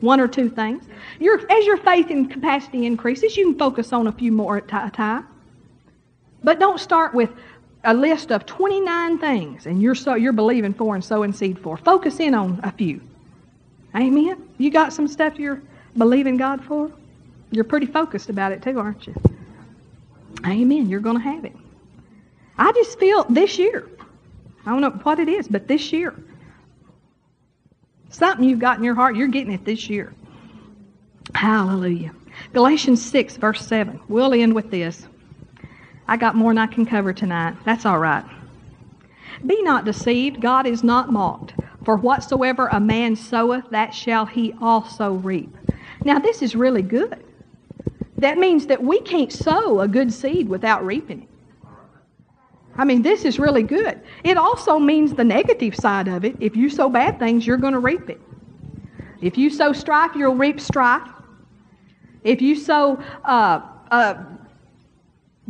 One 0.00 0.20
or 0.20 0.28
two 0.28 0.50
things. 0.50 0.84
Your, 1.20 1.40
as 1.50 1.64
your 1.64 1.76
faith 1.78 2.10
and 2.10 2.30
capacity 2.30 2.84
increases, 2.86 3.36
you 3.36 3.46
can 3.46 3.58
focus 3.58 3.92
on 3.92 4.08
a 4.08 4.12
few 4.12 4.32
more 4.32 4.58
at 4.58 4.64
a 4.64 4.90
time. 4.90 5.26
But 6.44 6.58
don't 6.58 6.80
start 6.80 7.14
with 7.14 7.30
a 7.84 7.94
list 7.94 8.30
of 8.30 8.46
29 8.46 9.18
things 9.18 9.66
and 9.66 9.82
you're 9.82 9.94
so 9.94 10.14
you're 10.14 10.32
believing 10.32 10.72
for 10.72 10.94
and 10.94 11.04
sowing 11.04 11.32
seed 11.32 11.58
for. 11.58 11.76
Focus 11.76 12.20
in 12.20 12.34
on 12.34 12.60
a 12.62 12.72
few. 12.72 13.00
Amen. 13.94 14.48
You 14.58 14.70
got 14.70 14.92
some 14.92 15.08
stuff 15.08 15.38
you're 15.38 15.62
believing 15.96 16.36
God 16.36 16.64
for? 16.64 16.90
You're 17.50 17.64
pretty 17.64 17.86
focused 17.86 18.30
about 18.30 18.52
it 18.52 18.62
too, 18.62 18.78
aren't 18.78 19.06
you? 19.06 19.14
Amen. 20.46 20.88
You're 20.88 21.00
going 21.00 21.16
to 21.16 21.22
have 21.22 21.44
it. 21.44 21.54
I 22.56 22.72
just 22.72 22.98
feel 22.98 23.24
this 23.24 23.58
year. 23.58 23.88
I 24.64 24.70
don't 24.70 24.80
know 24.80 24.90
what 24.90 25.18
it 25.18 25.28
is, 25.28 25.48
but 25.48 25.66
this 25.68 25.92
year. 25.92 26.14
Something 28.10 28.48
you've 28.48 28.58
got 28.58 28.78
in 28.78 28.84
your 28.84 28.94
heart, 28.94 29.16
you're 29.16 29.28
getting 29.28 29.52
it 29.52 29.64
this 29.64 29.90
year. 29.90 30.12
Hallelujah. 31.34 32.12
Galatians 32.52 33.04
6, 33.04 33.36
verse 33.36 33.66
7. 33.66 34.00
We'll 34.08 34.34
end 34.34 34.54
with 34.54 34.70
this. 34.70 35.06
I 36.08 36.16
got 36.16 36.34
more 36.34 36.50
than 36.50 36.58
I 36.58 36.66
can 36.66 36.84
cover 36.84 37.12
tonight. 37.12 37.56
That's 37.64 37.86
all 37.86 37.98
right. 37.98 38.24
Be 39.46 39.62
not 39.62 39.84
deceived, 39.84 40.40
God 40.40 40.66
is 40.66 40.84
not 40.84 41.10
mocked. 41.10 41.54
For 41.84 41.96
whatsoever 41.96 42.68
a 42.68 42.78
man 42.78 43.16
soweth, 43.16 43.70
that 43.70 43.92
shall 43.92 44.26
he 44.26 44.54
also 44.60 45.14
reap. 45.14 45.56
Now, 46.04 46.18
this 46.18 46.42
is 46.42 46.54
really 46.54 46.82
good. 46.82 47.24
That 48.18 48.38
means 48.38 48.66
that 48.66 48.82
we 48.82 49.00
can't 49.00 49.32
sow 49.32 49.80
a 49.80 49.88
good 49.88 50.12
seed 50.12 50.48
without 50.48 50.84
reaping 50.86 51.22
it. 51.22 51.28
I 52.76 52.84
mean, 52.84 53.02
this 53.02 53.24
is 53.24 53.38
really 53.38 53.62
good. 53.62 54.00
It 54.24 54.36
also 54.36 54.78
means 54.78 55.12
the 55.14 55.24
negative 55.24 55.74
side 55.74 56.08
of 56.08 56.24
it. 56.24 56.36
If 56.40 56.56
you 56.56 56.70
sow 56.70 56.88
bad 56.88 57.18
things, 57.18 57.46
you're 57.46 57.58
going 57.58 57.74
to 57.74 57.80
reap 57.80 58.08
it. 58.08 58.20
If 59.20 59.36
you 59.36 59.50
sow 59.50 59.72
strife, 59.72 60.12
you'll 60.14 60.36
reap 60.36 60.60
strife. 60.60 61.08
If 62.24 62.40
you 62.40 62.56
sow 62.56 63.02
uh, 63.24 63.60
uh, 63.90 64.24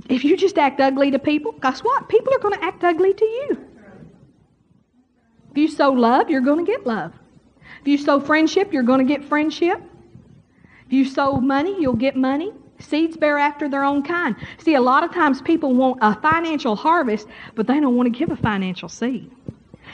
if 0.08 0.24
you 0.24 0.36
just 0.36 0.58
act 0.58 0.80
ugly 0.80 1.10
to 1.10 1.18
people, 1.18 1.52
guess 1.52 1.80
what? 1.80 2.08
People 2.08 2.34
are 2.34 2.38
going 2.38 2.58
to 2.58 2.64
act 2.64 2.82
ugly 2.84 3.14
to 3.14 3.24
you. 3.24 3.68
If 5.50 5.58
you 5.58 5.68
sow 5.68 5.90
love, 5.90 6.30
you're 6.30 6.40
going 6.40 6.64
to 6.64 6.70
get 6.70 6.86
love. 6.86 7.12
If 7.80 7.88
you 7.88 7.98
sow 7.98 8.20
friendship, 8.20 8.72
you're 8.72 8.82
going 8.82 9.06
to 9.06 9.12
get 9.12 9.24
friendship. 9.24 9.80
If 10.86 10.92
you 10.92 11.04
sow 11.04 11.40
money, 11.40 11.76
you'll 11.80 11.94
get 11.94 12.16
money. 12.16 12.52
Seeds 12.78 13.16
bear 13.16 13.38
after 13.38 13.68
their 13.68 13.84
own 13.84 14.02
kind. 14.02 14.34
See, 14.58 14.74
a 14.74 14.80
lot 14.80 15.04
of 15.04 15.12
times 15.12 15.40
people 15.40 15.74
want 15.74 15.98
a 16.02 16.14
financial 16.20 16.74
harvest, 16.74 17.28
but 17.54 17.66
they 17.66 17.80
don't 17.80 17.96
want 17.96 18.12
to 18.12 18.18
give 18.18 18.30
a 18.30 18.36
financial 18.36 18.88
seed. 18.88 19.30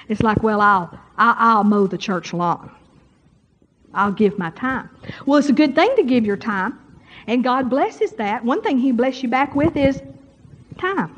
It's 0.09 0.23
like, 0.23 0.43
well, 0.43 0.61
I'll, 0.61 0.99
I'll, 1.19 1.35
I'll 1.39 1.65
mow 1.65 1.87
the 1.87 1.99
church 1.99 2.33
lawn. 2.33 2.71
I'll 3.95 4.13
give 4.13 4.39
my 4.39 4.51
time. 4.51 4.89
Well, 5.27 5.39
it's 5.39 5.49
a 5.49 5.53
good 5.53 5.75
thing 5.75 5.95
to 5.97 6.03
give 6.03 6.25
your 6.25 6.37
time, 6.37 6.79
and 7.29 7.45
God 7.45 7.69
blesses 7.69 8.13
that. 8.13 8.43
One 8.43 8.63
thing 8.63 8.79
He 8.79 8.91
bless 8.91 9.23
you 9.23 9.29
back 9.29 9.55
with 9.55 9.77
is 9.77 10.03
time. 10.79 11.15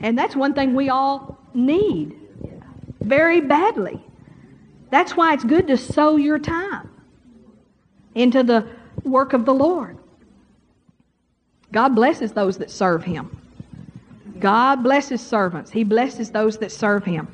And 0.00 0.18
that's 0.18 0.34
one 0.34 0.54
thing 0.54 0.74
we 0.74 0.88
all 0.88 1.38
need 1.54 2.18
very 3.00 3.40
badly. 3.40 4.02
That's 4.90 5.14
why 5.16 5.34
it's 5.34 5.44
good 5.44 5.66
to 5.68 5.76
sow 5.76 6.16
your 6.16 6.38
time 6.38 6.88
into 8.14 8.42
the 8.42 8.66
work 9.04 9.34
of 9.34 9.44
the 9.44 9.52
Lord. 9.52 9.98
God 11.70 11.90
blesses 11.94 12.32
those 12.32 12.56
that 12.56 12.70
serve 12.70 13.04
Him. 13.04 13.38
God 14.40 14.82
blesses 14.82 15.20
servants. 15.20 15.70
He 15.70 15.84
blesses 15.84 16.30
those 16.30 16.56
that 16.58 16.72
serve 16.72 17.04
Him. 17.04 17.28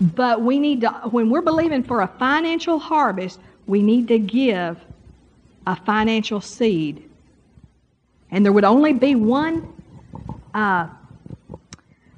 But 0.00 0.40
we 0.40 0.58
need 0.58 0.80
to, 0.82 0.90
when 1.10 1.28
we're 1.28 1.42
believing 1.42 1.82
for 1.82 2.00
a 2.00 2.06
financial 2.06 2.78
harvest, 2.78 3.40
we 3.66 3.82
need 3.82 4.08
to 4.08 4.18
give 4.18 4.78
a 5.66 5.76
financial 5.76 6.40
seed. 6.40 7.08
And 8.30 8.44
there 8.44 8.52
would 8.52 8.64
only 8.64 8.92
be 8.92 9.14
one 9.14 9.72
uh, 10.52 10.88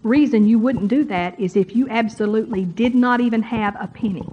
reason 0.02 0.46
you 0.46 0.58
wouldn't 0.58 0.88
do 0.88 1.04
that 1.04 1.38
is 1.38 1.56
if 1.56 1.74
you 1.74 1.88
absolutely 1.88 2.64
did 2.64 2.94
not 2.94 3.20
even 3.20 3.42
have 3.42 3.76
a 3.80 3.86
penny. 3.86 4.26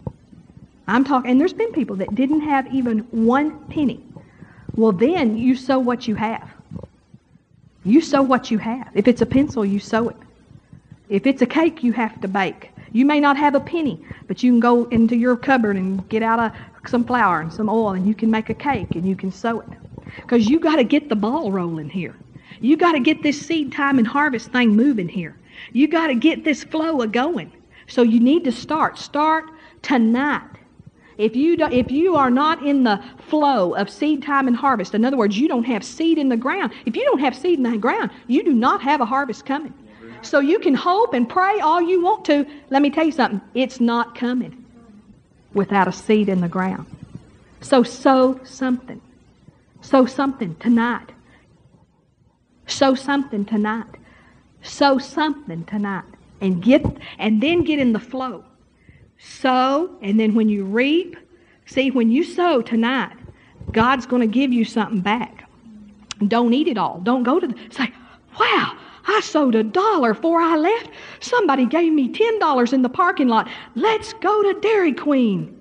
I'm 0.87 1.03
talking, 1.03 1.31
and 1.31 1.39
there's 1.39 1.53
been 1.53 1.71
people 1.71 1.95
that 1.97 2.13
didn't 2.13 2.41
have 2.41 2.73
even 2.73 2.99
one 3.11 3.65
penny. 3.65 4.03
Well, 4.75 4.91
then 4.91 5.37
you 5.37 5.55
sow 5.55 5.79
what 5.79 6.07
you 6.07 6.15
have. 6.15 6.49
You 7.85 8.01
sow 8.01 8.21
what 8.21 8.51
you 8.51 8.57
have. 8.59 8.89
If 8.93 9.07
it's 9.07 9.21
a 9.21 9.25
pencil, 9.25 9.65
you 9.65 9.79
sow 9.79 10.09
it. 10.09 10.17
If 11.09 11.27
it's 11.27 11.41
a 11.41 11.45
cake, 11.45 11.83
you 11.83 11.93
have 11.93 12.19
to 12.21 12.27
bake. 12.27 12.71
You 12.91 13.05
may 13.05 13.19
not 13.19 13.37
have 13.37 13.55
a 13.55 13.59
penny, 13.59 14.03
but 14.27 14.43
you 14.43 14.51
can 14.51 14.59
go 14.59 14.85
into 14.85 15.15
your 15.15 15.35
cupboard 15.35 15.75
and 15.75 16.07
get 16.09 16.23
out 16.23 16.39
a, 16.39 16.53
some 16.87 17.05
flour 17.05 17.41
and 17.41 17.51
some 17.51 17.69
oil, 17.69 17.89
and 17.89 18.07
you 18.07 18.15
can 18.15 18.29
make 18.29 18.49
a 18.49 18.53
cake 18.53 18.95
and 18.95 19.07
you 19.07 19.15
can 19.15 19.31
sow 19.31 19.61
it. 19.61 19.69
Because 20.17 20.47
you 20.47 20.59
got 20.59 20.75
to 20.75 20.83
get 20.83 21.09
the 21.09 21.15
ball 21.15 21.51
rolling 21.51 21.89
here. 21.89 22.15
You 22.59 22.77
got 22.77 22.93
to 22.93 22.99
get 22.99 23.23
this 23.23 23.39
seed 23.39 23.71
time 23.71 23.97
and 23.97 24.07
harvest 24.07 24.51
thing 24.51 24.75
moving 24.75 25.09
here. 25.09 25.35
You 25.71 25.87
got 25.87 26.07
to 26.07 26.15
get 26.15 26.43
this 26.43 26.63
flow 26.63 27.01
a 27.01 27.07
going. 27.07 27.51
So 27.87 28.01
you 28.01 28.19
need 28.19 28.43
to 28.45 28.51
start. 28.51 28.97
Start 28.97 29.45
tonight. 29.81 30.49
If 31.17 31.35
you, 31.35 31.57
do, 31.57 31.65
if 31.65 31.91
you 31.91 32.15
are 32.15 32.31
not 32.31 32.65
in 32.65 32.83
the 32.83 33.03
flow 33.29 33.75
of 33.75 33.89
seed 33.89 34.23
time 34.23 34.47
and 34.47 34.55
harvest, 34.55 34.95
in 34.95 35.05
other 35.05 35.17
words, 35.17 35.37
you 35.37 35.47
don't 35.47 35.65
have 35.65 35.83
seed 35.83 36.17
in 36.17 36.29
the 36.29 36.37
ground. 36.37 36.73
If 36.85 36.95
you 36.95 37.05
don't 37.05 37.19
have 37.19 37.35
seed 37.35 37.59
in 37.59 37.63
the 37.63 37.77
ground, 37.77 38.09
you 38.27 38.43
do 38.43 38.53
not 38.53 38.81
have 38.81 38.99
a 38.99 39.05
harvest 39.05 39.45
coming. 39.45 39.73
So 40.21 40.39
you 40.39 40.57
can 40.57 40.73
hope 40.73 41.13
and 41.13 41.27
pray 41.27 41.59
all 41.59 41.81
you 41.81 42.01
want 42.01 42.25
to. 42.25 42.47
Let 42.69 42.81
me 42.81 42.89
tell 42.89 43.05
you 43.05 43.11
something. 43.11 43.41
It's 43.53 43.79
not 43.79 44.15
coming 44.15 44.62
without 45.53 45.87
a 45.87 45.91
seed 45.91 46.29
in 46.29 46.41
the 46.41 46.47
ground. 46.47 46.85
So 47.61 47.83
sow 47.83 48.39
something. 48.43 49.01
Sow 49.81 50.05
something 50.05 50.55
tonight. 50.55 51.11
Sow 52.67 52.95
something 52.95 53.45
tonight. 53.45 53.87
Sow 54.61 54.97
something 54.97 55.65
tonight. 55.65 56.05
And 56.41 56.61
get 56.61 56.85
and 57.19 57.41
then 57.41 57.63
get 57.63 57.79
in 57.79 57.93
the 57.93 57.99
flow. 57.99 58.43
Sow, 59.17 59.97
and 60.01 60.19
then 60.19 60.35
when 60.35 60.49
you 60.49 60.65
reap, 60.65 61.15
see 61.65 61.91
when 61.91 62.11
you 62.11 62.23
sow 62.23 62.61
tonight, 62.61 63.15
God's 63.71 64.05
going 64.05 64.21
to 64.21 64.27
give 64.27 64.51
you 64.51 64.65
something 64.65 64.99
back. 64.99 65.47
Don't 66.27 66.53
eat 66.53 66.67
it 66.67 66.77
all. 66.77 66.99
Don't 66.99 67.23
go 67.23 67.39
to 67.39 67.47
the, 67.47 67.55
say, 67.69 67.91
wow, 68.39 68.77
I 69.05 69.19
sowed 69.21 69.55
a 69.55 69.63
dollar 69.63 70.13
before 70.13 70.41
I 70.41 70.55
left. 70.55 70.89
Somebody 71.19 71.65
gave 71.65 71.91
me 71.91 72.09
$10 72.09 72.73
in 72.73 72.81
the 72.81 72.89
parking 72.89 73.27
lot. 73.27 73.49
Let's 73.75 74.13
go 74.13 74.41
to 74.43 74.59
Dairy 74.59 74.93
Queen 74.93 75.57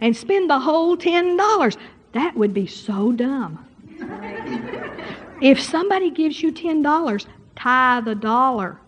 and 0.00 0.16
spend 0.16 0.48
the 0.48 0.58
whole 0.58 0.96
$10. 0.96 1.76
That 2.12 2.36
would 2.36 2.54
be 2.54 2.66
so 2.66 3.12
dumb. 3.12 3.66
if 5.40 5.60
somebody 5.60 6.10
gives 6.10 6.42
you 6.42 6.52
$10, 6.52 7.26
tithe 7.56 8.08
a 8.08 8.14
dollar. 8.14 8.78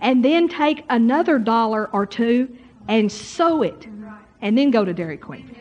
And 0.00 0.24
then 0.24 0.48
take 0.48 0.84
another 0.90 1.38
dollar 1.38 1.88
or 1.92 2.06
two 2.06 2.56
and 2.88 3.10
sow 3.10 3.62
it. 3.62 3.86
And 4.40 4.58
then 4.58 4.72
go 4.72 4.84
to 4.84 4.92
Dairy 4.92 5.16
Queen. 5.16 5.54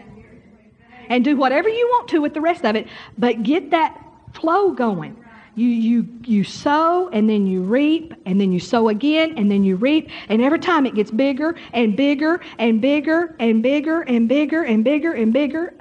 And 1.10 1.24
do 1.24 1.36
whatever 1.36 1.70
you 1.70 1.88
want 1.92 2.08
to 2.10 2.20
with 2.20 2.34
the 2.34 2.42
rest 2.42 2.66
of 2.66 2.76
it, 2.76 2.88
but 3.18 3.44
get 3.44 3.70
that 3.72 4.02
flow 4.34 4.72
going. 4.72 5.21
You, 5.56 5.68
you, 5.68 6.08
you 6.24 6.44
sow 6.44 7.10
and 7.10 7.30
then 7.30 7.46
you 7.46 7.62
reap 7.62 8.14
and 8.26 8.40
then 8.40 8.54
you 8.54 8.60
sow 8.60 8.88
again 8.88 9.38
and 9.38 9.52
then 9.52 9.64
you 9.64 9.76
reap. 9.76 10.10
And 10.30 10.42
every 10.42 10.60
time 10.60 10.86
it 10.86 10.96
gets 10.96 11.12
bigger 11.12 11.56
and 11.74 11.96
bigger 11.98 12.40
and 12.58 12.82
bigger 12.82 13.36
and 13.40 13.62
bigger 13.62 14.02
and 14.02 14.30
bigger 14.30 14.64
and 14.64 14.84
bigger 14.84 15.12
and 15.12 15.34
bigger. 15.34 15.74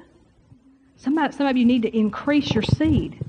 Somebody, 0.97 1.35
some 1.35 1.47
of 1.47 1.57
you 1.57 1.64
need 1.64 1.83
to 1.83 1.97
increase 1.97 2.53
your 2.53 2.62
seed. 2.62 3.25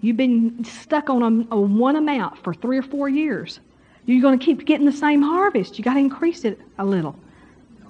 You've 0.00 0.16
been 0.16 0.64
stuck 0.64 1.10
on 1.10 1.46
a, 1.50 1.54
a 1.54 1.60
one 1.60 1.96
amount 1.96 2.42
for 2.42 2.52
three 2.52 2.78
or 2.78 2.82
four 2.82 3.08
years. 3.08 3.60
You're 4.04 4.22
going 4.22 4.38
to 4.38 4.44
keep 4.44 4.64
getting 4.64 4.86
the 4.86 4.92
same 4.92 5.22
harvest. 5.22 5.78
You 5.78 5.84
got 5.84 5.94
to 5.94 6.00
increase 6.00 6.44
it 6.44 6.58
a 6.78 6.84
little. 6.84 7.16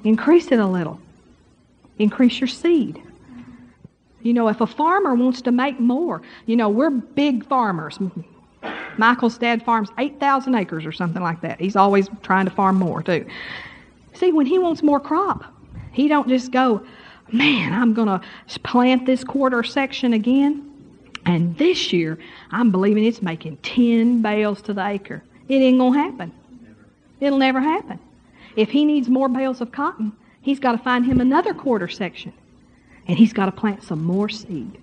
Increase 0.05 0.53
it 0.53 0.59
a 0.59 0.67
little. 0.67 1.01
Increase 1.99 2.41
your 2.41 2.49
seed. 2.49 3.03
You 4.23 4.35
know, 4.35 4.49
if 4.49 4.61
a 4.61 4.67
farmer 4.67 5.15
wants 5.15 5.43
to 5.43 5.53
make 5.53 5.79
more, 5.79 6.23
you 6.47 6.57
know, 6.57 6.69
we're 6.69 6.91
big 6.91 7.47
farmers. 7.47 7.99
Michael's 8.97 9.39
dad 9.39 9.65
farms 9.65 9.91
8,000 9.99 10.55
acres 10.55 10.85
or 10.85 10.93
something 10.93 11.23
like 11.23 11.41
that. 11.43 11.61
He's 11.61 11.77
always 11.77 12.09
trying 12.23 12.47
to 12.47 12.51
farm 12.51 12.77
more, 12.77 13.03
too. 13.03 13.25
See, 14.15 14.33
when 14.33 14.47
he 14.47 14.59
wants 14.59 14.83
more 14.83 14.99
crop, 14.99 15.45
he 15.93 16.09
don't 16.09 16.29
just 16.29 16.51
go, 16.51 16.85
man, 17.31 17.73
I'm 17.73 17.95
going 17.95 18.09
to 18.09 18.21
plant 18.61 19.07
this 19.07 19.23
quarter 19.23 19.63
section 19.63 20.13
again. 20.13 20.65
And 21.25 21.57
this 21.59 21.93
year, 21.93 22.19
I'm 22.51 22.71
believing 22.71 23.05
it's 23.05 23.23
making 23.23 23.59
10 23.59 24.23
bales 24.23 24.63
to 24.63 24.73
the 24.73 24.85
acre. 24.85 25.23
It 25.49 25.57
ain't 25.57 25.79
going 25.79 25.93
to 25.93 25.99
happen. 25.99 26.33
It'll 27.21 27.39
never 27.39 27.61
happen. 27.61 27.99
If 28.57 28.71
he 28.71 28.85
needs 28.85 29.09
more 29.09 29.29
bales 29.29 29.61
of 29.61 29.71
cotton, 29.71 30.13
he's 30.43 30.59
got 30.59 30.73
to 30.73 30.79
find 30.79 31.05
him 31.05 31.21
another 31.21 31.55
quarter 31.55 31.87
section. 31.89 32.33
And 33.09 33.19
he's 33.19 33.33
got 33.33 33.47
to 33.47 33.53
plant 33.53 33.83
some 33.83 34.05
more 34.05 34.29
seed. 34.29 34.79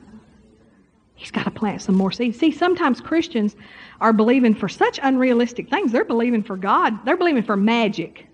He's 1.14 1.32
got 1.32 1.44
to 1.44 1.52
plant 1.52 1.82
some 1.82 1.96
more 1.96 2.12
seed. 2.12 2.36
See, 2.36 2.52
sometimes 2.52 3.00
Christians 3.00 3.56
are 4.02 4.12
believing 4.12 4.54
for 4.54 4.68
such 4.68 5.00
unrealistic 5.02 5.70
things. 5.70 5.92
They're 5.92 6.04
believing 6.04 6.44
for 6.44 6.58
God. 6.58 7.06
They're 7.06 7.18
believing 7.18 7.44
for 7.44 7.56
magic 7.56 8.28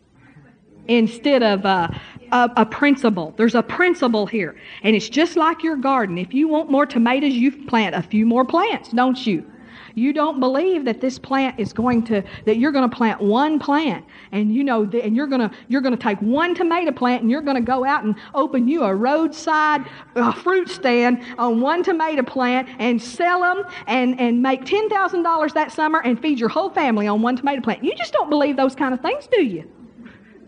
instead 0.88 1.44
of 1.44 1.66
uh, 1.66 1.90
a, 2.32 2.50
a, 2.58 2.66
principle. 2.66 3.34
There's 3.38 3.54
a 3.54 3.62
principle 3.62 4.26
here. 4.26 4.60
And 4.82 4.96
it's 4.96 5.10
just 5.10 5.36
like 5.36 5.62
your 5.62 5.76
garden. 5.76 6.18
If 6.18 6.34
you 6.34 6.48
want 6.48 6.72
more 6.72 6.86
tomatoes, 6.86 7.34
you 7.34 7.52
plant 7.66 7.94
a 7.94 8.02
few 8.02 8.26
more 8.26 8.44
plants, 8.44 8.90
don't 8.90 9.28
you? 9.28 9.50
You 9.96 10.14
don't 10.14 10.40
believe 10.40 10.86
that 10.86 11.02
this 11.02 11.20
plant 11.20 11.60
is 11.60 11.74
going 11.74 12.04
to 12.04 12.24
that 12.46 12.58
you're 12.58 12.72
going 12.72 12.90
to 12.90 12.96
plant 12.96 13.22
one 13.22 13.60
plant 13.60 14.06
and 14.32 14.54
you 14.54 14.64
know 14.64 14.86
that 14.86 15.04
and 15.04 15.16
you're 15.16 15.28
going 15.28 15.42
to 15.42 15.52
you're 15.68 15.82
going 15.82 15.96
to 15.96 16.02
take 16.02 16.20
one 16.22 16.56
tomato 16.56 16.92
plant 16.92 17.22
and 17.22 17.32
you're 17.32 17.42
going 17.42 17.56
to 17.56 17.62
go 17.62 17.86
out 17.86 18.04
and 18.04 18.16
open 18.34 18.68
you 18.68 18.84
a 18.84 18.96
roadside 18.96 19.86
uh, 20.16 20.32
fruit 20.32 20.70
stand 20.70 21.22
on 21.38 21.62
one 21.62 21.84
tomato 21.84 22.24
plant 22.24 22.68
and 22.80 23.02
sell 23.02 23.42
them 23.42 23.64
and 23.88 24.20
and 24.20 24.42
make 24.42 24.66
$10,000 24.66 25.54
that 25.54 25.72
summer 25.72 26.02
and 26.02 26.22
feed 26.22 26.40
your 26.40 26.50
whole 26.50 26.70
family 26.70 27.08
on 27.08 27.22
one 27.22 27.36
tomato 27.36 27.62
plant. 27.62 27.84
You 27.84 27.96
just 27.96 28.14
don't 28.14 28.30
believe 28.30 28.56
those 28.56 28.76
kind 28.76 28.94
of 28.94 29.02
things, 29.02 29.28
do 29.28 29.44
you? 29.44 29.70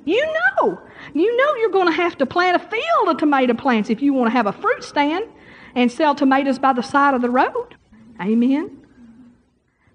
You 0.06 0.26
know. 0.34 0.82
You 1.14 1.36
know 1.36 1.56
you're 1.56 1.70
going 1.70 1.88
to 1.88 1.94
have 1.94 2.18
to 2.18 2.26
plant 2.26 2.62
a 2.62 2.68
field 2.68 3.10
of 3.10 3.18
tomato 3.18 3.54
plants 3.54 3.90
if 3.90 4.02
you 4.02 4.14
want 4.14 4.28
to 4.28 4.32
have 4.32 4.48
a 4.48 4.54
fruit 4.54 4.84
stand 4.84 5.26
and 5.76 5.92
sell 5.92 6.16
tomatoes 6.16 6.60
by 6.60 6.74
the 6.74 6.82
side 6.82 7.14
of 7.14 7.22
the 7.22 7.30
road. 7.30 7.76
Amen. 8.22 8.83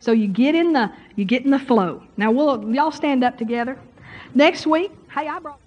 So 0.00 0.12
you 0.12 0.28
get 0.28 0.54
in 0.54 0.72
the 0.72 0.92
you 1.16 1.24
get 1.24 1.44
in 1.44 1.50
the 1.50 1.58
flow. 1.58 2.02
Now 2.16 2.30
we'll 2.30 2.74
y'all 2.74 2.90
stand 2.90 3.24
up 3.24 3.36
together. 3.36 3.78
Next 4.34 4.66
week, 4.66 4.92
hey, 5.14 5.26
I 5.28 5.38
brought 5.38 5.60